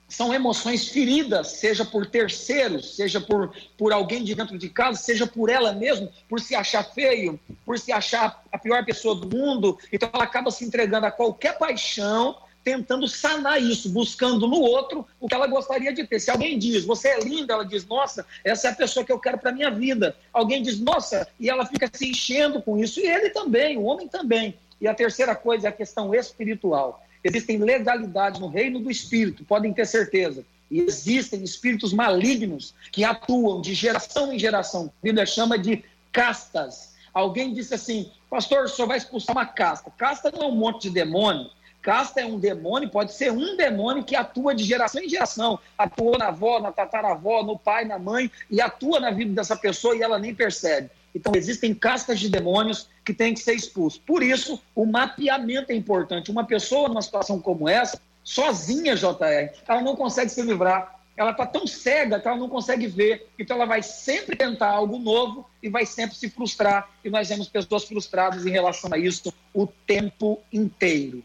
são 0.07 0.33
emoções 0.33 0.87
feridas, 0.87 1.47
seja 1.47 1.83
por 1.83 2.05
terceiros, 2.05 2.95
seja 2.95 3.19
por, 3.19 3.53
por 3.77 3.91
alguém 3.91 4.23
de 4.23 4.33
dentro 4.33 4.57
de 4.57 4.69
casa, 4.69 4.99
seja 4.99 5.27
por 5.27 5.49
ela 5.49 5.73
mesma, 5.73 6.09
por 6.29 6.39
se 6.39 6.55
achar 6.55 6.83
feio, 6.83 7.39
por 7.65 7.77
se 7.77 7.91
achar 7.91 8.43
a 8.51 8.57
pior 8.57 8.85
pessoa 8.85 9.15
do 9.15 9.35
mundo. 9.35 9.77
Então 9.91 10.09
ela 10.13 10.23
acaba 10.23 10.49
se 10.49 10.63
entregando 10.63 11.05
a 11.05 11.11
qualquer 11.11 11.57
paixão, 11.57 12.37
tentando 12.63 13.07
sanar 13.07 13.61
isso, 13.61 13.89
buscando 13.89 14.47
no 14.47 14.59
outro 14.59 15.05
o 15.19 15.27
que 15.27 15.35
ela 15.35 15.47
gostaria 15.47 15.93
de 15.93 16.05
ter. 16.05 16.19
Se 16.19 16.31
alguém 16.31 16.57
diz, 16.57 16.85
você 16.85 17.09
é 17.09 17.19
linda, 17.19 17.53
ela 17.53 17.65
diz, 17.65 17.85
nossa, 17.85 18.25
essa 18.43 18.69
é 18.69 18.71
a 18.71 18.75
pessoa 18.75 19.05
que 19.05 19.11
eu 19.11 19.19
quero 19.19 19.37
para 19.37 19.51
minha 19.51 19.71
vida. 19.71 20.15
Alguém 20.31 20.61
diz, 20.61 20.79
nossa, 20.79 21.27
e 21.39 21.49
ela 21.49 21.65
fica 21.65 21.89
se 21.91 22.09
enchendo 22.09 22.61
com 22.61 22.77
isso. 22.77 22.99
E 22.99 23.07
ele 23.07 23.29
também, 23.29 23.77
o 23.77 23.83
homem 23.83 24.07
também. 24.07 24.57
E 24.79 24.87
a 24.87 24.93
terceira 24.93 25.35
coisa 25.35 25.67
é 25.67 25.69
a 25.69 25.73
questão 25.73 26.13
espiritual 26.13 27.03
Existem 27.23 27.57
legalidades 27.57 28.39
no 28.39 28.47
reino 28.47 28.79
do 28.79 28.91
espírito, 28.91 29.43
podem 29.43 29.73
ter 29.73 29.85
certeza. 29.85 30.45
E 30.69 30.81
existem 30.81 31.43
espíritos 31.43 31.93
malignos 31.93 32.73
que 32.91 33.03
atuam 33.03 33.61
de 33.61 33.73
geração 33.73 34.33
em 34.33 34.39
geração. 34.39 34.91
A 35.01 35.03
Bíblia 35.03 35.25
chama 35.25 35.57
de 35.57 35.83
castas. 36.11 36.95
Alguém 37.13 37.53
disse 37.53 37.73
assim, 37.73 38.11
pastor, 38.29 38.65
o 38.65 38.67
senhor 38.67 38.87
vai 38.87 38.97
expulsar 38.97 39.35
uma 39.35 39.45
casta. 39.45 39.91
Casta 39.97 40.31
não 40.31 40.43
é 40.43 40.45
um 40.47 40.55
monte 40.55 40.83
de 40.83 40.89
demônio. 40.89 41.49
Casta 41.81 42.19
é 42.19 42.25
um 42.25 42.37
demônio, 42.37 42.89
pode 42.89 43.13
ser 43.13 43.31
um 43.31 43.55
demônio 43.55 44.03
que 44.03 44.15
atua 44.15 44.53
de 44.53 44.63
geração 44.63 45.01
em 45.01 45.07
geração. 45.07 45.57
Atua 45.77 46.17
na 46.17 46.27
avó, 46.27 46.59
na 46.59 46.71
tataravó, 46.71 47.43
no 47.43 47.57
pai, 47.57 47.85
na 47.85 47.97
mãe, 47.97 48.29
e 48.51 48.59
atua 48.59 48.99
na 48.99 49.09
vida 49.09 49.33
dessa 49.33 49.55
pessoa 49.55 49.95
e 49.95 50.01
ela 50.01 50.19
nem 50.19 50.35
percebe. 50.35 50.89
Então, 51.17 51.33
existem 51.35 51.73
castas 51.73 52.19
de 52.19 52.29
demônios 52.29 52.87
que 53.03 53.11
têm 53.11 53.33
que 53.33 53.39
ser 53.39 53.55
expulsos. 53.55 53.99
Por 53.99 54.21
isso, 54.21 54.61
o 54.75 54.85
mapeamento 54.85 55.71
é 55.71 55.75
importante. 55.75 56.29
Uma 56.29 56.45
pessoa 56.45 56.87
numa 56.87 57.01
situação 57.01 57.39
como 57.39 57.67
essa, 57.67 57.99
sozinha, 58.23 58.95
JR, 58.95 59.51
ela 59.67 59.81
não 59.81 59.95
consegue 59.95 60.29
se 60.29 60.43
livrar. 60.43 60.95
Ela 61.17 61.31
está 61.31 61.43
tão 61.47 61.65
cega 61.65 62.19
que 62.19 62.27
ela 62.27 62.37
não 62.37 62.47
consegue 62.47 62.85
ver. 62.85 63.27
Então, 63.39 63.57
ela 63.57 63.65
vai 63.65 63.81
sempre 63.81 64.35
tentar 64.35 64.69
algo 64.69 64.99
novo 64.99 65.49
e 65.61 65.69
vai 65.69 65.87
sempre 65.87 66.15
se 66.15 66.29
frustrar. 66.29 66.87
E 67.03 67.09
nós 67.09 67.27
vemos 67.27 67.49
pessoas 67.49 67.85
frustradas 67.85 68.45
em 68.45 68.51
relação 68.51 68.93
a 68.93 68.97
isso 68.99 69.33
o 69.51 69.65
tempo 69.65 70.39
inteiro. 70.53 71.23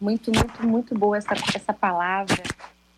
Muito, 0.00 0.32
muito, 0.32 0.66
muito 0.66 0.98
boa 0.98 1.16
essa, 1.16 1.34
essa 1.54 1.72
palavra. 1.72 2.42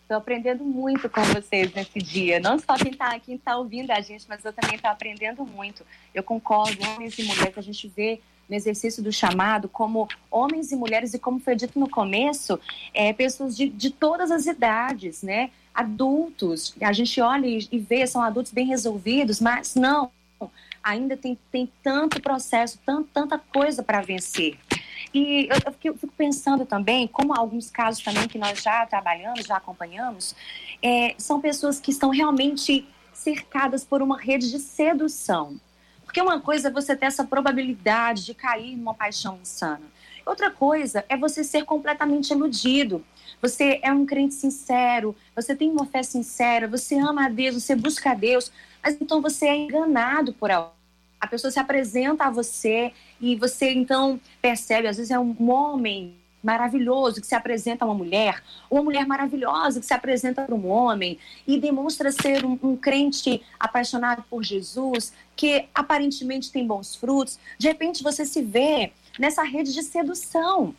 Estou 0.08 0.16
aprendendo 0.16 0.64
muito 0.64 1.06
com 1.10 1.20
vocês 1.20 1.70
nesse 1.74 1.98
dia. 1.98 2.40
Não 2.40 2.58
só 2.58 2.76
quem 2.78 2.92
está 2.92 3.20
tá 3.44 3.58
ouvindo 3.58 3.90
a 3.90 4.00
gente, 4.00 4.24
mas 4.26 4.42
eu 4.42 4.54
também 4.54 4.76
estou 4.76 4.90
aprendendo 4.90 5.44
muito. 5.44 5.84
Eu 6.14 6.22
concordo, 6.22 6.78
homens 6.82 7.18
e 7.18 7.24
mulheres, 7.24 7.58
a 7.58 7.60
gente 7.60 7.86
vê 7.94 8.18
no 8.48 8.56
exercício 8.56 9.02
do 9.02 9.12
chamado 9.12 9.68
como 9.68 10.08
homens 10.30 10.72
e 10.72 10.76
mulheres, 10.76 11.12
e 11.12 11.18
como 11.18 11.38
foi 11.38 11.54
dito 11.54 11.78
no 11.78 11.90
começo, 11.90 12.58
é, 12.94 13.12
pessoas 13.12 13.54
de, 13.54 13.68
de 13.68 13.90
todas 13.90 14.30
as 14.30 14.46
idades, 14.46 15.22
né? 15.22 15.50
Adultos. 15.74 16.74
A 16.80 16.94
gente 16.94 17.20
olha 17.20 17.46
e, 17.46 17.68
e 17.70 17.78
vê, 17.78 18.06
são 18.06 18.22
adultos 18.22 18.50
bem 18.50 18.66
resolvidos, 18.66 19.42
mas 19.42 19.74
não 19.74 20.10
ainda 20.82 21.18
tem, 21.18 21.38
tem 21.52 21.70
tanto 21.82 22.22
processo, 22.22 22.78
tanto, 22.86 23.10
tanta 23.12 23.38
coisa 23.38 23.82
para 23.82 24.00
vencer. 24.00 24.56
E 25.12 25.48
eu, 25.50 25.72
eu, 25.84 25.94
fico 25.94 26.12
pensando 26.16 26.66
também, 26.66 27.06
como 27.08 27.34
alguns 27.34 27.70
casos 27.70 28.02
também 28.02 28.28
que 28.28 28.38
nós 28.38 28.62
já 28.62 28.84
trabalhamos, 28.86 29.46
já 29.46 29.56
acompanhamos, 29.56 30.34
é, 30.82 31.14
são 31.16 31.40
pessoas 31.40 31.80
que 31.80 31.90
estão 31.90 32.10
realmente 32.10 32.86
cercadas 33.12 33.84
por 33.84 34.02
uma 34.02 34.18
rede 34.18 34.50
de 34.50 34.58
sedução. 34.58 35.58
Porque 36.04 36.20
uma 36.20 36.40
coisa 36.40 36.68
é 36.68 36.70
você 36.70 36.96
ter 36.96 37.06
essa 37.06 37.24
probabilidade 37.24 38.24
de 38.24 38.34
cair 38.34 38.76
numa 38.76 38.94
paixão 38.94 39.38
insana. 39.42 39.82
Outra 40.24 40.50
coisa 40.50 41.04
é 41.08 41.16
você 41.16 41.42
ser 41.42 41.64
completamente 41.64 42.30
iludido. 42.30 43.04
Você 43.40 43.80
é 43.82 43.92
um 43.92 44.04
crente 44.04 44.34
sincero, 44.34 45.14
você 45.34 45.54
tem 45.54 45.70
uma 45.70 45.86
fé 45.86 46.02
sincera, 46.02 46.66
você 46.66 46.98
ama 46.98 47.26
a 47.26 47.28
Deus, 47.28 47.62
você 47.62 47.74
busca 47.74 48.10
a 48.10 48.14
Deus, 48.14 48.50
mas 48.82 48.96
então 49.00 49.22
você 49.22 49.46
é 49.46 49.56
enganado 49.56 50.32
por 50.32 50.50
alguém 50.50 50.77
a 51.20 51.26
pessoa 51.26 51.50
se 51.50 51.58
apresenta 51.58 52.24
a 52.24 52.30
você 52.30 52.92
e 53.20 53.36
você 53.36 53.72
então 53.72 54.20
percebe, 54.40 54.88
às 54.88 54.96
vezes 54.96 55.10
é 55.10 55.18
um 55.18 55.50
homem 55.50 56.14
maravilhoso 56.42 57.20
que 57.20 57.26
se 57.26 57.34
apresenta 57.34 57.84
a 57.84 57.88
uma 57.88 57.94
mulher, 57.94 58.42
ou 58.70 58.78
uma 58.78 58.84
mulher 58.84 59.06
maravilhosa 59.06 59.80
que 59.80 59.86
se 59.86 59.94
apresenta 59.94 60.42
para 60.42 60.54
um 60.54 60.68
homem 60.68 61.18
e 61.46 61.58
demonstra 61.58 62.12
ser 62.12 62.44
um, 62.44 62.58
um, 62.62 62.76
crente 62.76 63.42
apaixonado 63.58 64.24
por 64.30 64.44
Jesus, 64.44 65.12
que 65.34 65.66
aparentemente 65.74 66.52
tem 66.52 66.66
bons 66.66 66.94
frutos. 66.94 67.38
De 67.58 67.66
repente 67.68 68.02
você 68.02 68.24
se 68.24 68.42
vê 68.42 68.92
nessa 69.18 69.42
rede 69.42 69.74
de 69.74 69.82
sedução. 69.82 70.74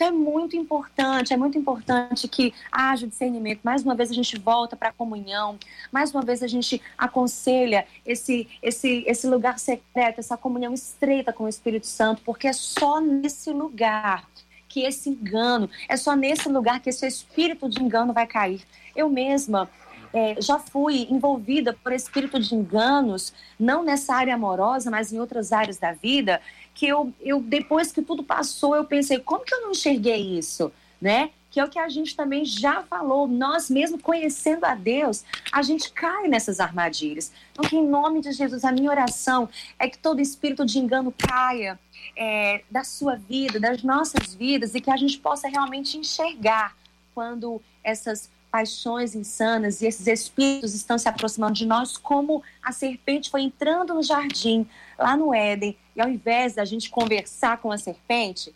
Então 0.00 0.08
é 0.08 0.12
muito 0.12 0.56
importante, 0.56 1.34
é 1.34 1.36
muito 1.36 1.58
importante 1.58 2.26
que 2.26 2.54
haja 2.72 3.06
discernimento. 3.06 3.60
Mais 3.62 3.82
uma 3.82 3.94
vez 3.94 4.10
a 4.10 4.14
gente 4.14 4.38
volta 4.38 4.74
para 4.74 4.88
a 4.88 4.92
comunhão, 4.92 5.58
mais 5.92 6.10
uma 6.10 6.22
vez 6.22 6.42
a 6.42 6.46
gente 6.46 6.80
aconselha 6.96 7.86
esse, 8.06 8.48
esse, 8.62 9.04
esse 9.06 9.26
lugar 9.26 9.58
secreto, 9.58 10.18
essa 10.18 10.38
comunhão 10.38 10.72
estreita 10.72 11.34
com 11.34 11.44
o 11.44 11.48
Espírito 11.48 11.86
Santo, 11.86 12.22
porque 12.24 12.48
é 12.48 12.52
só 12.54 12.98
nesse 12.98 13.50
lugar 13.50 14.26
que 14.66 14.84
esse 14.84 15.10
engano, 15.10 15.68
é 15.86 15.98
só 15.98 16.16
nesse 16.16 16.48
lugar 16.48 16.80
que 16.80 16.88
esse 16.88 17.06
espírito 17.06 17.68
de 17.68 17.82
engano 17.82 18.14
vai 18.14 18.26
cair. 18.26 18.62
Eu 18.96 19.10
mesma 19.10 19.68
é, 20.12 20.40
já 20.40 20.58
fui 20.58 21.06
envolvida 21.10 21.72
por 21.72 21.92
espírito 21.92 22.38
de 22.38 22.54
enganos, 22.54 23.32
não 23.58 23.82
nessa 23.82 24.14
área 24.14 24.34
amorosa, 24.34 24.90
mas 24.90 25.12
em 25.12 25.18
outras 25.18 25.52
áreas 25.52 25.78
da 25.78 25.92
vida, 25.92 26.40
que 26.74 26.86
eu, 26.86 27.12
eu 27.20 27.40
depois 27.40 27.92
que 27.92 28.02
tudo 28.02 28.22
passou, 28.22 28.74
eu 28.74 28.84
pensei, 28.84 29.18
como 29.18 29.44
que 29.44 29.54
eu 29.54 29.62
não 29.62 29.70
enxerguei 29.72 30.38
isso, 30.38 30.72
né? 31.00 31.30
que 31.50 31.58
é 31.58 31.64
o 31.64 31.68
que 31.68 31.78
a 31.78 31.88
gente 31.88 32.14
também 32.14 32.44
já 32.44 32.82
falou, 32.84 33.26
nós 33.26 33.68
mesmo 33.68 34.00
conhecendo 34.00 34.64
a 34.64 34.74
Deus, 34.74 35.24
a 35.50 35.62
gente 35.62 35.92
cai 35.92 36.28
nessas 36.28 36.60
armadilhas. 36.60 37.32
Então, 37.52 37.68
que 37.68 37.76
em 37.76 37.86
nome 37.86 38.20
de 38.20 38.32
Jesus, 38.32 38.64
a 38.64 38.70
minha 38.70 38.90
oração 38.90 39.48
é 39.78 39.88
que 39.88 39.98
todo 39.98 40.20
espírito 40.20 40.64
de 40.64 40.78
engano 40.78 41.12
caia 41.12 41.78
é, 42.16 42.62
da 42.70 42.84
sua 42.84 43.16
vida, 43.16 43.58
das 43.58 43.82
nossas 43.82 44.32
vidas, 44.34 44.74
e 44.74 44.80
que 44.80 44.90
a 44.90 44.96
gente 44.96 45.18
possa 45.18 45.48
realmente 45.48 45.98
enxergar 45.98 46.76
quando 47.12 47.60
essas 47.82 48.30
paixões 48.50 49.14
insanas 49.14 49.80
e 49.80 49.86
esses 49.86 50.06
espíritos 50.06 50.74
estão 50.74 50.98
se 50.98 51.08
aproximando 51.08 51.54
de 51.54 51.66
nós, 51.66 51.96
como 51.96 52.42
a 52.62 52.72
serpente 52.72 53.30
foi 53.30 53.42
entrando 53.42 53.94
no 53.94 54.02
jardim, 54.02 54.66
lá 54.98 55.16
no 55.16 55.32
Éden, 55.32 55.76
e 55.94 56.00
ao 56.00 56.08
invés 56.08 56.54
da 56.54 56.64
gente 56.64 56.90
conversar 56.90 57.58
com 57.58 57.70
a 57.70 57.78
serpente, 57.78 58.54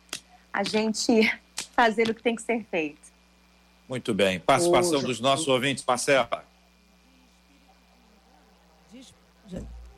a 0.53 0.63
gente 0.65 1.33
fazer 1.75 2.11
o 2.11 2.15
que 2.15 2.23
tem 2.23 2.35
que 2.35 2.43
ser 2.43 2.65
feito. 2.71 3.15
Muito 3.89 4.15
bem. 4.15 4.41
Participação 4.41 5.03
dos 5.03 5.21
nossos 5.21 5.47
ouvintes, 5.47 5.85
Marcela. 5.87 6.45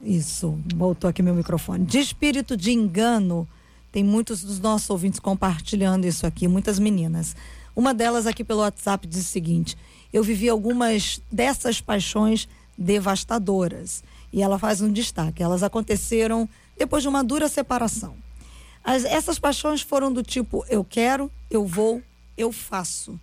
Isso, 0.02 0.58
voltou 0.74 1.08
aqui 1.08 1.22
meu 1.22 1.34
microfone. 1.34 1.84
De 1.84 1.98
espírito 1.98 2.56
de 2.56 2.70
engano, 2.72 3.48
tem 3.90 4.04
muitos 4.04 4.42
dos 4.42 4.60
nossos 4.60 4.88
ouvintes 4.90 5.18
compartilhando 5.18 6.04
isso 6.04 6.26
aqui, 6.26 6.46
muitas 6.46 6.78
meninas. 6.78 7.34
Uma 7.76 7.92
delas 7.92 8.26
aqui 8.26 8.42
pelo 8.42 8.60
WhatsApp 8.60 9.06
diz 9.06 9.20
o 9.20 9.30
seguinte: 9.30 9.76
Eu 10.10 10.22
vivi 10.22 10.48
algumas 10.48 11.20
dessas 11.30 11.78
paixões 11.78 12.48
devastadoras. 12.76 14.02
E 14.32 14.42
ela 14.42 14.58
faz 14.58 14.80
um 14.80 14.90
destaque. 14.90 15.42
Elas 15.42 15.62
aconteceram 15.62 16.48
depois 16.76 17.02
de 17.02 17.08
uma 17.08 17.22
dura 17.22 17.48
separação. 17.48 18.16
As, 18.82 19.04
essas 19.04 19.38
paixões 19.38 19.82
foram 19.82 20.10
do 20.10 20.22
tipo: 20.22 20.64
eu 20.70 20.82
quero, 20.82 21.30
eu 21.50 21.66
vou, 21.66 22.02
eu 22.36 22.50
faço. 22.50 23.20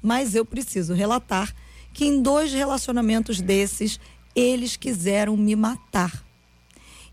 Mas 0.00 0.36
eu 0.36 0.44
preciso 0.44 0.94
relatar 0.94 1.52
que 1.92 2.04
em 2.04 2.22
dois 2.22 2.52
relacionamentos 2.52 3.40
desses, 3.40 3.98
eles 4.36 4.76
quiseram 4.76 5.36
me 5.36 5.56
matar. 5.56 6.24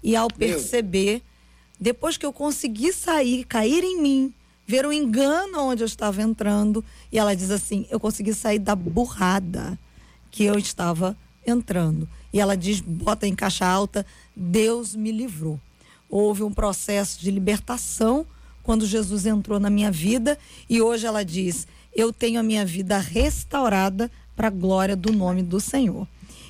E 0.04 0.16
ao 0.16 0.28
perceber, 0.28 1.24
depois 1.80 2.18
que 2.18 2.26
eu 2.26 2.34
consegui 2.34 2.94
sair, 2.94 3.46
cair 3.46 3.84
em 3.84 4.00
mim, 4.02 4.34
ver 4.66 4.86
o 4.86 4.94
engano 4.94 5.60
onde 5.62 5.84
eu 5.84 5.88
estava 5.88 6.22
entrando. 6.22 6.84
E 7.12 7.20
ela 7.20 7.36
diz 7.36 7.52
assim: 7.52 7.86
eu 7.90 8.00
consegui 8.00 8.34
sair 8.34 8.60
da 8.60 8.76
burrada 8.76 9.78
que 10.32 10.44
eu 10.44 10.58
estava 10.58 11.16
entrando. 11.46 12.08
E 12.32 12.40
ela 12.40 12.58
diz, 12.58 12.80
bota 12.82 13.28
em 13.28 13.36
caixa 13.36 13.66
alta, 13.66 14.06
Deus 14.36 14.96
me 14.96 15.12
livrou. 15.12 15.60
Houve 16.10 16.44
um 16.44 16.52
processo 16.52 17.20
de 17.20 17.30
libertação 17.30 18.26
quando 18.64 18.86
Jesus 18.86 19.26
entrou 19.26 19.60
na 19.60 19.70
minha 19.70 19.92
vida 19.92 20.38
e 20.70 20.82
hoje 20.82 21.06
ela 21.06 21.24
diz: 21.24 21.68
eu 21.96 22.12
tenho 22.12 22.40
a 22.40 22.44
minha 22.44 22.66
vida 22.66 22.98
restaurada 22.98 24.10
para 24.36 24.48
a 24.48 24.52
glória 24.52 24.96
do 24.96 25.12
nome 25.12 25.44
do 25.44 25.60
Senhor. 25.60 26.08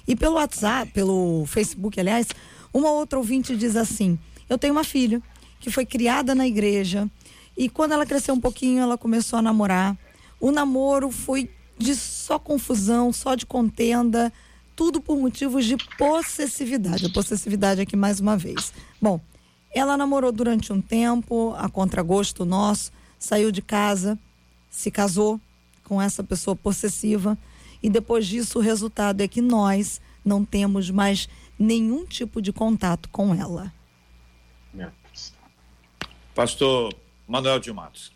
E 0.07 0.15
pelo 0.15 0.35
WhatsApp, 0.35 0.91
pelo 0.91 1.45
Facebook, 1.45 1.99
aliás, 1.99 2.27
uma 2.73 2.91
outra 2.91 3.17
ouvinte 3.17 3.55
diz 3.55 3.75
assim: 3.75 4.17
eu 4.49 4.57
tenho 4.57 4.73
uma 4.73 4.83
filha 4.83 5.21
que 5.59 5.71
foi 5.71 5.85
criada 5.85 6.35
na 6.35 6.45
igreja, 6.45 7.09
e 7.55 7.69
quando 7.69 7.93
ela 7.93 8.05
cresceu 8.05 8.33
um 8.33 8.39
pouquinho, 8.39 8.81
ela 8.81 8.97
começou 8.97 9.39
a 9.39 9.41
namorar. 9.41 9.97
O 10.39 10.51
namoro 10.51 11.11
foi 11.11 11.49
de 11.77 11.95
só 11.95 12.37
confusão, 12.39 13.13
só 13.13 13.35
de 13.35 13.45
contenda, 13.45 14.31
tudo 14.75 14.99
por 15.01 15.17
motivos 15.17 15.65
de 15.65 15.77
possessividade. 15.97 17.05
A 17.05 17.09
possessividade 17.09 17.81
aqui 17.81 17.95
mais 17.95 18.19
uma 18.19 18.35
vez. 18.35 18.73
Bom, 19.01 19.19
ela 19.73 19.97
namorou 19.97 20.31
durante 20.31 20.71
um 20.73 20.81
tempo, 20.81 21.53
a 21.57 21.69
contragosto 21.69 22.45
nosso, 22.45 22.91
saiu 23.17 23.51
de 23.51 23.61
casa, 23.61 24.17
se 24.69 24.91
casou 24.91 25.39
com 25.83 26.01
essa 26.01 26.23
pessoa 26.23 26.55
possessiva 26.55 27.37
e 27.81 27.89
depois 27.89 28.25
disso 28.25 28.59
o 28.59 28.61
resultado 28.61 29.21
é 29.21 29.27
que 29.27 29.41
nós 29.41 30.01
não 30.23 30.43
temos 30.45 30.89
mais 30.89 31.27
nenhum 31.59 32.05
tipo 32.05 32.41
de 32.41 32.53
contato 32.53 33.09
com 33.09 33.33
ela. 33.33 33.73
Pastor 36.33 36.93
Manuel 37.27 37.59
de 37.59 37.71
Matos. 37.71 38.11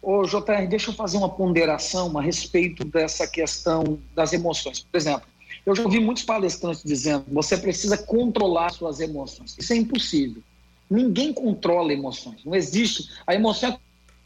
Ô, 0.00 0.24
JR, 0.24 0.66
deixa 0.68 0.90
eu 0.90 0.94
fazer 0.94 1.16
uma 1.16 1.28
ponderação 1.28 2.16
a 2.18 2.22
respeito 2.22 2.84
dessa 2.84 3.26
questão 3.26 4.00
das 4.14 4.32
emoções. 4.32 4.80
Por 4.80 4.96
exemplo, 4.96 5.28
eu 5.64 5.76
já 5.76 5.84
ouvi 5.84 6.00
muitos 6.00 6.24
palestrantes 6.24 6.82
dizendo 6.84 7.24
você 7.28 7.56
precisa 7.56 7.96
controlar 7.96 8.70
suas 8.70 8.98
emoções. 8.98 9.54
Isso 9.56 9.72
é 9.72 9.76
impossível. 9.76 10.42
Ninguém 10.90 11.32
controla 11.32 11.92
emoções. 11.92 12.44
Não 12.44 12.54
existe. 12.54 13.08
A 13.26 13.34
emoção 13.34 13.70
é 13.70 13.78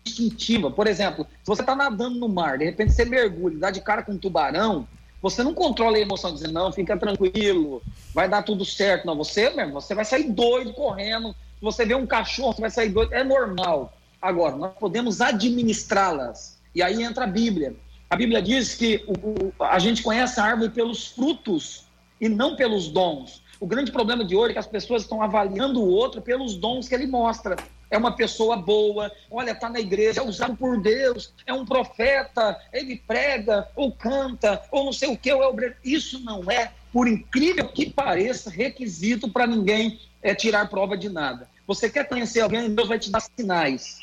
instintiva. 0.08 0.70
Por 0.70 0.86
exemplo, 0.86 1.26
se 1.42 1.46
você 1.46 1.60
está 1.60 1.76
nadando 1.76 2.18
no 2.18 2.28
mar, 2.28 2.56
de 2.58 2.64
repente 2.64 2.92
você 2.92 3.04
mergulha, 3.04 3.58
dá 3.58 3.70
de 3.70 3.82
cara 3.82 4.02
com 4.02 4.12
um 4.12 4.18
tubarão, 4.18 4.88
você 5.20 5.42
não 5.42 5.52
controla 5.52 5.96
a 5.96 6.00
emoção 6.00 6.32
dizendo, 6.32 6.52
não, 6.52 6.72
fica 6.72 6.96
tranquilo, 6.96 7.82
vai 8.14 8.28
dar 8.28 8.42
tudo 8.42 8.64
certo. 8.64 9.06
Não, 9.06 9.16
você 9.16 9.50
mesmo, 9.50 9.74
você 9.74 9.94
vai 9.94 10.04
sair 10.04 10.30
doido 10.30 10.72
correndo. 10.72 11.34
Você 11.60 11.84
vê 11.84 11.94
um 11.94 12.06
cachorro, 12.06 12.52
você 12.52 12.60
vai 12.60 12.70
sair 12.70 12.88
doido. 12.90 13.14
É 13.14 13.24
normal. 13.24 13.96
Agora, 14.20 14.56
nós 14.56 14.72
podemos 14.78 15.20
administrá-las. 15.20 16.58
E 16.74 16.82
aí 16.82 17.02
entra 17.02 17.24
a 17.24 17.28
Bíblia. 17.28 17.74
A 18.08 18.16
Bíblia 18.16 18.40
diz 18.40 18.74
que 18.74 19.04
o, 19.06 19.12
o, 19.12 19.64
a 19.64 19.78
gente 19.78 20.02
conhece 20.02 20.38
a 20.38 20.44
árvore 20.44 20.70
pelos 20.70 21.08
frutos 21.08 21.86
e 22.20 22.28
não 22.28 22.56
pelos 22.56 22.88
dons. 22.88 23.42
O 23.58 23.66
grande 23.66 23.90
problema 23.90 24.24
de 24.24 24.36
hoje 24.36 24.50
é 24.50 24.52
que 24.52 24.58
as 24.58 24.66
pessoas 24.66 25.02
estão 25.02 25.22
avaliando 25.22 25.80
o 25.80 25.88
outro 25.88 26.20
pelos 26.20 26.56
dons 26.56 26.88
que 26.88 26.94
ele 26.94 27.06
mostra. 27.06 27.56
É 27.90 27.96
uma 27.96 28.14
pessoa 28.14 28.56
boa, 28.56 29.10
olha, 29.30 29.52
está 29.52 29.68
na 29.70 29.80
igreja, 29.80 30.20
é 30.20 30.24
usado 30.24 30.56
por 30.56 30.80
Deus, 30.80 31.32
é 31.46 31.52
um 31.52 31.64
profeta, 31.64 32.60
ele 32.72 32.96
prega, 33.06 33.68
ou 33.76 33.92
canta, 33.92 34.60
ou 34.72 34.84
não 34.84 34.92
sei 34.92 35.08
o 35.08 35.16
que, 35.16 35.32
ou 35.32 35.42
é 35.42 35.46
obreiro. 35.46 35.76
Isso 35.84 36.18
não 36.20 36.50
é, 36.50 36.72
por 36.92 37.08
incrível 37.08 37.68
que 37.68 37.88
pareça, 37.88 38.50
requisito 38.50 39.30
para 39.30 39.46
ninguém 39.46 40.00
é, 40.26 40.34
tirar 40.34 40.68
prova 40.68 40.96
de 40.96 41.08
nada. 41.08 41.48
Você 41.66 41.88
quer 41.88 42.08
conhecer 42.08 42.40
alguém, 42.40 42.74
Deus 42.74 42.88
vai 42.88 42.98
te 42.98 43.10
dar 43.10 43.20
sinais. 43.20 44.00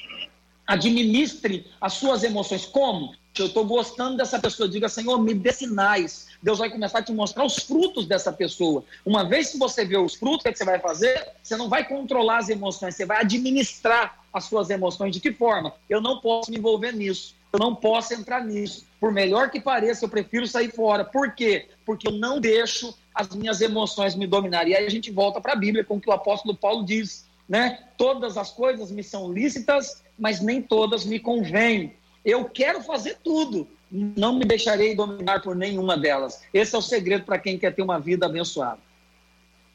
Administre 0.66 1.68
as 1.82 1.94
suas 1.94 2.24
emoções. 2.24 2.66
Como? 2.66 3.14
Eu 3.38 3.48
estou 3.48 3.66
gostando 3.66 4.16
dessa 4.16 4.40
pessoa. 4.40 4.70
Diga, 4.70 4.88
Senhor, 4.88 5.18
me 5.20 5.34
dê 5.34 5.52
sinais. 5.52 6.28
Deus 6.42 6.60
vai 6.60 6.70
começar 6.70 7.00
a 7.00 7.04
te 7.04 7.12
mostrar 7.12 7.44
os 7.44 7.58
frutos 7.58 8.06
dessa 8.06 8.32
pessoa. 8.32 8.86
Uma 9.06 9.28
vez 9.28 9.52
que 9.52 9.58
você 9.58 9.84
vê 9.84 9.98
os 9.98 10.16
frutos, 10.16 10.46
o 10.46 10.48
é 10.48 10.52
que 10.54 10.58
você 10.58 10.66
vai 10.66 10.80
fazer? 10.80 11.28
Você 11.42 11.58
não 11.58 11.68
vai 11.68 11.86
controlar 11.86 12.38
as 12.38 12.48
emoções, 12.48 12.96
você 12.96 13.06
vai 13.06 13.20
administrar 13.20 14.24
as 14.32 14.46
suas 14.46 14.70
emoções. 14.70 15.14
De 15.14 15.20
que 15.20 15.34
forma? 15.34 15.74
Eu 15.90 16.00
não 16.00 16.22
posso 16.22 16.50
me 16.52 16.58
envolver 16.58 16.94
nisso. 16.94 17.36
Eu 17.52 17.60
não 17.60 17.76
posso 17.76 18.14
entrar 18.14 18.46
nisso. 18.46 18.86
Por 19.04 19.12
melhor 19.12 19.52
que 19.52 19.60
pareça, 19.60 20.06
eu 20.06 20.10
prefiro 20.10 20.48
sair 20.48 20.72
fora. 20.72 21.04
Por 21.04 21.36
quê? 21.36 21.68
Porque 21.86 22.08
eu 22.08 22.14
não 22.14 22.40
deixo 22.40 22.98
as 23.14 23.36
minhas 23.36 23.60
emoções 23.60 24.16
me 24.16 24.26
dominarem. 24.26 24.72
E 24.72 24.78
aí 24.78 24.86
a 24.86 24.90
gente 24.90 25.12
volta 25.12 25.42
para 25.42 25.52
a 25.52 25.56
Bíblia, 25.58 25.84
com 25.84 25.98
o 25.98 26.00
que 26.00 26.10
o 26.10 26.14
apóstolo 26.14 26.56
Paulo 26.56 26.86
diz, 26.86 27.30
né? 27.46 27.80
Todas 27.98 28.38
as 28.38 28.52
coisas 28.52 28.92
me 28.92 29.04
são 29.04 29.30
lícitas, 29.30 30.02
mas 30.18 30.40
nem 30.40 30.62
todas 30.62 31.04
me 31.04 31.20
convêm. 31.20 31.98
Eu 32.24 32.46
quero 32.46 32.82
fazer 32.82 33.18
tudo, 33.22 33.68
não 33.92 34.40
me 34.40 34.46
deixarei 34.46 34.96
dominar 34.96 35.42
por 35.42 35.54
nenhuma 35.54 35.98
delas. 35.98 36.42
Esse 36.54 36.74
é 36.74 36.78
o 36.78 36.82
segredo 36.82 37.26
para 37.26 37.38
quem 37.38 37.60
quer 37.60 37.76
ter 37.76 37.82
uma 37.82 38.00
vida 38.00 38.26
abençoada. 38.26 38.80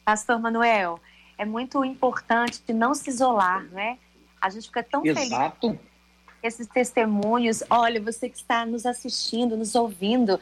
Pastor 0.03 0.39
Manuel, 0.39 0.99
é 1.37 1.45
muito 1.45 1.85
importante 1.85 2.63
não 2.73 2.95
se 2.95 3.11
isolar, 3.11 3.63
né? 3.65 3.99
A 4.41 4.49
gente 4.49 4.65
fica 4.65 4.81
tão 4.81 5.05
Exato. 5.05 5.67
feliz 5.67 5.79
esses 6.41 6.67
testemunhos. 6.67 7.63
Olha, 7.69 8.01
você 8.01 8.29
que 8.29 8.37
está 8.37 8.65
nos 8.65 8.85
assistindo, 8.85 9.57
nos 9.57 9.75
ouvindo, 9.75 10.39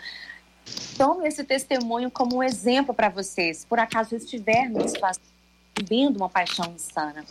tome 0.98 1.28
esse 1.28 1.44
testemunho 1.44 2.12
como 2.12 2.38
um 2.38 2.44
exemplo 2.44 2.94
para 2.94 3.10
vocês. 3.10 3.66
Por 3.66 3.80
acaso 3.80 4.16
estiver 4.16 4.70
no 4.70 4.84
espaço 4.84 5.20
vivendo 5.78 6.18
uma 6.18 6.30
paixão 6.30 6.74
insana. 6.74 7.24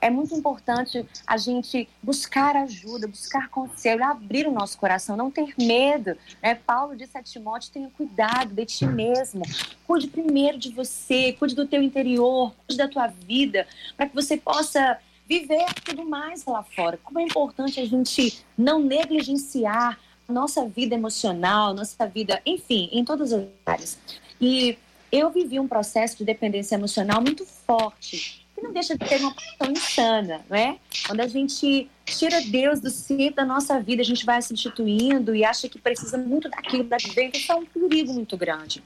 É 0.00 0.10
muito 0.10 0.34
importante 0.34 1.06
a 1.26 1.36
gente 1.36 1.88
buscar 2.02 2.56
ajuda, 2.56 3.06
buscar 3.06 3.48
conselho, 3.48 4.04
abrir 4.04 4.46
o 4.46 4.50
nosso 4.50 4.76
coração, 4.76 5.16
não 5.16 5.30
ter 5.30 5.54
medo. 5.56 6.16
Né? 6.42 6.54
Paulo 6.54 6.96
disse 6.96 7.16
a 7.16 7.22
Timóteo: 7.22 7.70
tenha 7.72 7.90
cuidado 7.90 8.52
de 8.52 8.66
ti 8.66 8.86
mesmo. 8.86 9.42
Cuide 9.86 10.08
primeiro 10.08 10.58
de 10.58 10.70
você, 10.70 11.32
cuide 11.34 11.54
do 11.54 11.66
teu 11.66 11.82
interior, 11.82 12.52
cuide 12.66 12.76
da 12.76 12.88
tua 12.88 13.06
vida, 13.06 13.66
para 13.96 14.08
que 14.08 14.14
você 14.14 14.36
possa 14.36 14.98
viver 15.32 15.64
tudo 15.84 16.04
mais 16.04 16.44
lá 16.44 16.62
fora. 16.62 16.98
Como 17.02 17.18
é 17.18 17.22
importante 17.22 17.80
a 17.80 17.86
gente 17.86 18.44
não 18.56 18.82
negligenciar 18.82 19.98
nossa 20.28 20.66
vida 20.66 20.94
emocional, 20.94 21.74
nossa 21.74 22.06
vida, 22.06 22.40
enfim, 22.44 22.88
em 22.92 23.04
todas 23.04 23.32
as 23.32 23.44
áreas. 23.64 23.98
E 24.40 24.76
eu 25.10 25.30
vivi 25.30 25.58
um 25.58 25.68
processo 25.68 26.18
de 26.18 26.24
dependência 26.24 26.74
emocional 26.74 27.20
muito 27.20 27.44
forte, 27.44 28.46
que 28.54 28.62
não 28.62 28.72
deixa 28.72 28.96
de 28.96 29.06
ter 29.06 29.20
uma 29.20 29.34
paixão 29.34 29.72
insana, 29.72 30.44
não 30.48 30.56
é? 30.56 30.76
Quando 31.06 31.20
a 31.20 31.26
gente 31.26 31.90
tira 32.04 32.40
Deus 32.42 32.80
do 32.80 32.90
centro 32.90 33.36
da 33.36 33.44
nossa 33.44 33.80
vida, 33.80 34.02
a 34.02 34.04
gente 34.04 34.24
vai 34.24 34.40
substituindo 34.40 35.34
e 35.34 35.44
acha 35.44 35.68
que 35.68 35.78
precisa 35.78 36.16
muito 36.16 36.48
daquilo 36.48 36.84
da 36.84 36.96
dentro, 36.96 37.38
isso 37.38 37.52
é 37.52 37.54
um 37.54 37.64
perigo 37.64 38.12
muito 38.12 38.36
grande. 38.36 38.82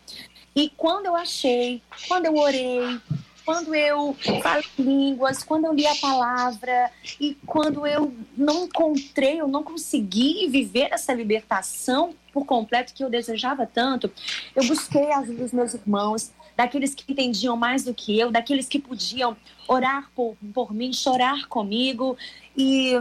E 0.54 0.70
quando 0.76 1.06
eu 1.06 1.14
achei, 1.14 1.82
quando 2.08 2.26
eu 2.26 2.36
orei, 2.36 3.00
quando 3.46 3.72
eu 3.76 4.12
falo 4.42 4.64
línguas, 4.76 5.44
quando 5.44 5.66
eu 5.66 5.72
li 5.72 5.86
a 5.86 5.94
palavra 5.94 6.90
e 7.20 7.36
quando 7.46 7.86
eu 7.86 8.12
não 8.36 8.64
encontrei, 8.64 9.40
eu 9.40 9.46
não 9.46 9.62
consegui 9.62 10.48
viver 10.48 10.88
essa 10.90 11.14
libertação 11.14 12.12
por 12.32 12.44
completo 12.44 12.92
que 12.92 13.04
eu 13.04 13.08
desejava 13.08 13.64
tanto, 13.64 14.10
eu 14.54 14.66
busquei 14.66 15.12
a 15.12 15.18
ajuda 15.18 15.44
dos 15.44 15.52
meus 15.52 15.74
irmãos, 15.74 16.32
daqueles 16.56 16.92
que 16.92 17.10
entendiam 17.10 17.56
mais 17.56 17.84
do 17.84 17.94
que 17.94 18.18
eu, 18.18 18.32
daqueles 18.32 18.66
que 18.66 18.80
podiam 18.80 19.36
orar 19.68 20.10
por, 20.14 20.36
por 20.52 20.74
mim, 20.74 20.92
chorar 20.92 21.46
comigo 21.46 22.18
e 22.56 23.00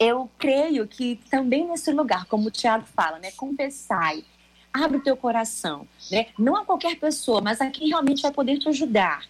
eu 0.00 0.28
creio 0.36 0.86
que 0.88 1.20
também 1.30 1.68
nesse 1.68 1.92
lugar, 1.92 2.24
como 2.24 2.48
o 2.48 2.50
Tiago 2.50 2.86
fala, 2.96 3.20
né, 3.20 3.30
confessai, 3.36 4.24
abre 4.72 4.98
o 4.98 5.02
teu 5.02 5.16
coração, 5.16 5.86
né? 6.10 6.26
Não 6.36 6.56
a 6.56 6.64
qualquer 6.64 6.96
pessoa, 6.96 7.40
mas 7.40 7.60
a 7.60 7.70
quem 7.70 7.88
realmente 7.88 8.22
vai 8.22 8.32
poder 8.32 8.58
te 8.58 8.68
ajudar 8.68 9.24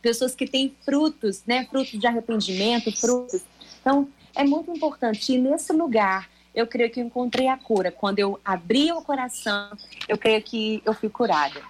pessoas 0.00 0.34
que 0.34 0.46
têm 0.46 0.74
frutos, 0.84 1.42
né? 1.46 1.66
Frutos 1.70 1.98
de 1.98 2.06
arrependimento, 2.06 2.94
frutos. 2.96 3.42
Então, 3.80 4.08
é 4.34 4.44
muito 4.44 4.70
importante. 4.70 5.32
E 5.32 5.38
nesse 5.38 5.72
lugar, 5.72 6.28
eu 6.54 6.66
creio 6.66 6.90
que 6.90 7.00
eu 7.00 7.04
encontrei 7.04 7.48
a 7.48 7.56
cura. 7.56 7.90
Quando 7.90 8.18
eu 8.18 8.40
abri 8.44 8.92
o 8.92 9.02
coração, 9.02 9.70
eu 10.08 10.18
creio 10.18 10.42
que 10.42 10.82
eu 10.84 10.94
fui 10.94 11.08
curada. 11.08 11.60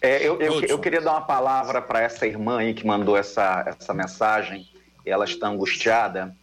É, 0.00 0.26
eu, 0.26 0.40
eu, 0.40 0.60
eu, 0.62 0.78
queria 0.80 1.00
dar 1.00 1.12
uma 1.12 1.20
palavra 1.20 1.80
para 1.80 2.00
essa 2.00 2.26
irmã 2.26 2.58
aí 2.58 2.74
que 2.74 2.84
mandou 2.86 3.16
essa, 3.16 3.64
essa 3.66 3.94
mensagem. 3.94 4.68
Ela 5.06 5.24
está 5.24 5.48
angustiada. 5.48 6.34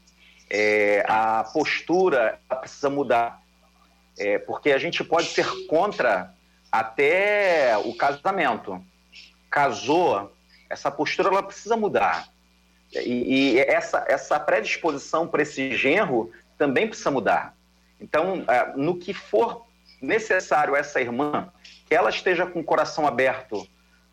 É, 0.49 1.03
a 1.07 1.43
postura 1.43 2.39
precisa 2.61 2.89
mudar. 2.89 3.41
É, 4.17 4.39
porque 4.39 4.71
a 4.71 4.77
gente 4.77 5.03
pode 5.03 5.27
ser 5.27 5.45
contra 5.67 6.33
até 6.71 7.77
o 7.77 7.93
casamento. 7.95 8.81
Casou, 9.49 10.31
essa 10.69 10.91
postura 10.91 11.29
ela 11.29 11.43
precisa 11.43 11.75
mudar. 11.75 12.27
E, 12.93 13.55
e 13.55 13.59
essa, 13.59 14.05
essa 14.07 14.39
predisposição 14.39 15.27
para 15.27 15.41
esse 15.41 15.75
genro 15.75 16.31
também 16.57 16.87
precisa 16.87 17.11
mudar. 17.11 17.55
Então, 17.99 18.43
é, 18.47 18.73
no 18.75 18.97
que 18.97 19.13
for 19.13 19.65
necessário 20.01 20.75
essa 20.75 21.01
irmã, 21.01 21.49
que 21.87 21.95
ela 21.95 22.09
esteja 22.09 22.45
com 22.45 22.59
o 22.59 22.63
coração 22.63 23.07
aberto 23.07 23.67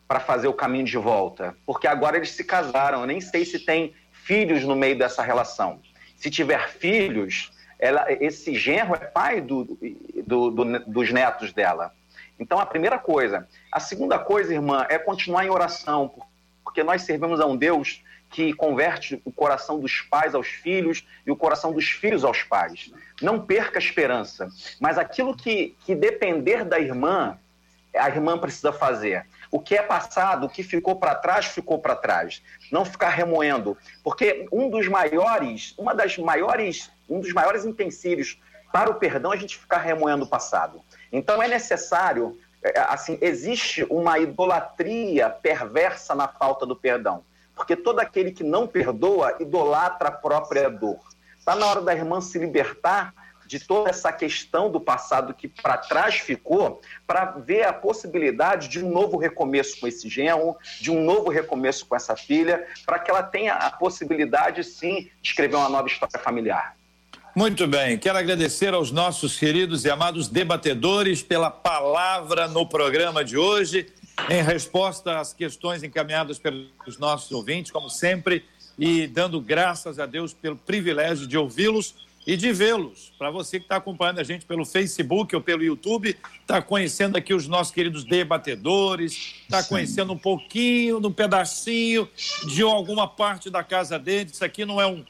para 0.06 0.20
fazer 0.20 0.48
o 0.48 0.52
caminho 0.52 0.84
de 0.84 0.98
volta, 0.98 1.56
porque 1.64 1.86
agora 1.86 2.16
eles 2.16 2.30
se 2.30 2.44
casaram, 2.44 3.00
eu 3.00 3.06
nem 3.06 3.20
sei 3.20 3.44
se 3.44 3.58
tem 3.58 3.94
filhos 4.12 4.64
no 4.64 4.76
meio 4.76 4.96
dessa 4.96 5.22
relação. 5.22 5.80
Se 6.16 6.30
tiver 6.30 6.68
filhos, 6.68 7.50
ela, 7.78 8.06
esse 8.08 8.54
genro 8.54 8.94
é 8.94 8.98
pai 8.98 9.40
do, 9.40 9.64
do, 10.26 10.50
do, 10.50 10.78
dos 10.86 11.10
netos 11.10 11.52
dela. 11.52 11.92
Então, 12.38 12.58
a 12.58 12.66
primeira 12.66 12.98
coisa. 12.98 13.48
A 13.70 13.80
segunda 13.80 14.18
coisa, 14.18 14.52
irmã, 14.52 14.86
é 14.88 14.98
continuar 14.98 15.44
em 15.44 15.50
oração, 15.50 16.12
porque 16.64 16.82
nós 16.82 17.02
servimos 17.02 17.40
a 17.40 17.46
um 17.46 17.56
Deus 17.56 18.02
que 18.32 18.52
converte 18.54 19.20
o 19.24 19.30
coração 19.30 19.78
dos 19.78 20.00
pais 20.00 20.34
aos 20.34 20.48
filhos 20.48 21.06
e 21.26 21.30
o 21.30 21.36
coração 21.36 21.70
dos 21.70 21.90
filhos 21.90 22.24
aos 22.24 22.42
pais. 22.42 22.90
Não 23.20 23.44
perca 23.44 23.78
a 23.78 23.82
esperança, 23.82 24.48
mas 24.80 24.96
aquilo 24.96 25.36
que, 25.36 25.76
que 25.84 25.94
depender 25.94 26.64
da 26.64 26.80
irmã, 26.80 27.38
a 27.94 28.08
irmã 28.08 28.38
precisa 28.38 28.72
fazer. 28.72 29.26
O 29.50 29.60
que 29.60 29.76
é 29.76 29.82
passado, 29.82 30.46
o 30.46 30.48
que 30.48 30.62
ficou 30.62 30.96
para 30.96 31.14
trás, 31.14 31.44
ficou 31.44 31.78
para 31.78 31.94
trás. 31.94 32.42
Não 32.70 32.86
ficar 32.86 33.10
remoendo, 33.10 33.76
porque 34.02 34.46
um 34.50 34.70
dos 34.70 34.88
maiores, 34.88 35.74
uma 35.76 35.94
das 35.94 36.16
maiores, 36.16 36.90
um 37.06 37.20
dos 37.20 37.34
maiores 37.34 37.66
intensivos 37.66 38.40
para 38.72 38.90
o 38.90 38.94
perdão 38.94 39.34
é 39.34 39.36
a 39.36 39.38
gente 39.38 39.58
ficar 39.58 39.78
remoendo 39.78 40.24
o 40.24 40.28
passado. 40.28 40.80
Então 41.12 41.42
é 41.42 41.46
necessário 41.46 42.38
assim, 42.88 43.18
existe 43.20 43.84
uma 43.90 44.18
idolatria 44.18 45.28
perversa 45.28 46.14
na 46.14 46.28
falta 46.28 46.64
do 46.64 46.76
perdão. 46.76 47.24
Porque 47.54 47.76
todo 47.76 48.00
aquele 48.00 48.32
que 48.32 48.44
não 48.44 48.66
perdoa 48.66 49.36
idolatra 49.40 50.08
a 50.08 50.12
própria 50.12 50.70
dor. 50.70 51.00
Está 51.38 51.54
na 51.54 51.66
hora 51.66 51.80
da 51.80 51.94
irmã 51.94 52.20
se 52.20 52.38
libertar 52.38 53.12
de 53.46 53.60
toda 53.60 53.90
essa 53.90 54.10
questão 54.10 54.70
do 54.70 54.80
passado 54.80 55.34
que 55.34 55.46
para 55.46 55.76
trás 55.76 56.14
ficou, 56.14 56.80
para 57.06 57.26
ver 57.26 57.64
a 57.64 57.72
possibilidade 57.72 58.68
de 58.68 58.82
um 58.82 58.90
novo 58.90 59.18
recomeço 59.18 59.78
com 59.78 59.86
esse 59.86 60.08
genro, 60.08 60.56
de 60.80 60.90
um 60.90 61.02
novo 61.04 61.30
recomeço 61.30 61.84
com 61.84 61.94
essa 61.94 62.16
filha, 62.16 62.66
para 62.86 62.98
que 62.98 63.10
ela 63.10 63.22
tenha 63.22 63.54
a 63.54 63.70
possibilidade, 63.70 64.64
sim, 64.64 65.10
de 65.20 65.28
escrever 65.28 65.56
uma 65.56 65.68
nova 65.68 65.86
história 65.86 66.18
familiar. 66.18 66.76
Muito 67.34 67.66
bem, 67.66 67.96
quero 67.96 68.18
agradecer 68.18 68.74
aos 68.74 68.90
nossos 68.90 69.38
queridos 69.38 69.86
e 69.86 69.90
amados 69.90 70.28
debatedores 70.28 71.22
pela 71.22 71.50
palavra 71.50 72.46
no 72.46 72.66
programa 72.66 73.24
de 73.24 73.38
hoje, 73.38 73.86
em 74.28 74.42
resposta 74.42 75.18
às 75.18 75.32
questões 75.32 75.82
encaminhadas 75.82 76.38
pelos 76.38 76.98
nossos 76.98 77.32
ouvintes, 77.32 77.72
como 77.72 77.88
sempre, 77.88 78.44
e 78.78 79.06
dando 79.06 79.40
graças 79.40 79.98
a 79.98 80.04
Deus 80.04 80.34
pelo 80.34 80.56
privilégio 80.56 81.26
de 81.26 81.38
ouvi-los 81.38 81.94
e 82.26 82.36
de 82.36 82.52
vê-los. 82.52 83.14
Para 83.18 83.30
você 83.30 83.58
que 83.58 83.64
está 83.64 83.76
acompanhando 83.76 84.18
a 84.18 84.24
gente 84.24 84.44
pelo 84.44 84.66
Facebook 84.66 85.34
ou 85.34 85.40
pelo 85.40 85.64
YouTube, 85.64 86.14
está 86.38 86.60
conhecendo 86.60 87.16
aqui 87.16 87.32
os 87.32 87.48
nossos 87.48 87.72
queridos 87.72 88.04
debatedores, 88.04 89.36
está 89.42 89.62
conhecendo 89.62 90.12
um 90.12 90.18
pouquinho, 90.18 90.98
um 90.98 91.10
pedacinho 91.10 92.06
de 92.46 92.60
alguma 92.62 93.08
parte 93.08 93.48
da 93.48 93.64
casa 93.64 93.98
deles. 93.98 94.34
Isso 94.34 94.44
aqui 94.44 94.66
não 94.66 94.78
é 94.78 94.86
um 94.86 95.02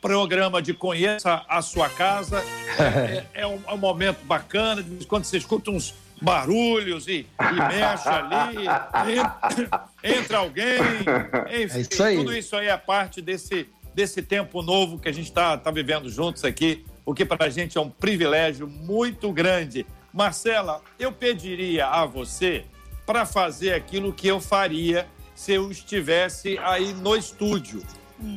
programa 0.00 0.62
de 0.62 0.72
Conheça 0.74 1.44
a 1.48 1.62
Sua 1.62 1.88
Casa. 1.88 2.42
É, 2.78 3.42
é, 3.42 3.46
um, 3.46 3.60
é 3.66 3.72
um, 3.72 3.78
momento 3.78 4.24
bacana, 4.24 4.84
quando 5.08 5.24
você 5.24 5.38
escuta 5.38 5.70
uns 5.70 5.94
barulhos 6.20 7.06
e, 7.08 7.26
e 7.40 7.54
mexe 7.68 8.08
ali, 8.08 8.66
entra, 9.18 9.88
entra 10.02 10.38
alguém. 10.38 10.78
Enfim, 11.62 11.78
é 11.78 11.80
isso 11.80 12.16
tudo 12.16 12.34
isso 12.34 12.56
aí 12.56 12.68
é 12.68 12.76
parte 12.76 13.20
desse, 13.20 13.68
desse 13.94 14.22
tempo 14.22 14.62
novo 14.62 14.98
que 14.98 15.08
a 15.08 15.12
gente 15.12 15.28
está 15.28 15.56
tá 15.56 15.70
vivendo 15.70 16.08
juntos 16.08 16.44
aqui, 16.44 16.84
o 17.04 17.14
que 17.14 17.24
para 17.24 17.46
a 17.46 17.50
gente 17.50 17.78
é 17.78 17.80
um 17.80 17.90
privilégio 17.90 18.66
muito 18.66 19.32
grande. 19.32 19.86
Marcela, 20.12 20.82
eu 20.98 21.12
pediria 21.12 21.86
a 21.86 22.04
você 22.04 22.64
para 23.06 23.24
fazer 23.24 23.72
aquilo 23.72 24.12
que 24.12 24.28
eu 24.28 24.40
faria 24.40 25.06
se 25.34 25.52
eu 25.52 25.70
estivesse 25.70 26.58
aí 26.58 26.92
no 26.92 27.16
estúdio. 27.16 27.82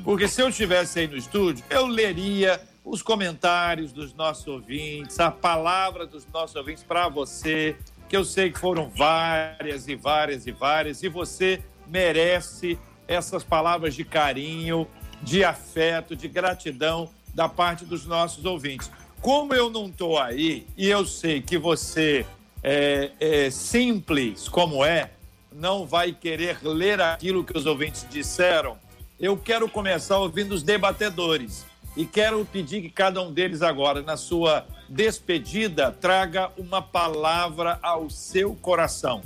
Porque 0.03 0.27
se 0.27 0.41
eu 0.41 0.49
estivesse 0.49 0.99
aí 0.99 1.07
no 1.07 1.17
estúdio, 1.17 1.63
eu 1.69 1.85
leria 1.87 2.61
os 2.83 3.01
comentários 3.01 3.91
dos 3.91 4.13
nossos 4.13 4.47
ouvintes, 4.47 5.19
a 5.19 5.31
palavra 5.31 6.05
dos 6.05 6.27
nossos 6.27 6.55
ouvintes 6.55 6.83
para 6.83 7.07
você, 7.07 7.75
que 8.09 8.17
eu 8.17 8.25
sei 8.25 8.51
que 8.51 8.59
foram 8.59 8.89
várias 8.89 9.87
e 9.87 9.95
várias 9.95 10.47
e 10.47 10.51
várias, 10.51 11.03
e 11.03 11.09
você 11.09 11.61
merece 11.87 12.77
essas 13.07 13.43
palavras 13.43 13.95
de 13.95 14.03
carinho, 14.03 14.87
de 15.21 15.43
afeto, 15.43 16.15
de 16.15 16.27
gratidão 16.27 17.09
da 17.33 17.47
parte 17.47 17.85
dos 17.85 18.05
nossos 18.05 18.45
ouvintes. 18.45 18.91
Como 19.21 19.53
eu 19.53 19.69
não 19.69 19.87
estou 19.87 20.17
aí 20.17 20.65
e 20.75 20.89
eu 20.89 21.05
sei 21.05 21.41
que 21.41 21.57
você 21.57 22.25
é, 22.63 23.11
é 23.19 23.49
simples 23.51 24.49
como 24.49 24.83
é, 24.83 25.11
não 25.51 25.85
vai 25.85 26.11
querer 26.11 26.57
ler 26.63 26.99
aquilo 27.01 27.43
que 27.43 27.55
os 27.55 27.65
ouvintes 27.65 28.05
disseram, 28.09 28.77
eu 29.21 29.37
quero 29.37 29.69
começar 29.69 30.17
ouvindo 30.17 30.53
os 30.53 30.63
debatedores 30.63 31.63
e 31.95 32.05
quero 32.05 32.43
pedir 32.43 32.81
que 32.81 32.89
cada 32.89 33.21
um 33.21 33.31
deles 33.31 33.61
agora, 33.61 34.01
na 34.01 34.17
sua 34.17 34.65
despedida, 34.89 35.91
traga 35.91 36.51
uma 36.57 36.81
palavra 36.81 37.77
ao 37.83 38.09
seu 38.09 38.55
coração. 38.55 39.21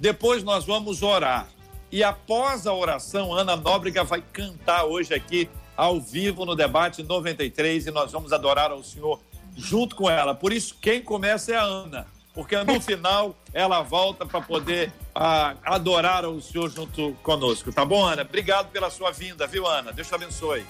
Depois 0.00 0.42
nós 0.42 0.64
vamos 0.64 1.02
orar. 1.02 1.46
E 1.92 2.02
após 2.02 2.66
a 2.66 2.72
oração, 2.72 3.34
Ana 3.34 3.54
Nóbrega 3.54 4.02
vai 4.02 4.22
cantar 4.32 4.84
hoje 4.84 5.12
aqui 5.12 5.48
ao 5.76 6.00
vivo 6.00 6.46
no 6.46 6.56
debate 6.56 7.02
93 7.02 7.86
e 7.86 7.90
nós 7.90 8.12
vamos 8.12 8.32
adorar 8.32 8.70
ao 8.70 8.82
Senhor 8.82 9.20
junto 9.54 9.94
com 9.94 10.08
ela. 10.08 10.34
Por 10.34 10.54
isso, 10.54 10.76
quem 10.80 11.02
começa 11.02 11.52
é 11.52 11.56
a 11.56 11.62
Ana, 11.62 12.06
porque 12.34 12.56
no 12.64 12.80
final 12.80 13.36
ela 13.52 13.80
volta 13.80 14.26
para 14.26 14.40
poder 14.40 14.92
a, 15.14 15.54
adorar 15.64 16.26
o 16.26 16.42
Senhor 16.42 16.68
junto 16.68 17.14
conosco. 17.22 17.72
Tá 17.72 17.84
bom, 17.84 18.04
Ana? 18.04 18.22
Obrigado 18.22 18.70
pela 18.70 18.90
sua 18.90 19.12
vinda, 19.12 19.46
viu, 19.46 19.66
Ana? 19.66 19.92
Deus 19.92 20.08
te 20.08 20.14
abençoe. 20.14 20.66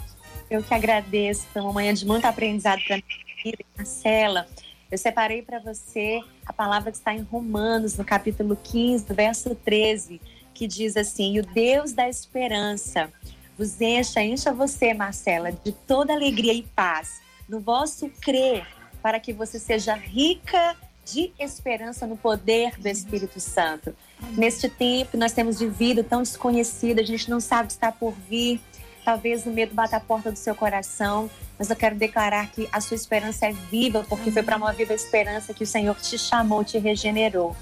Eu 0.51 0.63
que 0.63 0.75
agradeço. 0.75 1.47
Foi 1.53 1.63
uma 1.63 1.73
manhã 1.73 1.95
de 1.95 2.07
muito 2.07 2.27
aprendizado 2.27 2.83
para 2.87 2.97
mim, 2.97 3.55
Marcela. 3.77 4.47
Eu 4.91 4.99
separei 4.99 5.41
para 5.41 5.59
você 5.59 6.21
a 6.45 6.53
palavra 6.53 6.93
que 6.93 6.99
está 6.99 7.15
em 7.15 7.23
Romanos, 7.23 7.97
no 7.97 8.05
capítulo 8.05 8.55
15, 8.63 9.13
verso 9.15 9.55
13, 9.55 10.21
que 10.53 10.67
diz 10.67 10.97
assim: 10.99 11.37
E 11.37 11.41
o 11.41 11.47
Deus 11.47 11.93
da 11.93 12.09
esperança 12.09 13.11
vos 13.57 13.81
encha, 13.81 14.23
encha 14.23 14.53
você, 14.53 14.93
Marcela, 14.93 15.51
de 15.51 15.73
toda 15.73 16.13
alegria 16.13 16.53
e 16.53 16.63
paz 16.63 17.23
no 17.49 17.59
vosso 17.61 18.11
crer, 18.21 18.67
para 19.03 19.19
que 19.19 19.33
você 19.33 19.59
seja 19.59 19.95
rica 19.95 20.77
de 21.05 21.33
esperança 21.39 22.07
no 22.07 22.17
poder 22.17 22.79
do 22.79 22.89
Espírito 22.89 23.39
Santo. 23.41 23.95
Neste 24.33 24.69
tempo, 24.69 25.17
nós 25.17 25.33
temos 25.33 25.59
vivido 25.59 26.03
tão 26.03 26.23
desconhecido, 26.23 27.01
a 27.01 27.05
gente 27.05 27.29
não 27.31 27.41
sabe 27.41 27.65
o 27.65 27.67
que 27.67 27.73
está 27.73 27.93
por 27.93 28.15
vir. 28.29 28.61
Talvez 29.05 29.45
o 29.45 29.51
medo 29.51 29.75
bata 29.75 29.97
a 29.99 30.01
porta 30.01 30.33
do 30.33 30.39
seu 30.39 30.55
coração, 30.55 31.31
mas 31.59 31.69
eu 31.69 31.77
quero 31.77 31.95
declarar 31.95 32.51
que 32.51 32.67
a 32.73 32.81
sua 32.81 32.95
esperança 32.95 33.47
é 33.47 33.53
viva, 33.53 34.03
porque 34.09 34.31
foi 34.31 34.43
para 34.43 34.57
uma 34.57 34.73
viva 34.73 34.95
esperança 34.95 35.53
que 35.53 35.63
o 35.63 35.67
Senhor 35.67 35.95
te 35.97 36.17
chamou, 36.17 36.65
te 36.65 36.79
regenerou. 36.79 37.55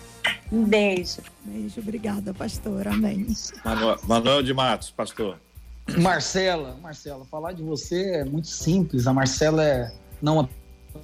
Um 0.53 0.63
beijo. 0.63 1.21
Beijo, 1.45 1.81
obrigada, 1.81 2.33
pastor. 2.33 2.87
Amém. 2.87 3.27
Manuel, 3.65 3.99
Manuel 4.05 4.43
de 4.43 4.55
Matos, 4.55 4.91
pastor. 4.91 5.41
Marcela, 5.99 6.79
Marcela, 6.81 7.25
falar 7.25 7.53
de 7.53 7.63
você 7.63 8.17
é 8.17 8.25
muito 8.25 8.47
simples. 8.47 9.07
A 9.09 9.13
Marcela 9.13 9.65
é 9.65 9.93
não 10.21 10.35
uma 10.35 10.49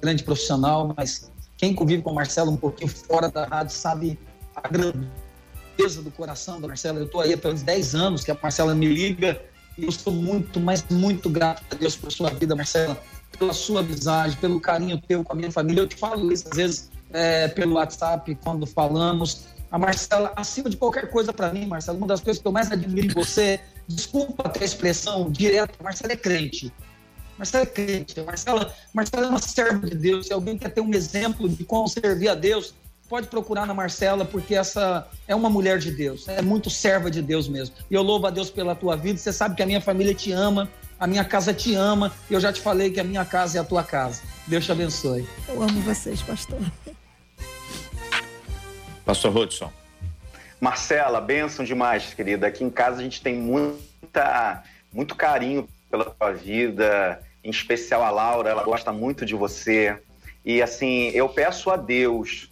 grande 0.01 0.23
profissional, 0.23 0.93
mas 0.95 1.28
quem 1.59 1.75
convive 1.75 2.01
com 2.01 2.11
a 2.11 2.13
Marcela 2.13 2.49
um 2.49 2.55
pouquinho 2.55 2.89
fora 2.89 3.29
da 3.29 3.45
rádio 3.45 3.75
sabe 3.75 4.17
a 4.55 4.65
grandeza 4.67 6.01
do 6.01 6.09
coração 6.09 6.59
da 6.59 6.69
Marcela. 6.69 6.99
Eu 6.99 7.05
estou 7.05 7.19
aí 7.19 7.33
há 7.33 7.37
pelo 7.37 7.53
menos 7.53 7.63
10 7.63 7.95
anos 7.95 8.23
que 8.23 8.31
a 8.31 8.37
Marcela 8.41 8.73
me 8.73 8.87
liga 8.87 9.41
e 9.77 9.83
eu 9.83 9.91
sou 9.91 10.13
muito, 10.13 10.57
mas 10.57 10.85
muito 10.89 11.29
grato 11.29 11.61
a 11.69 11.75
Deus 11.75 11.97
por 11.97 12.11
sua 12.13 12.29
vida, 12.29 12.55
Marcela, 12.55 12.97
pela 13.37 13.51
sua 13.51 13.81
amizade, 13.81 14.37
pelo 14.37 14.59
carinho 14.61 15.01
teu 15.01 15.21
com 15.21 15.33
a 15.33 15.35
minha 15.35 15.51
família. 15.51 15.81
Eu 15.81 15.87
te 15.87 15.97
falo 15.97 16.31
isso 16.31 16.47
às 16.49 16.55
vezes 16.55 16.91
é, 17.11 17.49
pelo 17.49 17.75
WhatsApp, 17.75 18.33
quando 18.41 18.65
falamos. 18.65 19.47
A 19.69 19.77
Marcela, 19.77 20.31
acima 20.37 20.69
de 20.69 20.77
qualquer 20.77 21.11
coisa 21.11 21.33
para 21.33 21.51
mim, 21.51 21.65
Marcela, 21.67 21.97
uma 21.97 22.07
das 22.07 22.21
coisas 22.21 22.41
que 22.41 22.47
eu 22.47 22.53
mais 22.53 22.71
admiro 22.71 23.07
em 23.07 23.13
você, 23.13 23.59
desculpa 23.85 24.49
a 24.57 24.63
expressão 24.63 25.29
direta, 25.29 25.73
Marcela 25.83 26.13
é 26.13 26.15
crente. 26.15 26.73
Marcela 27.39 27.63
é 27.63 27.67
crente. 27.67 28.21
Marcela, 28.21 28.73
Marcela 28.93 29.25
é 29.25 29.29
uma 29.29 29.39
serva 29.39 29.87
de 29.87 29.95
Deus. 29.95 30.27
Se 30.27 30.33
alguém 30.33 30.57
quer 30.57 30.69
ter 30.71 30.81
um 30.81 30.93
exemplo 30.93 31.47
de 31.47 31.63
como 31.63 31.87
servir 31.87 32.27
a 32.27 32.35
Deus, 32.35 32.73
pode 33.07 33.27
procurar 33.27 33.65
na 33.65 33.73
Marcela, 33.73 34.25
porque 34.25 34.53
essa 34.53 35.07
é 35.25 35.33
uma 35.33 35.49
mulher 35.49 35.79
de 35.79 35.89
Deus. 35.89 36.27
É 36.27 36.41
muito 36.41 36.69
serva 36.69 37.09
de 37.09 37.21
Deus 37.21 37.47
mesmo. 37.47 37.73
E 37.89 37.93
eu 37.93 38.01
louvo 38.01 38.27
a 38.27 38.29
Deus 38.29 38.49
pela 38.49 38.75
tua 38.75 38.97
vida. 38.97 39.17
Você 39.17 39.31
sabe 39.31 39.55
que 39.55 39.63
a 39.63 39.65
minha 39.65 39.79
família 39.79 40.13
te 40.13 40.33
ama, 40.33 40.69
a 40.99 41.07
minha 41.07 41.23
casa 41.23 41.53
te 41.53 41.73
ama. 41.73 42.11
Eu 42.29 42.41
já 42.41 42.51
te 42.51 42.59
falei 42.59 42.91
que 42.91 42.99
a 42.99 43.05
minha 43.05 43.23
casa 43.23 43.57
é 43.57 43.61
a 43.61 43.63
tua 43.63 43.85
casa. 43.85 44.21
Deus 44.45 44.65
te 44.65 44.73
abençoe. 44.73 45.25
Eu 45.47 45.63
amo 45.63 45.79
vocês, 45.79 46.21
pastor. 46.21 46.59
Pastor 49.05 49.35
Hudson. 49.35 49.71
Marcela, 50.59 51.21
bênção 51.21 51.63
demais, 51.63 52.13
querida. 52.13 52.47
Aqui 52.47 52.65
em 52.65 52.69
casa 52.69 52.99
a 52.99 53.03
gente 53.03 53.21
tem 53.21 53.35
muita, 53.35 54.61
muito 54.91 55.15
carinho 55.15 55.69
pela 55.89 56.03
tua 56.03 56.33
vida 56.33 57.17
em 57.43 57.49
especial 57.49 58.03
a 58.03 58.09
Laura, 58.09 58.49
ela 58.49 58.63
gosta 58.63 58.91
muito 58.91 59.25
de 59.25 59.35
você. 59.35 59.97
E 60.43 60.61
assim, 60.61 61.09
eu 61.09 61.29
peço 61.29 61.69
a 61.69 61.77
Deus 61.77 62.49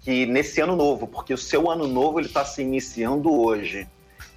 que 0.00 0.24
nesse 0.26 0.60
ano 0.60 0.76
novo, 0.76 1.06
porque 1.06 1.34
o 1.34 1.38
seu 1.38 1.70
ano 1.70 1.86
novo 1.86 2.20
ele 2.20 2.28
está 2.28 2.44
se 2.44 2.62
iniciando 2.62 3.32
hoje, 3.32 3.88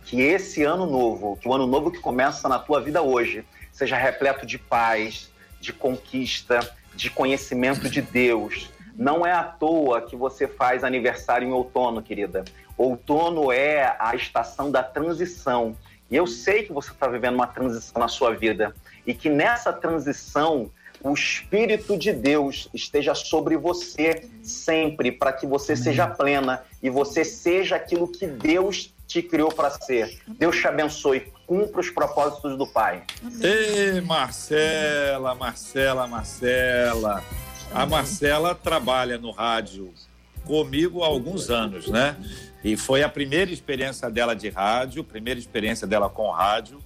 que 0.04 0.22
esse 0.22 0.64
ano 0.64 0.88
novo, 0.88 1.38
que 1.38 1.48
o 1.48 1.54
ano 1.54 1.68
novo 1.68 1.92
que 1.92 2.00
começa 2.00 2.50
na 2.50 2.58
tua 2.58 2.82
vida 2.82 3.02
hoje, 3.02 3.46
seja 3.72 3.96
repleto 3.96 4.46
de 4.46 4.58
paz, 4.58 5.32
de 5.62 5.72
conquista, 5.72 6.60
de 6.96 7.10
conhecimento 7.10 7.90
de 7.90 8.02
Deus. 8.02 8.72
Não 8.96 9.26
é 9.26 9.32
à 9.32 9.44
toa 9.44 10.02
que 10.02 10.16
você 10.16 10.48
faz 10.48 10.84
aniversário 10.84 11.48
em 11.48 11.52
outono, 11.52 12.02
querida. 12.02 12.44
Outono 12.76 13.52
é 13.52 13.96
a 14.00 14.16
estação 14.16 14.72
da 14.72 14.82
transição. 14.82 15.78
E 16.10 16.16
eu 16.16 16.26
sei 16.26 16.64
que 16.64 16.74
você 16.74 16.92
está 16.92 17.08
vivendo 17.08 17.36
uma 17.36 17.48
transição 17.48 18.02
na 18.02 18.08
sua 18.08 18.34
vida 18.36 18.76
e 19.10 19.14
que 19.16 19.28
nessa 19.28 19.74
transição 19.74 20.70
o 21.02 21.12
Espírito 21.16 21.98
de 21.98 22.14
Deus 22.14 22.70
esteja 22.72 23.16
sobre 23.16 23.58
você 23.58 24.30
sempre, 24.44 25.12
para 25.12 25.34
que 25.34 25.48
você 25.48 25.74
Amém. 25.74 25.84
seja 25.84 26.06
plena 26.06 26.62
e 26.84 26.92
você 26.92 27.26
seja 27.26 27.76
aquilo 27.76 28.08
que 28.08 28.28
Deus 28.28 28.94
te 29.08 29.24
criou 29.24 29.52
para 29.52 29.72
ser. 29.72 30.22
Deus 30.28 30.58
te 30.58 30.68
abençoe, 30.68 31.22
cumpra 31.48 31.80
os 31.80 31.90
propósitos 31.90 32.56
do 32.56 32.68
Pai. 32.68 33.02
Amém. 33.24 33.40
Ei, 33.42 34.00
Marcela, 34.02 35.34
Marcela, 35.34 36.06
Marcela. 36.06 37.24
A 37.74 37.88
Marcela 37.88 38.54
trabalha 38.54 39.18
no 39.18 39.32
rádio 39.32 39.92
comigo 40.46 41.02
há 41.02 41.08
alguns 41.08 41.50
anos, 41.50 41.88
né? 41.88 42.16
E 42.64 42.78
foi 42.78 43.02
a 43.02 43.10
primeira 43.10 43.50
experiência 43.50 44.08
dela 44.08 44.36
de 44.36 44.50
rádio, 44.50 45.04
primeira 45.04 45.40
experiência 45.40 45.88
dela 45.88 46.12
com 46.12 46.30
rádio, 46.30 46.80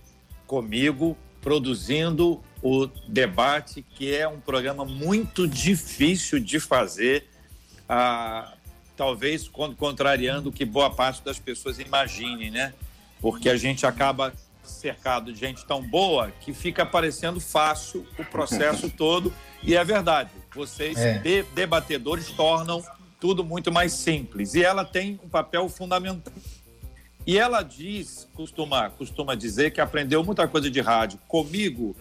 comigo, 0.47 1.17
produzindo 1.43 2.41
o 2.61 2.87
debate, 3.07 3.81
que 3.81 4.15
é 4.15 4.27
um 4.27 4.39
programa 4.39 4.85
muito 4.85 5.45
difícil 5.45 6.39
de 6.39 6.59
fazer, 6.59 7.27
ah, 7.87 8.53
talvez 8.95 9.49
contrariando 9.77 10.49
o 10.49 10.51
que 10.51 10.63
boa 10.63 10.89
parte 10.89 11.21
das 11.23 11.37
pessoas 11.37 11.77
imaginem, 11.77 12.49
né? 12.49 12.73
Porque 13.19 13.49
a 13.49 13.57
gente 13.57 13.85
acaba 13.85 14.33
cercado 14.63 15.33
de 15.33 15.39
gente 15.39 15.65
tão 15.65 15.81
boa 15.85 16.31
que 16.39 16.53
fica 16.53 16.85
parecendo 16.85 17.41
fácil 17.41 18.07
o 18.17 18.23
processo 18.23 18.89
todo. 18.95 19.33
E 19.61 19.75
é 19.75 19.83
verdade, 19.83 20.29
vocês, 20.55 20.97
é. 20.97 21.17
De 21.19 21.43
debatedores, 21.53 22.29
tornam 22.31 22.81
tudo 23.19 23.43
muito 23.43 23.71
mais 23.71 23.91
simples. 23.91 24.53
E 24.53 24.63
ela 24.63 24.85
tem 24.85 25.19
um 25.23 25.27
papel 25.29 25.67
fundamental. 25.67 26.33
E 27.25 27.37
ela 27.37 27.61
diz, 27.61 28.27
costuma, 28.33 28.89
costuma 28.89 29.33
dizer 29.35 29.71
que 29.71 29.79
aprendeu 29.79 30.23
muita 30.23 30.47
coisa 30.47 30.69
de 30.69 30.81
rádio 30.81 31.19
comigo 31.27 31.95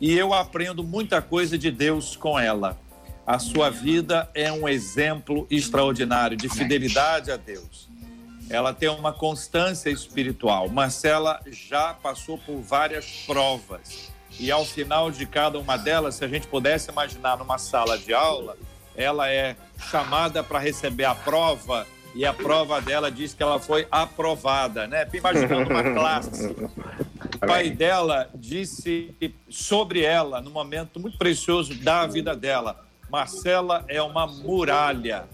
e 0.00 0.16
eu 0.16 0.32
aprendo 0.32 0.84
muita 0.84 1.20
coisa 1.20 1.58
de 1.58 1.70
Deus 1.70 2.14
com 2.16 2.38
ela. 2.38 2.78
A 3.26 3.38
sua 3.38 3.70
vida 3.70 4.30
é 4.34 4.50
um 4.52 4.68
exemplo 4.68 5.46
extraordinário 5.50 6.36
de 6.36 6.48
fidelidade 6.48 7.30
a 7.30 7.36
Deus. 7.36 7.88
Ela 8.48 8.72
tem 8.72 8.88
uma 8.88 9.12
constância 9.12 9.90
espiritual. 9.90 10.68
Marcela 10.68 11.40
já 11.50 11.92
passou 11.92 12.38
por 12.38 12.60
várias 12.60 13.24
provas 13.26 14.10
e 14.38 14.50
ao 14.50 14.64
final 14.64 15.10
de 15.10 15.26
cada 15.26 15.58
uma 15.58 15.76
delas, 15.76 16.14
se 16.14 16.24
a 16.24 16.28
gente 16.28 16.46
pudesse 16.46 16.90
imaginar 16.90 17.36
numa 17.36 17.58
sala 17.58 17.98
de 17.98 18.14
aula, 18.14 18.56
ela 18.94 19.28
é 19.28 19.56
chamada 19.90 20.42
para 20.42 20.58
receber 20.58 21.04
a 21.04 21.14
prova 21.14 21.86
e 22.18 22.26
a 22.26 22.34
prova 22.34 22.80
dela 22.80 23.12
diz 23.12 23.32
que 23.32 23.44
ela 23.44 23.60
foi 23.60 23.86
aprovada, 23.92 24.88
né? 24.88 25.06
Imaginando 25.14 25.70
uma 25.70 25.84
classe. 25.84 26.48
O 26.48 27.38
pai 27.46 27.70
dela 27.70 28.28
disse 28.34 29.14
sobre 29.48 30.02
ela, 30.02 30.40
num 30.40 30.50
momento 30.50 30.98
muito 30.98 31.16
precioso 31.16 31.76
da 31.76 32.08
vida 32.08 32.34
dela: 32.34 32.84
Marcela 33.08 33.84
é 33.86 34.02
uma 34.02 34.26
muralha. 34.26 35.26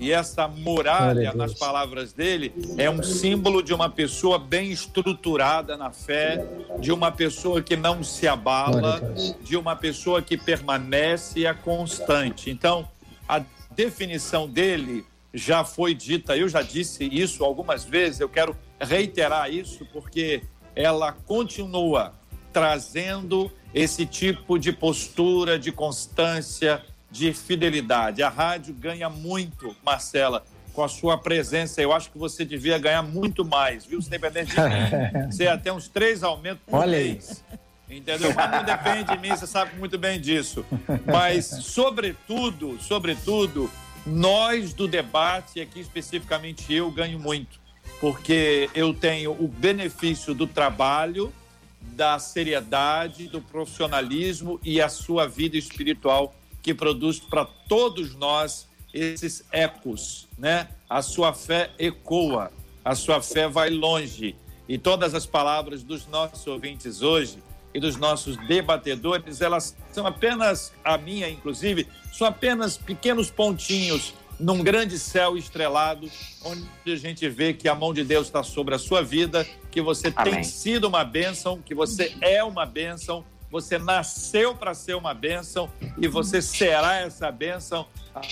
E 0.00 0.10
essa 0.10 0.48
muralha, 0.48 1.32
nas 1.32 1.54
palavras 1.54 2.12
dele, 2.12 2.52
é 2.76 2.90
um 2.90 3.04
símbolo 3.04 3.62
de 3.62 3.72
uma 3.72 3.88
pessoa 3.88 4.36
bem 4.36 4.72
estruturada 4.72 5.76
na 5.76 5.92
fé, 5.92 6.44
de 6.80 6.90
uma 6.90 7.12
pessoa 7.12 7.62
que 7.62 7.76
não 7.76 8.02
se 8.02 8.26
abala, 8.26 9.00
de 9.44 9.56
uma 9.56 9.76
pessoa 9.76 10.20
que 10.20 10.36
permanece 10.36 11.38
e 11.38 11.46
é 11.46 11.54
constante. 11.54 12.50
Então, 12.50 12.88
a 13.28 13.44
definição 13.76 14.48
dele 14.48 15.06
já 15.32 15.64
foi 15.64 15.94
dita, 15.94 16.36
eu 16.36 16.48
já 16.48 16.62
disse 16.62 17.04
isso 17.04 17.44
algumas 17.44 17.84
vezes, 17.84 18.20
eu 18.20 18.28
quero 18.28 18.56
reiterar 18.80 19.50
isso 19.50 19.86
porque 19.92 20.42
ela 20.74 21.12
continua 21.12 22.14
trazendo 22.52 23.50
esse 23.74 24.04
tipo 24.04 24.58
de 24.58 24.72
postura, 24.72 25.58
de 25.58 25.72
constância, 25.72 26.82
de 27.10 27.32
fidelidade. 27.32 28.22
A 28.22 28.28
rádio 28.28 28.74
ganha 28.74 29.08
muito, 29.08 29.74
Marcela, 29.84 30.44
com 30.72 30.82
a 30.82 30.88
sua 30.88 31.16
presença. 31.16 31.80
Eu 31.80 31.92
acho 31.92 32.10
que 32.10 32.18
você 32.18 32.44
devia 32.44 32.78
ganhar 32.78 33.02
muito 33.02 33.44
mais, 33.44 33.84
viu? 33.84 34.00
Independente 34.00 34.54
de 34.54 34.60
mim. 34.60 35.28
Você 35.30 35.46
até 35.46 35.72
uns 35.72 35.88
três 35.88 36.22
aumentos 36.22 36.62
por 36.66 36.78
Olha 36.78 36.98
mês. 36.98 37.44
Aí. 37.50 37.58
Entendeu? 37.98 38.32
Mas 38.34 38.50
não 38.50 38.64
depende 38.64 39.04
de 39.04 39.18
mim, 39.18 39.36
você 39.36 39.46
sabe 39.46 39.76
muito 39.78 39.98
bem 39.98 40.18
disso. 40.18 40.64
Mas, 41.04 41.44
sobretudo, 41.44 42.80
sobretudo, 42.80 43.70
nós 44.06 44.72
do 44.72 44.88
debate, 44.88 45.60
aqui 45.60 45.80
especificamente 45.80 46.72
eu, 46.72 46.90
ganho 46.90 47.18
muito, 47.18 47.60
porque 48.00 48.68
eu 48.74 48.92
tenho 48.92 49.32
o 49.32 49.46
benefício 49.46 50.34
do 50.34 50.46
trabalho, 50.46 51.32
da 51.80 52.18
seriedade, 52.18 53.28
do 53.28 53.40
profissionalismo 53.40 54.60
e 54.62 54.80
a 54.80 54.88
sua 54.88 55.26
vida 55.26 55.56
espiritual 55.56 56.34
que 56.62 56.72
produz 56.72 57.18
para 57.18 57.44
todos 57.44 58.14
nós 58.14 58.68
esses 58.92 59.44
ecos, 59.50 60.28
né? 60.38 60.68
A 60.88 61.02
sua 61.02 61.32
fé 61.32 61.70
ecoa, 61.78 62.52
a 62.84 62.94
sua 62.94 63.20
fé 63.20 63.48
vai 63.48 63.70
longe. 63.70 64.36
E 64.68 64.78
todas 64.78 65.14
as 65.14 65.26
palavras 65.26 65.82
dos 65.82 66.06
nossos 66.06 66.46
ouvintes 66.46 67.02
hoje 67.02 67.38
e 67.74 67.80
dos 67.80 67.96
nossos 67.96 68.36
debatedores, 68.46 69.40
elas 69.40 69.76
são 69.90 70.06
apenas, 70.06 70.72
a 70.84 70.98
minha 70.98 71.28
inclusive, 71.28 71.86
são 72.12 72.26
apenas 72.26 72.76
pequenos 72.76 73.30
pontinhos 73.30 74.14
num 74.38 74.62
grande 74.62 74.98
céu 74.98 75.36
estrelado, 75.36 76.10
onde 76.44 76.66
a 76.86 76.96
gente 76.96 77.28
vê 77.28 77.54
que 77.54 77.68
a 77.68 77.74
mão 77.74 77.94
de 77.94 78.02
Deus 78.02 78.26
está 78.26 78.42
sobre 78.42 78.74
a 78.74 78.78
sua 78.78 79.02
vida, 79.02 79.46
que 79.70 79.80
você 79.80 80.12
Amém. 80.16 80.34
tem 80.34 80.44
sido 80.44 80.88
uma 80.88 81.04
bênção, 81.04 81.60
que 81.62 81.74
você 81.74 82.14
é 82.20 82.42
uma 82.42 82.66
bênção, 82.66 83.24
você 83.50 83.78
nasceu 83.78 84.54
para 84.54 84.74
ser 84.74 84.96
uma 84.96 85.12
bênção 85.12 85.70
e 85.98 86.08
você 86.08 86.40
será 86.40 86.96
essa 86.96 87.30
bênção 87.30 87.86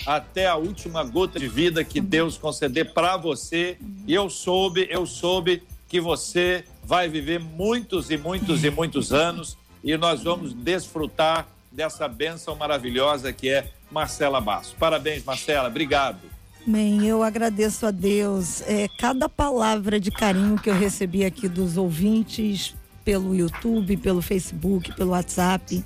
até 0.07 0.47
a 0.47 0.57
última 0.57 1.05
gota 1.05 1.38
de 1.38 1.47
vida 1.47 1.84
que 1.84 2.01
Deus 2.01 2.38
conceder 2.38 2.95
para 2.95 3.18
você. 3.18 3.78
E 4.07 4.14
eu 4.14 4.30
soube, 4.30 4.88
eu 4.91 5.05
soube 5.05 5.62
que 5.91 6.01
você 6.01 6.64
vai 6.84 7.09
viver 7.09 7.41
muitos 7.41 8.11
e 8.11 8.16
muitos 8.16 8.64
e 8.64 8.70
muitos 8.70 9.12
anos 9.12 9.59
e 9.82 9.97
nós 9.97 10.22
vamos 10.22 10.55
desfrutar 10.55 11.49
dessa 11.70 12.07
bênção 12.07 12.55
maravilhosa 12.55 13.32
que 13.32 13.49
é 13.49 13.72
Marcela 13.91 14.41
Basso. 14.41 14.76
Parabéns, 14.78 15.24
Marcela. 15.24 15.68
Obrigado. 15.68 16.20
Bem, 16.64 17.07
eu 17.07 17.24
agradeço 17.24 17.86
a 17.86 17.91
Deus. 17.91 18.62
É, 18.62 18.86
cada 18.99 19.28
palavra 19.28 19.99
de 19.99 20.12
carinho 20.12 20.57
que 20.57 20.70
eu 20.70 20.74
recebi 20.74 21.24
aqui 21.24 21.49
dos 21.49 21.76
ouvintes 21.76 22.76
pelo 23.05 23.34
YouTube, 23.34 23.97
pelo 23.97 24.22
Facebook, 24.22 24.95
pelo 24.95 25.11
WhatsApp. 25.11 25.84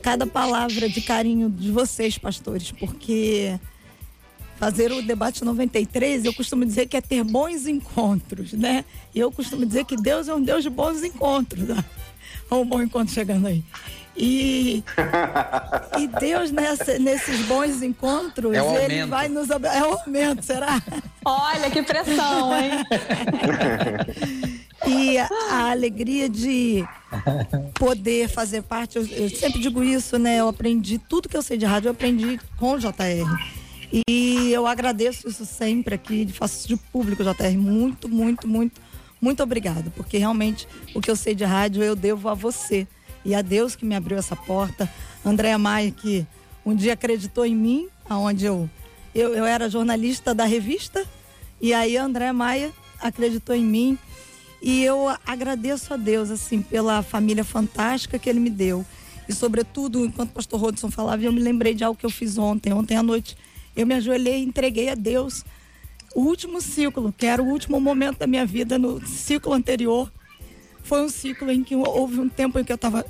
Cada 0.00 0.26
palavra 0.26 0.88
de 0.88 1.00
carinho 1.00 1.48
de 1.48 1.70
vocês, 1.70 2.18
pastores, 2.18 2.72
porque 2.72 3.58
fazer 4.62 4.92
o 4.92 5.02
debate 5.02 5.44
93, 5.44 6.24
eu 6.24 6.32
costumo 6.32 6.64
dizer 6.64 6.86
que 6.86 6.96
é 6.96 7.00
ter 7.00 7.24
bons 7.24 7.66
encontros, 7.66 8.52
né? 8.52 8.84
E 9.12 9.18
eu 9.18 9.32
costumo 9.32 9.66
dizer 9.66 9.84
que 9.84 9.96
Deus 9.96 10.28
é 10.28 10.34
um 10.36 10.40
Deus 10.40 10.62
de 10.62 10.70
bons 10.70 11.02
encontros. 11.02 11.66
Né? 11.66 11.84
Um 12.48 12.64
bom 12.64 12.80
encontro 12.80 13.12
chegando 13.12 13.48
aí. 13.48 13.64
E, 14.16 14.84
e 15.98 16.06
Deus 16.06 16.52
nessa, 16.52 16.96
nesses 16.96 17.44
bons 17.46 17.82
encontros, 17.82 18.54
é 18.54 18.84
ele 18.84 19.04
vai 19.06 19.28
nos 19.28 19.50
É 19.50 19.82
o 19.82 19.94
aumento, 19.94 20.44
será? 20.44 20.80
Olha 21.24 21.68
que 21.68 21.82
pressão, 21.82 22.56
hein? 22.56 22.70
e 24.86 25.18
a, 25.18 25.28
a, 25.50 25.70
alegria 25.72 26.28
de 26.28 26.84
poder 27.74 28.28
fazer 28.28 28.62
parte, 28.62 28.96
eu, 28.96 29.04
eu, 29.08 29.28
sempre 29.28 29.60
digo 29.60 29.82
isso, 29.82 30.20
né? 30.20 30.38
Eu 30.38 30.46
aprendi 30.46 30.98
tudo 30.98 31.28
que 31.28 31.36
eu 31.36 31.42
sei 31.42 31.58
de 31.58 31.66
rádio, 31.66 31.88
eu 31.88 31.92
aprendi 31.92 32.38
com 32.60 32.74
o 32.74 32.78
JR. 32.78 33.61
E 33.92 34.50
eu 34.50 34.66
agradeço 34.66 35.28
isso 35.28 35.44
sempre 35.44 35.94
aqui, 35.94 36.26
faço 36.32 36.60
isso 36.60 36.68
de 36.68 36.76
público, 36.76 37.22
JR. 37.22 37.56
Muito, 37.58 38.08
muito, 38.08 38.48
muito, 38.48 38.80
muito 39.20 39.42
obrigado, 39.42 39.90
porque 39.90 40.16
realmente 40.16 40.66
o 40.94 41.00
que 41.00 41.10
eu 41.10 41.16
sei 41.16 41.34
de 41.34 41.44
rádio 41.44 41.82
eu 41.82 41.94
devo 41.94 42.28
a 42.28 42.34
você 42.34 42.86
e 43.24 43.34
a 43.34 43.42
Deus 43.42 43.76
que 43.76 43.84
me 43.84 43.94
abriu 43.94 44.16
essa 44.16 44.34
porta. 44.34 44.90
Andréa 45.24 45.58
Maia, 45.58 45.90
que 45.90 46.26
um 46.64 46.74
dia 46.74 46.94
acreditou 46.94 47.44
em 47.44 47.54
mim, 47.54 47.88
aonde 48.08 48.46
eu, 48.46 48.68
eu, 49.14 49.34
eu 49.34 49.44
era 49.44 49.68
jornalista 49.68 50.34
da 50.34 50.44
revista, 50.44 51.04
e 51.60 51.74
aí 51.74 51.96
a 51.96 52.04
Andréa 52.04 52.32
Maia 52.32 52.72
acreditou 53.00 53.54
em 53.54 53.64
mim. 53.64 53.98
E 54.62 54.82
eu 54.84 55.08
agradeço 55.26 55.92
a 55.92 55.96
Deus, 55.96 56.30
assim, 56.30 56.62
pela 56.62 57.02
família 57.02 57.42
fantástica 57.42 58.18
que 58.18 58.30
ele 58.30 58.38
me 58.38 58.48
deu. 58.48 58.86
E, 59.28 59.34
sobretudo, 59.34 60.04
enquanto 60.04 60.30
o 60.30 60.34
pastor 60.34 60.60
Rodson 60.60 60.88
falava, 60.88 61.22
eu 61.22 61.32
me 61.32 61.40
lembrei 61.40 61.74
de 61.74 61.82
algo 61.82 61.98
que 61.98 62.06
eu 62.06 62.10
fiz 62.10 62.38
ontem. 62.38 62.72
Ontem 62.72 62.96
à 62.96 63.02
noite, 63.02 63.36
eu 63.76 63.86
me 63.86 63.94
ajoelhei 63.94 64.40
e 64.40 64.44
entreguei 64.44 64.88
a 64.88 64.94
Deus 64.94 65.44
o 66.14 66.20
último 66.20 66.60
ciclo, 66.60 67.12
que 67.16 67.26
era 67.26 67.42
o 67.42 67.46
último 67.46 67.80
momento 67.80 68.18
da 68.18 68.26
minha 68.26 68.44
vida 68.44 68.78
no 68.78 69.04
ciclo 69.06 69.52
anterior 69.54 70.12
foi 70.82 71.02
um 71.02 71.08
ciclo 71.08 71.50
em 71.50 71.62
que 71.62 71.74
houve 71.74 72.20
um 72.20 72.28
tempo 72.28 72.58
em 72.58 72.64
que 72.64 72.72
eu 72.72 72.76
estava 72.76 73.06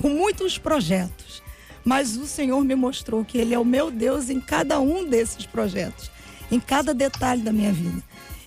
com 0.00 0.08
muitos 0.08 0.58
projetos, 0.58 1.42
mas 1.84 2.16
o 2.16 2.26
Senhor 2.26 2.62
me 2.64 2.74
mostrou 2.74 3.24
que 3.24 3.38
Ele 3.38 3.54
é 3.54 3.58
o 3.58 3.64
meu 3.64 3.90
Deus 3.90 4.30
em 4.30 4.40
cada 4.40 4.80
um 4.80 5.04
desses 5.08 5.46
projetos, 5.46 6.10
em 6.50 6.58
cada 6.58 6.92
detalhe 6.92 7.42
da 7.42 7.52
minha 7.52 7.72
vida. 7.72 8.02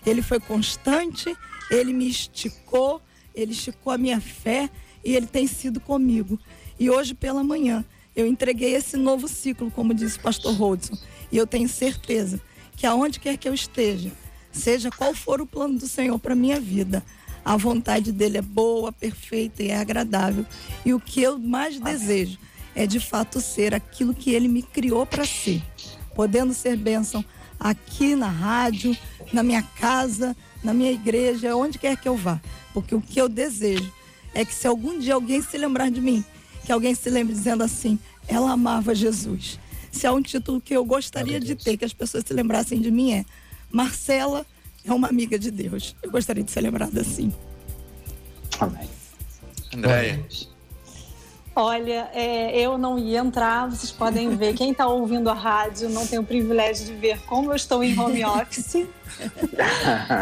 Ele 0.05 0.21
foi 0.21 0.39
constante, 0.39 1.35
Ele 1.69 1.93
me 1.93 2.09
esticou, 2.09 3.01
Ele 3.33 3.51
esticou 3.51 3.93
a 3.93 3.97
minha 3.97 4.19
fé 4.19 4.69
e 5.03 5.15
Ele 5.15 5.27
tem 5.27 5.47
sido 5.47 5.79
comigo. 5.79 6.39
E 6.79 6.89
hoje 6.89 7.13
pela 7.13 7.43
manhã 7.43 7.85
eu 8.15 8.25
entreguei 8.25 8.73
esse 8.73 8.97
novo 8.97 9.27
ciclo, 9.27 9.71
como 9.71 9.93
disse 9.93 10.17
o 10.17 10.21
pastor 10.21 10.53
Rodson, 10.53 10.97
e 11.31 11.37
eu 11.37 11.47
tenho 11.47 11.69
certeza 11.69 12.39
que 12.75 12.85
aonde 12.85 13.19
quer 13.19 13.37
que 13.37 13.47
eu 13.47 13.53
esteja, 13.53 14.11
seja 14.51 14.89
qual 14.89 15.13
for 15.13 15.41
o 15.41 15.45
plano 15.45 15.77
do 15.77 15.87
Senhor 15.87 16.17
para 16.17 16.35
minha 16.35 16.59
vida, 16.59 17.03
a 17.43 17.57
vontade 17.57 18.11
dele 18.11 18.37
é 18.37 18.41
boa, 18.41 18.91
perfeita 18.91 19.63
e 19.63 19.69
é 19.69 19.77
agradável. 19.77 20.45
E 20.85 20.93
o 20.93 20.99
que 20.99 21.21
eu 21.21 21.37
mais 21.37 21.77
Amém. 21.77 21.93
desejo 21.93 22.37
é 22.75 22.85
de 22.85 22.99
fato 22.99 23.41
ser 23.41 23.73
aquilo 23.73 24.13
que 24.13 24.31
ele 24.31 24.47
me 24.47 24.61
criou 24.61 25.05
para 25.05 25.25
ser, 25.25 25.61
podendo 26.15 26.53
ser 26.53 26.77
bênção 26.77 27.23
aqui 27.59 28.15
na 28.15 28.29
rádio, 28.29 28.95
na 29.33 29.43
minha 29.43 29.63
casa, 29.63 30.35
na 30.63 30.73
minha 30.73 30.91
igreja, 30.91 31.55
onde 31.55 31.77
quer 31.77 31.97
que 31.97 32.07
eu 32.07 32.15
vá. 32.15 32.39
Porque 32.73 32.95
o 32.95 33.01
que 33.01 33.19
eu 33.19 33.27
desejo 33.27 33.91
é 34.33 34.45
que 34.45 34.53
se 34.53 34.67
algum 34.67 34.99
dia 34.99 35.15
alguém 35.15 35.41
se 35.41 35.57
lembrar 35.57 35.89
de 35.89 35.99
mim, 35.99 36.23
que 36.65 36.71
alguém 36.71 36.93
se 36.93 37.09
lembre 37.09 37.33
dizendo 37.33 37.63
assim, 37.63 37.97
ela 38.27 38.51
amava 38.51 38.93
Jesus. 38.93 39.59
Se 39.91 40.05
há 40.07 40.13
um 40.13 40.21
título 40.21 40.61
que 40.61 40.73
eu 40.73 40.85
gostaria 40.85 41.39
de 41.39 41.55
ter, 41.55 41.77
que 41.77 41.85
as 41.85 41.93
pessoas 41.93 42.23
se 42.25 42.33
lembrassem 42.33 42.79
de 42.79 42.91
mim, 42.91 43.13
é 43.13 43.25
Marcela 43.71 44.45
é 44.85 44.93
uma 44.93 45.07
amiga 45.07 45.37
de 45.37 45.51
Deus. 45.51 45.95
Eu 46.01 46.11
gostaria 46.11 46.43
de 46.43 46.51
ser 46.51 46.61
lembrada 46.61 47.01
assim. 47.01 47.33
Amém. 48.59 48.89
Andréia. 49.73 50.25
Olha, 51.55 52.09
é, 52.13 52.57
eu 52.57 52.77
não 52.77 52.97
ia 52.97 53.19
entrar, 53.19 53.69
vocês 53.69 53.91
podem 53.91 54.35
ver. 54.35 54.53
Quem 54.53 54.71
está 54.71 54.87
ouvindo 54.87 55.29
a 55.29 55.33
rádio 55.33 55.89
não 55.89 56.07
tem 56.07 56.17
o 56.17 56.23
privilégio 56.23 56.85
de 56.85 56.93
ver 56.93 57.19
como 57.25 57.51
eu 57.51 57.55
estou 57.55 57.83
em 57.83 57.99
home 57.99 58.23
office. 58.23 58.87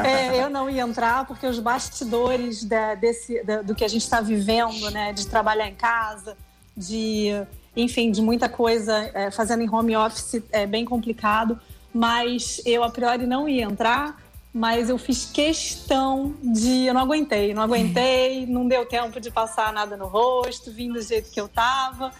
É, 0.04 0.42
eu 0.42 0.50
não 0.50 0.68
ia 0.68 0.82
entrar 0.82 1.28
porque 1.28 1.46
os 1.46 1.60
bastidores 1.60 2.64
da, 2.64 2.96
desse, 2.96 3.44
da, 3.44 3.62
do 3.62 3.76
que 3.76 3.86
a 3.86 3.88
gente 3.88 4.02
está 4.02 4.22
vivendo, 4.22 4.90
né, 4.90 5.14
de 5.14 5.28
trabalhar 5.28 5.68
em 5.68 5.76
casa, 5.76 6.36
de, 6.76 7.30
enfim, 7.78 8.12
de 8.12 8.22
muita 8.22 8.50
coisa 8.50 9.10
é, 9.14 9.32
fazendo 9.32 9.62
em 9.62 9.70
home 9.70 9.96
office 9.96 10.42
é 10.52 10.66
bem 10.66 10.84
complicado. 10.84 11.60
Mas 11.94 12.62
eu 12.66 12.84
a 12.84 12.90
priori 12.90 13.26
não 13.26 13.48
ia 13.48 13.64
entrar 13.64 14.18
mas 14.58 14.90
eu 14.90 14.98
fiz 14.98 15.26
questão 15.26 16.36
de. 16.42 16.88
Eu 16.88 16.94
não 16.94 17.02
aguentei, 17.02 17.54
não 17.54 17.62
aguentei, 17.62 18.46
não 18.50 18.68
deu 18.68 18.88
tempo 18.88 19.20
de 19.20 19.30
passar 19.30 19.72
nada 19.72 19.96
no 19.96 20.08
rosto, 20.08 20.72
vim 20.72 20.92
do 20.92 21.00
jeito 21.00 21.30
que 21.30 21.40
eu 21.40 21.48
tava. 21.48 22.12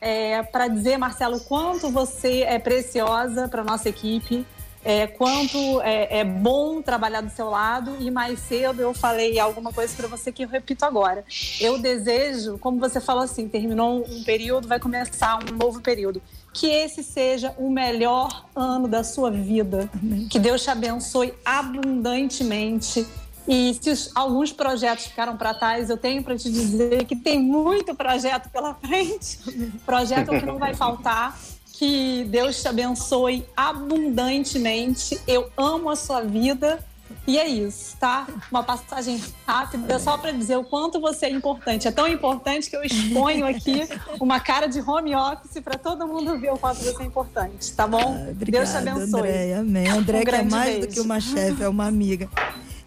É, 0.00 0.42
para 0.42 0.66
dizer, 0.66 0.98
Marcelo, 0.98 1.38
quanto 1.40 1.88
você 1.90 2.42
é 2.42 2.58
preciosa 2.58 3.48
para 3.48 3.62
nossa 3.62 3.88
equipe, 3.88 4.44
é, 4.84 5.06
quanto 5.06 5.80
é, 5.80 6.18
é, 6.18 6.24
bom 6.24 6.82
trabalhar 6.82 7.22
do 7.22 7.30
seu 7.30 7.48
lado. 7.48 7.96
E 7.98 8.10
mais 8.10 8.38
cedo 8.40 8.80
eu 8.80 8.92
falei 8.92 9.38
alguma 9.38 9.72
coisa 9.72 9.94
para 9.96 10.06
você 10.06 10.30
que 10.30 10.44
eu 10.44 10.48
repito 10.48 10.84
agora. 10.84 11.24
Eu 11.60 11.78
desejo, 11.78 12.58
como 12.58 12.78
você 12.78 13.00
falou 13.00 13.22
assim, 13.22 13.48
terminou 13.48 14.04
um 14.06 14.22
período, 14.24 14.68
vai 14.68 14.78
começar 14.78 15.38
um 15.38 15.56
novo 15.56 15.80
período 15.80 16.20
que 16.52 16.68
esse 16.68 17.02
seja 17.02 17.52
o 17.58 17.68
melhor 17.68 18.46
ano 18.54 18.86
da 18.86 19.02
sua 19.02 19.30
vida. 19.30 19.90
Que 20.30 20.38
Deus 20.38 20.62
te 20.62 20.70
abençoe 20.70 21.34
abundantemente. 21.44 23.04
E 23.46 23.74
se 23.74 23.90
os, 23.90 24.10
alguns 24.14 24.52
projetos 24.52 25.06
ficaram 25.06 25.36
para 25.36 25.52
trás, 25.52 25.90
eu 25.90 25.98
tenho 25.98 26.22
para 26.22 26.36
te 26.38 26.50
dizer 26.50 27.04
que 27.04 27.16
tem 27.16 27.38
muito 27.40 27.94
projeto 27.94 28.48
pela 28.50 28.72
frente. 28.74 29.38
Projeto 29.84 30.30
que 30.30 30.46
não 30.46 30.58
vai 30.58 30.74
faltar. 30.74 31.36
Que 31.76 32.24
Deus 32.30 32.62
te 32.62 32.68
abençoe 32.68 33.44
abundantemente. 33.56 35.20
Eu 35.26 35.50
amo 35.56 35.90
a 35.90 35.96
sua 35.96 36.20
vida 36.20 36.78
e 37.26 37.36
é 37.36 37.48
isso, 37.48 37.96
tá? 37.98 38.28
Uma 38.48 38.62
passagem 38.62 39.20
rápida 39.44 39.98
só 39.98 40.16
para 40.16 40.30
dizer 40.30 40.56
o 40.56 40.62
quanto 40.64 41.00
você 41.00 41.26
é 41.26 41.30
importante. 41.30 41.88
É 41.88 41.90
tão 41.90 42.06
importante 42.06 42.70
que 42.70 42.76
eu 42.76 42.82
exponho 42.84 43.44
aqui 43.44 43.88
uma 44.20 44.38
cara 44.38 44.68
de 44.68 44.80
home 44.80 45.16
office 45.16 45.60
para 45.62 45.76
todo 45.76 46.06
mundo 46.06 46.38
ver 46.38 46.52
o 46.52 46.58
quanto 46.58 46.78
você 46.78 47.02
é 47.02 47.06
importante, 47.06 47.72
tá 47.72 47.88
bom? 47.88 48.22
Ah, 48.24 48.30
obrigada, 48.30 48.64
Deus 48.64 48.70
te 48.70 48.76
abençoe. 48.76 49.20
André, 49.20 49.54
amém. 49.54 49.88
André 49.90 50.20
um 50.20 50.24
que 50.24 50.30
é 50.30 50.42
mais 50.42 50.70
beijo. 50.74 50.86
do 50.86 50.94
que 50.94 51.00
uma 51.00 51.20
chefe, 51.20 51.62
é 51.62 51.68
uma 51.68 51.86
amiga. 51.86 52.28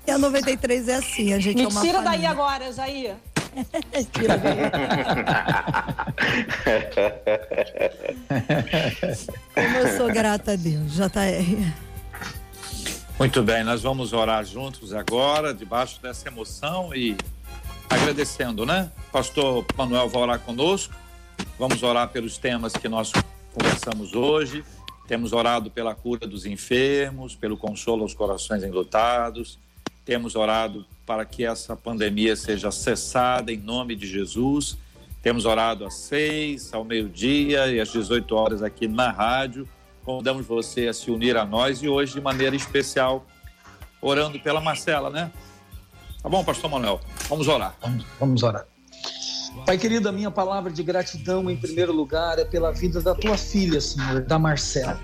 E 0.08 0.12
a 0.12 0.18
93 0.18 0.88
é 0.88 0.96
assim, 0.96 1.34
a 1.34 1.40
gente 1.40 1.58
Me 1.58 1.64
é 1.64 1.68
uma 1.68 1.82
tira 1.82 2.02
família. 2.02 2.18
daí 2.18 2.26
agora, 2.26 2.72
Jair. 2.72 3.16
Como 9.54 9.78
eu 9.78 9.98
sou 9.98 10.08
grata 10.12 10.54
a 10.54 10.56
Deus, 10.56 10.94
JR. 10.94 11.74
Muito 13.18 13.42
bem, 13.42 13.64
nós 13.64 13.82
vamos 13.82 14.14
orar 14.14 14.46
juntos 14.46 14.94
agora, 14.94 15.52
debaixo 15.54 16.00
dessa 16.02 16.28
emoção 16.28 16.94
e 16.94 17.18
agradecendo, 17.90 18.64
né? 18.66 18.92
Pastor 19.12 19.66
Manuel 19.76 20.08
vai 20.08 20.22
orar 20.22 20.40
conosco. 20.40 20.94
Vamos 21.58 21.82
orar 21.82 22.10
pelos 22.10 22.38
temas 22.38 22.74
que 22.74 22.88
nós 22.88 23.12
conversamos 23.54 24.14
hoje. 24.14 24.64
Temos 25.08 25.34
orado 25.34 25.72
pela 25.72 25.96
cura 25.96 26.28
dos 26.28 26.46
enfermos, 26.46 27.36
pelo 27.36 27.58
consolo 27.58 28.04
aos 28.04 28.14
corações 28.14 28.62
enlutados. 28.62 29.58
Temos 30.06 30.36
orado 30.36 30.86
para 31.08 31.26
que 31.26 31.44
essa 31.44 31.76
pandemia 31.76 32.36
seja 32.36 32.70
cessada 32.70 33.52
em 33.52 33.58
nome 33.58 33.96
de 33.96 34.06
Jesus. 34.06 34.78
Temos 35.24 35.46
orado 35.46 35.86
às 35.86 35.96
seis, 35.96 36.72
ao 36.72 36.84
meio-dia 36.84 37.68
e 37.68 37.80
às 37.80 37.92
18 37.92 38.36
horas 38.36 38.62
aqui 38.62 38.88
na 38.88 39.10
rádio 39.10 39.68
Convidamos 40.08 40.48
você 40.48 40.88
a 40.88 40.94
se 40.94 41.12
unir 41.12 41.36
a 41.36 41.44
nós 41.44 41.84
e 41.84 41.90
hoje, 41.90 42.14
de 42.14 42.22
maneira 42.22 42.56
especial, 42.56 43.26
orando 44.02 44.40
pela 44.40 44.62
Marcela, 44.62 45.10
né? 45.10 45.30
Tá 46.24 46.30
bom, 46.30 46.46
Pastor 46.46 46.72
Manuel? 46.72 47.02
Vamos 47.28 47.50
orar. 47.50 47.76
Vamos, 47.82 48.06
vamos 48.18 48.42
orar. 48.42 48.66
Pai 49.66 49.78
querido, 49.78 50.08
a 50.08 50.14
minha 50.14 50.32
palavra 50.32 50.72
de 50.72 50.82
gratidão, 50.82 51.52
em 51.52 51.58
primeiro 51.58 51.92
lugar, 51.92 52.40
é 52.40 52.46
pela 52.46 52.72
vida 52.72 53.02
da 53.02 53.14
tua 53.14 53.38
filha, 53.38 53.82
Senhor, 53.82 54.22
da 54.22 54.40
Marcela. 54.40 54.98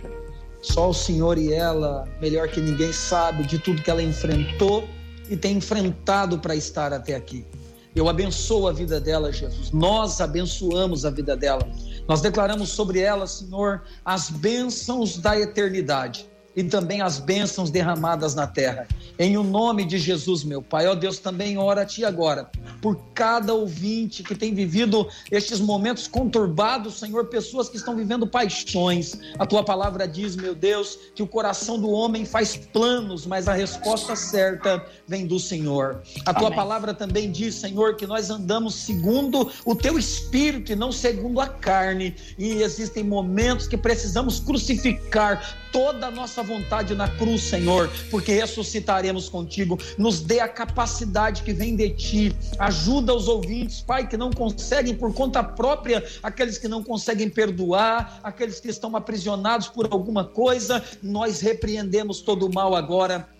Só 0.61 0.91
o 0.91 0.93
Senhor 0.93 1.37
e 1.37 1.51
ela, 1.51 2.07
melhor 2.21 2.47
que 2.47 2.61
ninguém, 2.61 2.93
sabe 2.93 3.43
de 3.43 3.59
tudo 3.59 3.81
que 3.81 3.91
ela 3.91 4.01
enfrentou 4.01 4.87
e 5.29 5.37
tem 5.37 5.57
enfrentado 5.57 6.39
para 6.39 6.55
estar 6.55 6.93
até 6.93 7.15
aqui. 7.15 7.45
Eu 7.95 8.09
abençoo 8.09 8.67
a 8.67 8.73
vida 8.73 8.99
dela, 8.99 9.31
Jesus. 9.31 9.71
Nós 9.71 10.19
abençoamos 10.19 11.05
a 11.05 11.11
vida 11.11 11.37
dela. 11.37 11.67
Nós 12.07 12.21
declaramos 12.21 12.69
sobre 12.69 12.99
ela, 12.99 13.27
Senhor, 13.27 13.83
as 14.03 14.29
bênçãos 14.29 15.17
da 15.17 15.39
eternidade 15.39 16.27
e 16.55 16.63
também 16.63 17.01
as 17.01 17.19
bênçãos 17.19 17.69
derramadas 17.69 18.35
na 18.35 18.47
terra. 18.47 18.87
Em 19.17 19.37
o 19.37 19.43
nome 19.43 19.85
de 19.85 19.97
Jesus, 19.97 20.43
meu 20.43 20.61
Pai, 20.61 20.87
ó 20.87 20.95
Deus, 20.95 21.19
também 21.19 21.57
ora 21.57 21.81
a 21.81 21.85
Ti 21.85 22.03
agora, 22.03 22.49
por 22.81 22.99
cada 23.13 23.53
ouvinte 23.53 24.23
que 24.23 24.35
tem 24.35 24.53
vivido 24.53 25.07
estes 25.31 25.59
momentos 25.59 26.07
conturbados, 26.07 26.99
Senhor, 26.99 27.25
pessoas 27.25 27.69
que 27.69 27.77
estão 27.77 27.95
vivendo 27.95 28.25
paixões. 28.25 29.17
A 29.37 29.45
Tua 29.45 29.63
palavra 29.63 30.07
diz, 30.07 30.35
meu 30.35 30.55
Deus, 30.55 30.97
que 31.15 31.23
o 31.23 31.27
coração 31.27 31.79
do 31.79 31.89
homem 31.89 32.25
faz 32.25 32.55
planos, 32.55 33.25
mas 33.25 33.47
a 33.47 33.53
resposta 33.53 34.15
certa 34.15 34.83
vem 35.07 35.27
do 35.27 35.39
Senhor. 35.39 36.01
A 36.25 36.33
Tua 36.33 36.47
Amém. 36.47 36.57
palavra 36.57 36.93
também 36.93 37.31
diz, 37.31 37.55
Senhor, 37.55 37.95
que 37.95 38.07
nós 38.07 38.29
andamos 38.29 38.75
segundo 38.75 39.51
o 39.65 39.75
Teu 39.75 39.97
Espírito 39.97 40.71
e 40.71 40.75
não 40.75 40.91
segundo 40.91 41.39
a 41.39 41.47
carne. 41.47 42.15
E 42.37 42.61
existem 42.61 43.03
momentos 43.03 43.67
que 43.67 43.77
precisamos 43.77 44.39
crucificar 44.39 45.62
toda 45.73 46.07
a 46.07 46.11
nossa 46.11 46.43
vontade 46.43 46.93
na 46.93 47.09
cruz, 47.09 47.41
Senhor, 47.41 47.89
porque 48.11 48.31
ressuscitaremos 48.31 49.27
contigo. 49.27 49.77
Nos 49.97 50.21
dê 50.21 50.39
a 50.39 50.47
capacidade 50.47 51.41
que 51.41 51.51
vem 51.51 51.75
de 51.75 51.89
ti. 51.89 52.35
Ajuda 52.59 53.13
os 53.13 53.27
ouvintes, 53.27 53.81
Pai, 53.81 54.07
que 54.07 54.15
não 54.15 54.31
conseguem 54.31 54.95
por 54.95 55.11
conta 55.13 55.43
própria, 55.43 56.05
aqueles 56.21 56.59
que 56.59 56.67
não 56.67 56.83
conseguem 56.83 57.27
perdoar, 57.27 58.19
aqueles 58.23 58.59
que 58.59 58.69
estão 58.69 58.95
aprisionados 58.95 59.67
por 59.67 59.91
alguma 59.91 60.23
coisa. 60.23 60.81
Nós 61.01 61.41
repreendemos 61.41 62.21
todo 62.21 62.45
o 62.45 62.53
mal 62.53 62.75
agora 62.75 63.32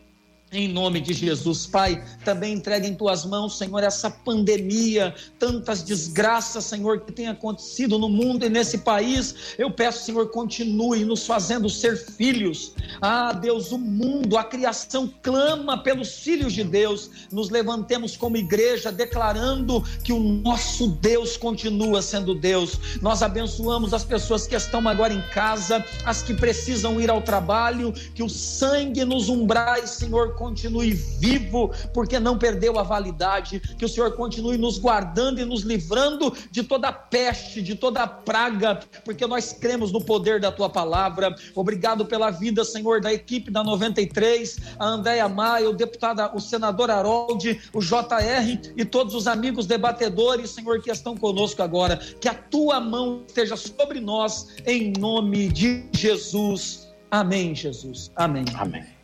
em 0.53 0.67
nome 0.67 1.01
de 1.01 1.13
Jesus, 1.13 1.65
Pai, 1.65 2.03
também 2.23 2.53
entregue 2.53 2.87
em 2.87 2.93
tuas 2.93 3.25
mãos, 3.25 3.57
Senhor, 3.57 3.83
essa 3.83 4.09
pandemia, 4.09 5.13
tantas 5.39 5.81
desgraças, 5.81 6.65
Senhor, 6.65 7.01
que 7.01 7.11
tem 7.11 7.27
acontecido 7.27 7.97
no 7.97 8.07
mundo 8.07 8.45
e 8.45 8.49
nesse 8.49 8.79
país. 8.79 9.55
Eu 9.57 9.71
peço, 9.71 10.05
Senhor, 10.05 10.29
continue 10.29 11.03
nos 11.03 11.25
fazendo 11.25 11.67
ser 11.69 11.97
filhos. 11.97 12.73
Ah, 13.01 13.33
Deus, 13.33 13.71
o 13.71 13.79
mundo, 13.79 14.37
a 14.37 14.43
criação 14.43 15.11
clama 15.23 15.81
pelos 15.81 16.19
filhos 16.19 16.53
de 16.53 16.63
Deus. 16.63 17.09
Nos 17.31 17.49
levantemos 17.49 18.15
como 18.15 18.37
igreja, 18.37 18.91
declarando 18.91 19.83
que 20.03 20.13
o 20.13 20.19
nosso 20.19 20.87
Deus 20.87 21.35
continua 21.35 22.01
sendo 22.01 22.35
Deus. 22.35 22.79
Nós 23.01 23.23
abençoamos 23.23 23.93
as 23.93 24.03
pessoas 24.03 24.45
que 24.45 24.55
estão 24.55 24.87
agora 24.87 25.13
em 25.13 25.21
casa, 25.33 25.83
as 26.05 26.21
que 26.21 26.33
precisam 26.33 27.01
ir 27.01 27.09
ao 27.09 27.21
trabalho, 27.21 27.91
que 28.13 28.21
o 28.21 28.29
sangue 28.29 29.03
nos 29.03 29.29
umbrais, 29.29 29.89
Senhor, 29.91 30.35
continue 30.43 30.91
vivo, 30.91 31.71
porque 31.93 32.19
não 32.19 32.37
perdeu 32.37 32.77
a 32.77 32.83
validade, 32.83 33.61
que 33.77 33.85
o 33.85 33.87
Senhor 33.87 34.11
continue 34.11 34.57
nos 34.57 34.77
guardando 34.77 35.39
e 35.39 35.45
nos 35.45 35.61
livrando 35.61 36.33
de 36.51 36.63
toda 36.63 36.91
peste, 36.91 37.61
de 37.61 37.75
toda 37.75 38.05
praga, 38.05 38.81
porque 39.05 39.25
nós 39.25 39.53
cremos 39.53 39.89
no 39.93 40.03
poder 40.03 40.41
da 40.41 40.51
tua 40.51 40.69
palavra. 40.69 41.33
Obrigado 41.55 42.05
pela 42.05 42.29
vida, 42.29 42.65
Senhor, 42.65 42.99
da 42.99 43.13
equipe 43.13 43.49
da 43.49 43.63
93, 43.63 44.59
a 44.77 44.85
Andréia 44.85 45.29
Maia, 45.29 45.69
o 45.69 45.73
deputado, 45.73 46.35
o 46.35 46.41
senador 46.41 46.91
Harold, 46.91 47.61
o 47.73 47.79
JR 47.79 48.73
e 48.75 48.83
todos 48.83 49.15
os 49.15 49.27
amigos 49.27 49.65
debatedores, 49.65 50.49
Senhor, 50.49 50.81
que 50.81 50.91
estão 50.91 51.15
conosco 51.15 51.63
agora. 51.63 51.95
Que 52.19 52.27
a 52.27 52.33
tua 52.33 52.81
mão 52.81 53.23
esteja 53.25 53.55
sobre 53.55 54.01
nós, 54.01 54.49
em 54.65 54.91
nome 54.99 55.47
de 55.47 55.85
Jesus. 55.93 56.89
Amém, 57.09 57.55
Jesus. 57.55 58.11
Amém. 58.17 58.43
Amém. 58.55 59.02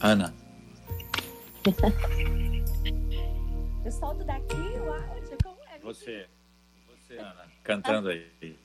Ana. 0.00 0.32
Eu 3.84 3.92
solto 3.92 4.24
daqui 4.24 4.54
o 4.54 4.92
áudio? 4.92 5.36
Como 5.42 5.58
é? 5.72 5.78
Você. 5.80 6.28
Você, 6.86 7.18
Ana. 7.18 7.46
Cantando 7.64 8.10
aí. 8.10 8.56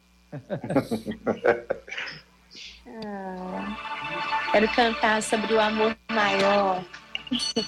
ah, 3.06 4.50
quero 4.52 4.68
cantar 4.76 5.24
sobre 5.24 5.54
o 5.54 5.62
amor 5.62 5.96
maior. 6.12 6.84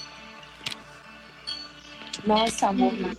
Nosso 2.25 2.65
amor 2.65 2.93
maior. 2.93 3.15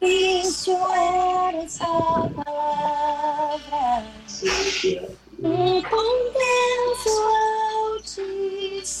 Isso 0.00 0.76
era 0.92 1.58
essa 1.58 1.86
palavra 2.44 4.04
um 5.44 5.82
condenso 5.82 7.10
altíssimo, 7.96 8.92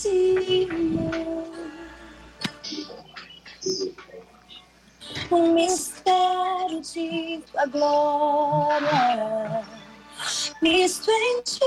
um 5.30 5.54
mistério 5.54 6.80
de 6.80 7.42
tua 7.50 7.66
glória, 7.66 9.64
Cristo 10.58 11.10
em 11.10 11.42
ti 11.42 11.62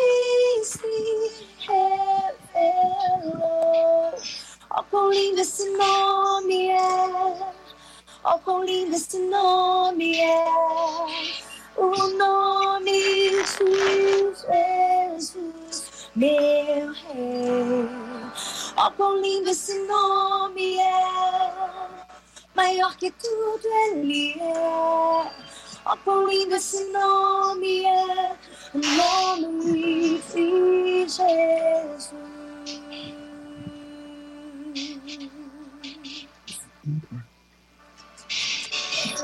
é! 10.21 11.54
O 11.77 12.07
nome 12.17 12.91
de 12.91 13.43
Jesus, 14.45 16.09
meu 16.15 16.93
rei. 16.93 17.89
Oh, 18.77 18.91
quão 18.91 19.21
lindo 19.21 19.49
esse 19.49 19.77
nome 19.87 20.77
é, 20.77 21.87
maior 22.55 22.95
que 22.97 23.11
tudo 23.11 23.67
ele 23.91 24.39
é. 24.39 25.25
Oh, 25.85 25.97
quão 26.03 26.27
lindo 26.27 26.55
esse 26.55 26.83
nome 26.91 27.85
é, 27.85 28.35
o 28.73 28.79
nome 29.37 30.21
de 30.33 31.07
Jesus. 31.07 32.13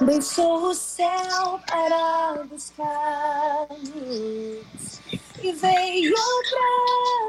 Deixou 0.06 0.70
o 0.70 0.74
céu 0.74 1.60
para 1.68 2.44
buscar-nos 2.50 3.82
e 5.42 5.52
veio 5.54 6.16
para 6.50 6.68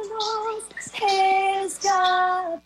nos 0.09 0.65
resgatar. 0.93 2.63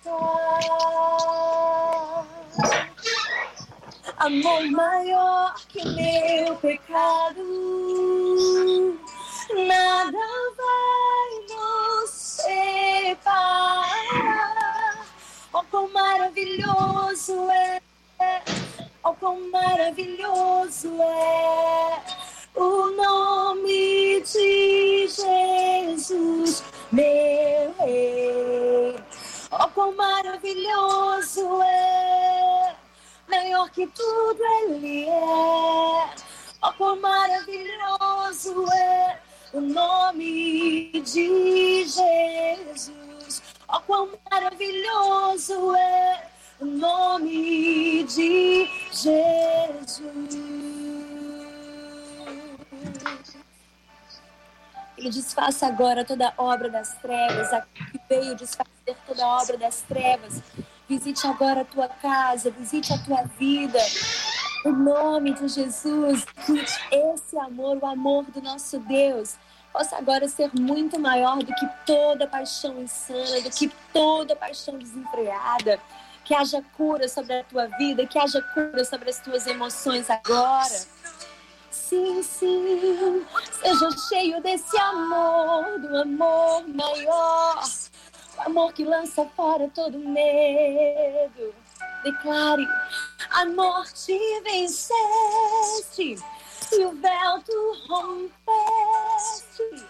Amor 4.19 4.71
maior 4.71 5.55
que 5.69 5.85
meu 5.85 6.57
pecado, 6.57 7.45
nada 9.67 10.19
vai 10.57 11.31
nos 11.49 12.11
separar. 12.11 12.96
Maravilhoso 19.51 20.89
é 21.03 22.03
o 22.55 22.91
nome 22.91 24.21
de 24.23 25.09
Jesus, 25.09 26.63
meu 26.91 27.75
rei. 27.79 28.97
Oh, 29.51 29.69
quão 29.69 29.95
maravilhoso 29.95 31.63
é, 31.63 32.75
maior 33.29 33.71
que 33.71 33.87
tudo 33.87 34.43
ele 34.63 35.07
é. 35.07 36.11
Oh, 36.63 36.73
quão 36.73 37.01
maravilhoso 37.01 38.67
é 38.73 39.21
o 39.53 39.61
nome 39.61 40.91
de 41.05 41.85
Jesus. 41.85 43.43
Oh, 43.69 43.81
quão 43.81 44.09
maravilhoso 44.31 45.77
é 45.77 46.31
o 46.61 46.65
nome 46.65 48.05
de 48.05 48.69
Jesus. 48.97 50.01
Ele 54.97 55.11
desfaça 55.11 55.67
agora 55.67 56.05
toda 56.05 56.33
obra 56.39 56.71
das 56.71 56.95
trevas, 56.95 57.51
que 57.75 58.01
veio 58.09 58.35
desfazer 58.35 58.97
toda 59.07 59.27
obra 59.27 59.59
das 59.59 59.83
trevas. 59.83 60.43
Visite 60.89 61.27
agora 61.27 61.61
a 61.61 61.65
tua 61.65 61.89
casa, 61.89 62.51
visite 62.51 62.93
a 62.93 62.99
tua 62.99 63.23
vida. 63.39 63.79
Em 64.65 64.73
nome 64.73 65.35
de 65.35 65.49
Jesus, 65.49 66.25
esse 66.91 67.39
amor, 67.39 67.79
o 67.83 67.87
amor 67.87 68.25
do 68.25 68.41
nosso 68.41 68.79
Deus, 68.79 69.37
possa 69.73 69.97
agora 69.97 70.27
ser 70.29 70.51
muito 70.59 70.99
maior 70.99 71.39
do 71.39 71.55
que 71.55 71.69
toda 71.85 72.27
paixão 72.27 72.81
insana, 72.81 73.43
do 73.43 73.51
que 73.51 73.71
toda 73.93 74.35
paixão 74.35 74.79
desenfreada. 74.79 75.79
Que 76.27 76.35
haja 76.35 76.63
cura 76.77 77.09
sobre 77.09 77.39
a 77.39 77.45
tua 77.45 77.67
vida, 77.79 78.07
que 78.07 78.19
haja 78.19 78.43
cura 78.53 78.85
sobre 78.85 79.11
as 79.11 79.21
tuas 79.21 79.47
emoções 79.47 80.11
agora 80.11 80.97
sim, 81.89 82.23
sim. 82.23 83.25
Seja 83.61 83.91
cheio 84.09 84.43
desse 84.43 84.77
amor, 84.79 85.79
do 85.79 85.97
amor 85.97 86.69
maior, 86.69 87.65
o 88.39 88.41
amor 88.43 88.73
que 88.73 88.85
lança 88.85 89.25
fora 89.37 89.71
todo 89.75 89.99
medo. 89.99 91.55
Declare: 92.03 92.67
a 93.31 93.45
morte 93.47 94.19
venceste 94.43 96.17
e 96.73 96.85
o 96.85 96.93
véu 96.93 97.43
tu 97.45 97.77
rompeste 97.89 99.87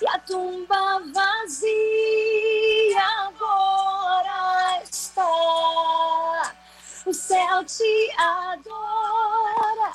e 0.00 0.08
a 0.08 0.18
tumba 0.20 1.02
vazia 1.12 3.02
agora 3.26 4.82
está. 4.82 6.56
O 7.06 7.12
céu 7.12 7.62
te 7.64 8.10
adora 8.16 9.92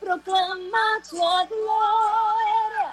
proclama 0.00 1.02
tua 1.08 1.44
glória, 1.46 2.92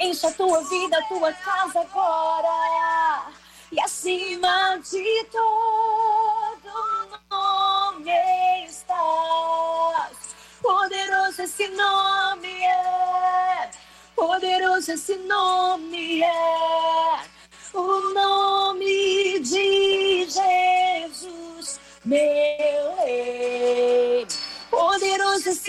Enche 0.02 0.26
a 0.26 0.32
tua 0.32 0.60
vida, 0.64 0.98
a 0.98 1.02
tua 1.02 1.32
casa 1.32 1.80
agora. 1.80 3.30
E 3.70 3.80
acima 3.80 4.76
de 4.78 5.24
todo 5.30 7.08
nome 7.30 8.66
estás. 8.66 10.34
Poderoso 10.60 11.42
esse 11.42 11.68
nome 11.68 12.64
é. 12.64 13.70
Poderoso 14.16 14.90
esse 14.90 15.16
nome 15.18 16.20
é. 16.22 17.31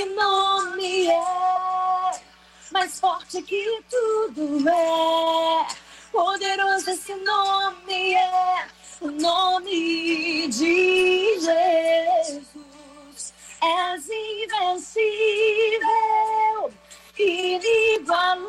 Esse 0.04 0.14
nome 0.16 1.08
é 1.08 2.12
mais 2.72 3.00
forte 3.00 3.42
que 3.42 3.82
tudo 3.90 4.70
é. 4.70 5.66
Poderoso 6.12 6.90
esse 6.92 7.16
nome 7.16 8.14
é, 8.14 8.68
o 9.02 9.10
nome 9.10 10.48
de 10.50 11.40
Jesus. 11.40 12.54
És 13.62 14.10
invencível, 14.10 15.00
inigualável, 17.18 18.44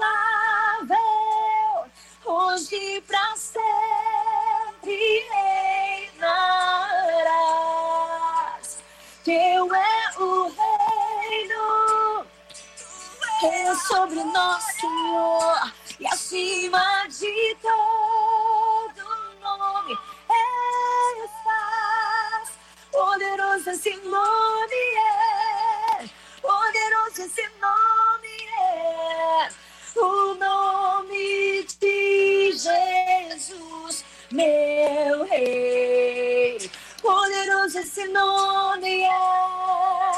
hoje 2.25 3.01
para 3.07 3.37
sempre 3.37 5.25
reinarás. 6.19 6.75
Teu 9.25 9.75
é 9.75 10.11
o 10.19 10.49
reino 10.49 10.64
é 13.47 13.75
sobre 13.75 14.23
nós, 14.25 14.65
Senhor, 14.81 15.73
e 16.01 16.07
acima 16.07 17.07
de 17.09 17.57
todo 17.61 19.05
nome 19.43 19.99
estás. 21.25 22.59
Poderoso 22.91 23.71
esse 23.71 23.97
nome 23.97 24.75
é, 24.97 26.09
poderoso 26.41 27.23
esse 27.23 27.43
nome 27.61 28.35
é, 28.61 29.49
o 30.01 30.35
nome 30.35 31.67
de 31.81 32.53
Jesus, 32.53 34.05
meu 34.31 35.25
Rei. 35.25 36.71
Poderoso 37.03 37.79
esse 37.79 38.09
nome 38.09 39.03
é 39.03 40.14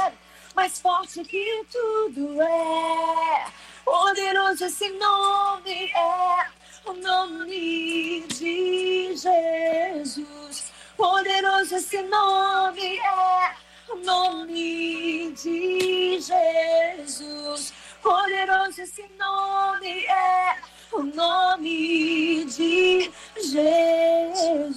mais 0.56 0.80
forte 0.80 1.22
que 1.22 1.64
tudo 1.70 2.40
é. 2.40 3.46
Poderoso 3.84 4.64
esse 4.64 4.88
nome 4.88 5.92
é, 5.92 6.46
o 6.86 6.94
nome 6.94 8.24
de 8.28 9.14
Jesus. 9.14 10.72
Poderoso 10.96 11.76
esse 11.76 12.00
nome 12.02 12.96
é, 12.96 13.54
o 13.92 13.96
nome 13.96 15.32
de 15.32 16.18
Jesus. 16.20 17.74
Poderoso 18.02 18.80
esse 18.80 19.04
nome 19.18 20.06
é, 20.06 20.56
o 20.90 21.02
nome 21.02 22.46
de 22.46 23.12
Jesus. 23.36 24.76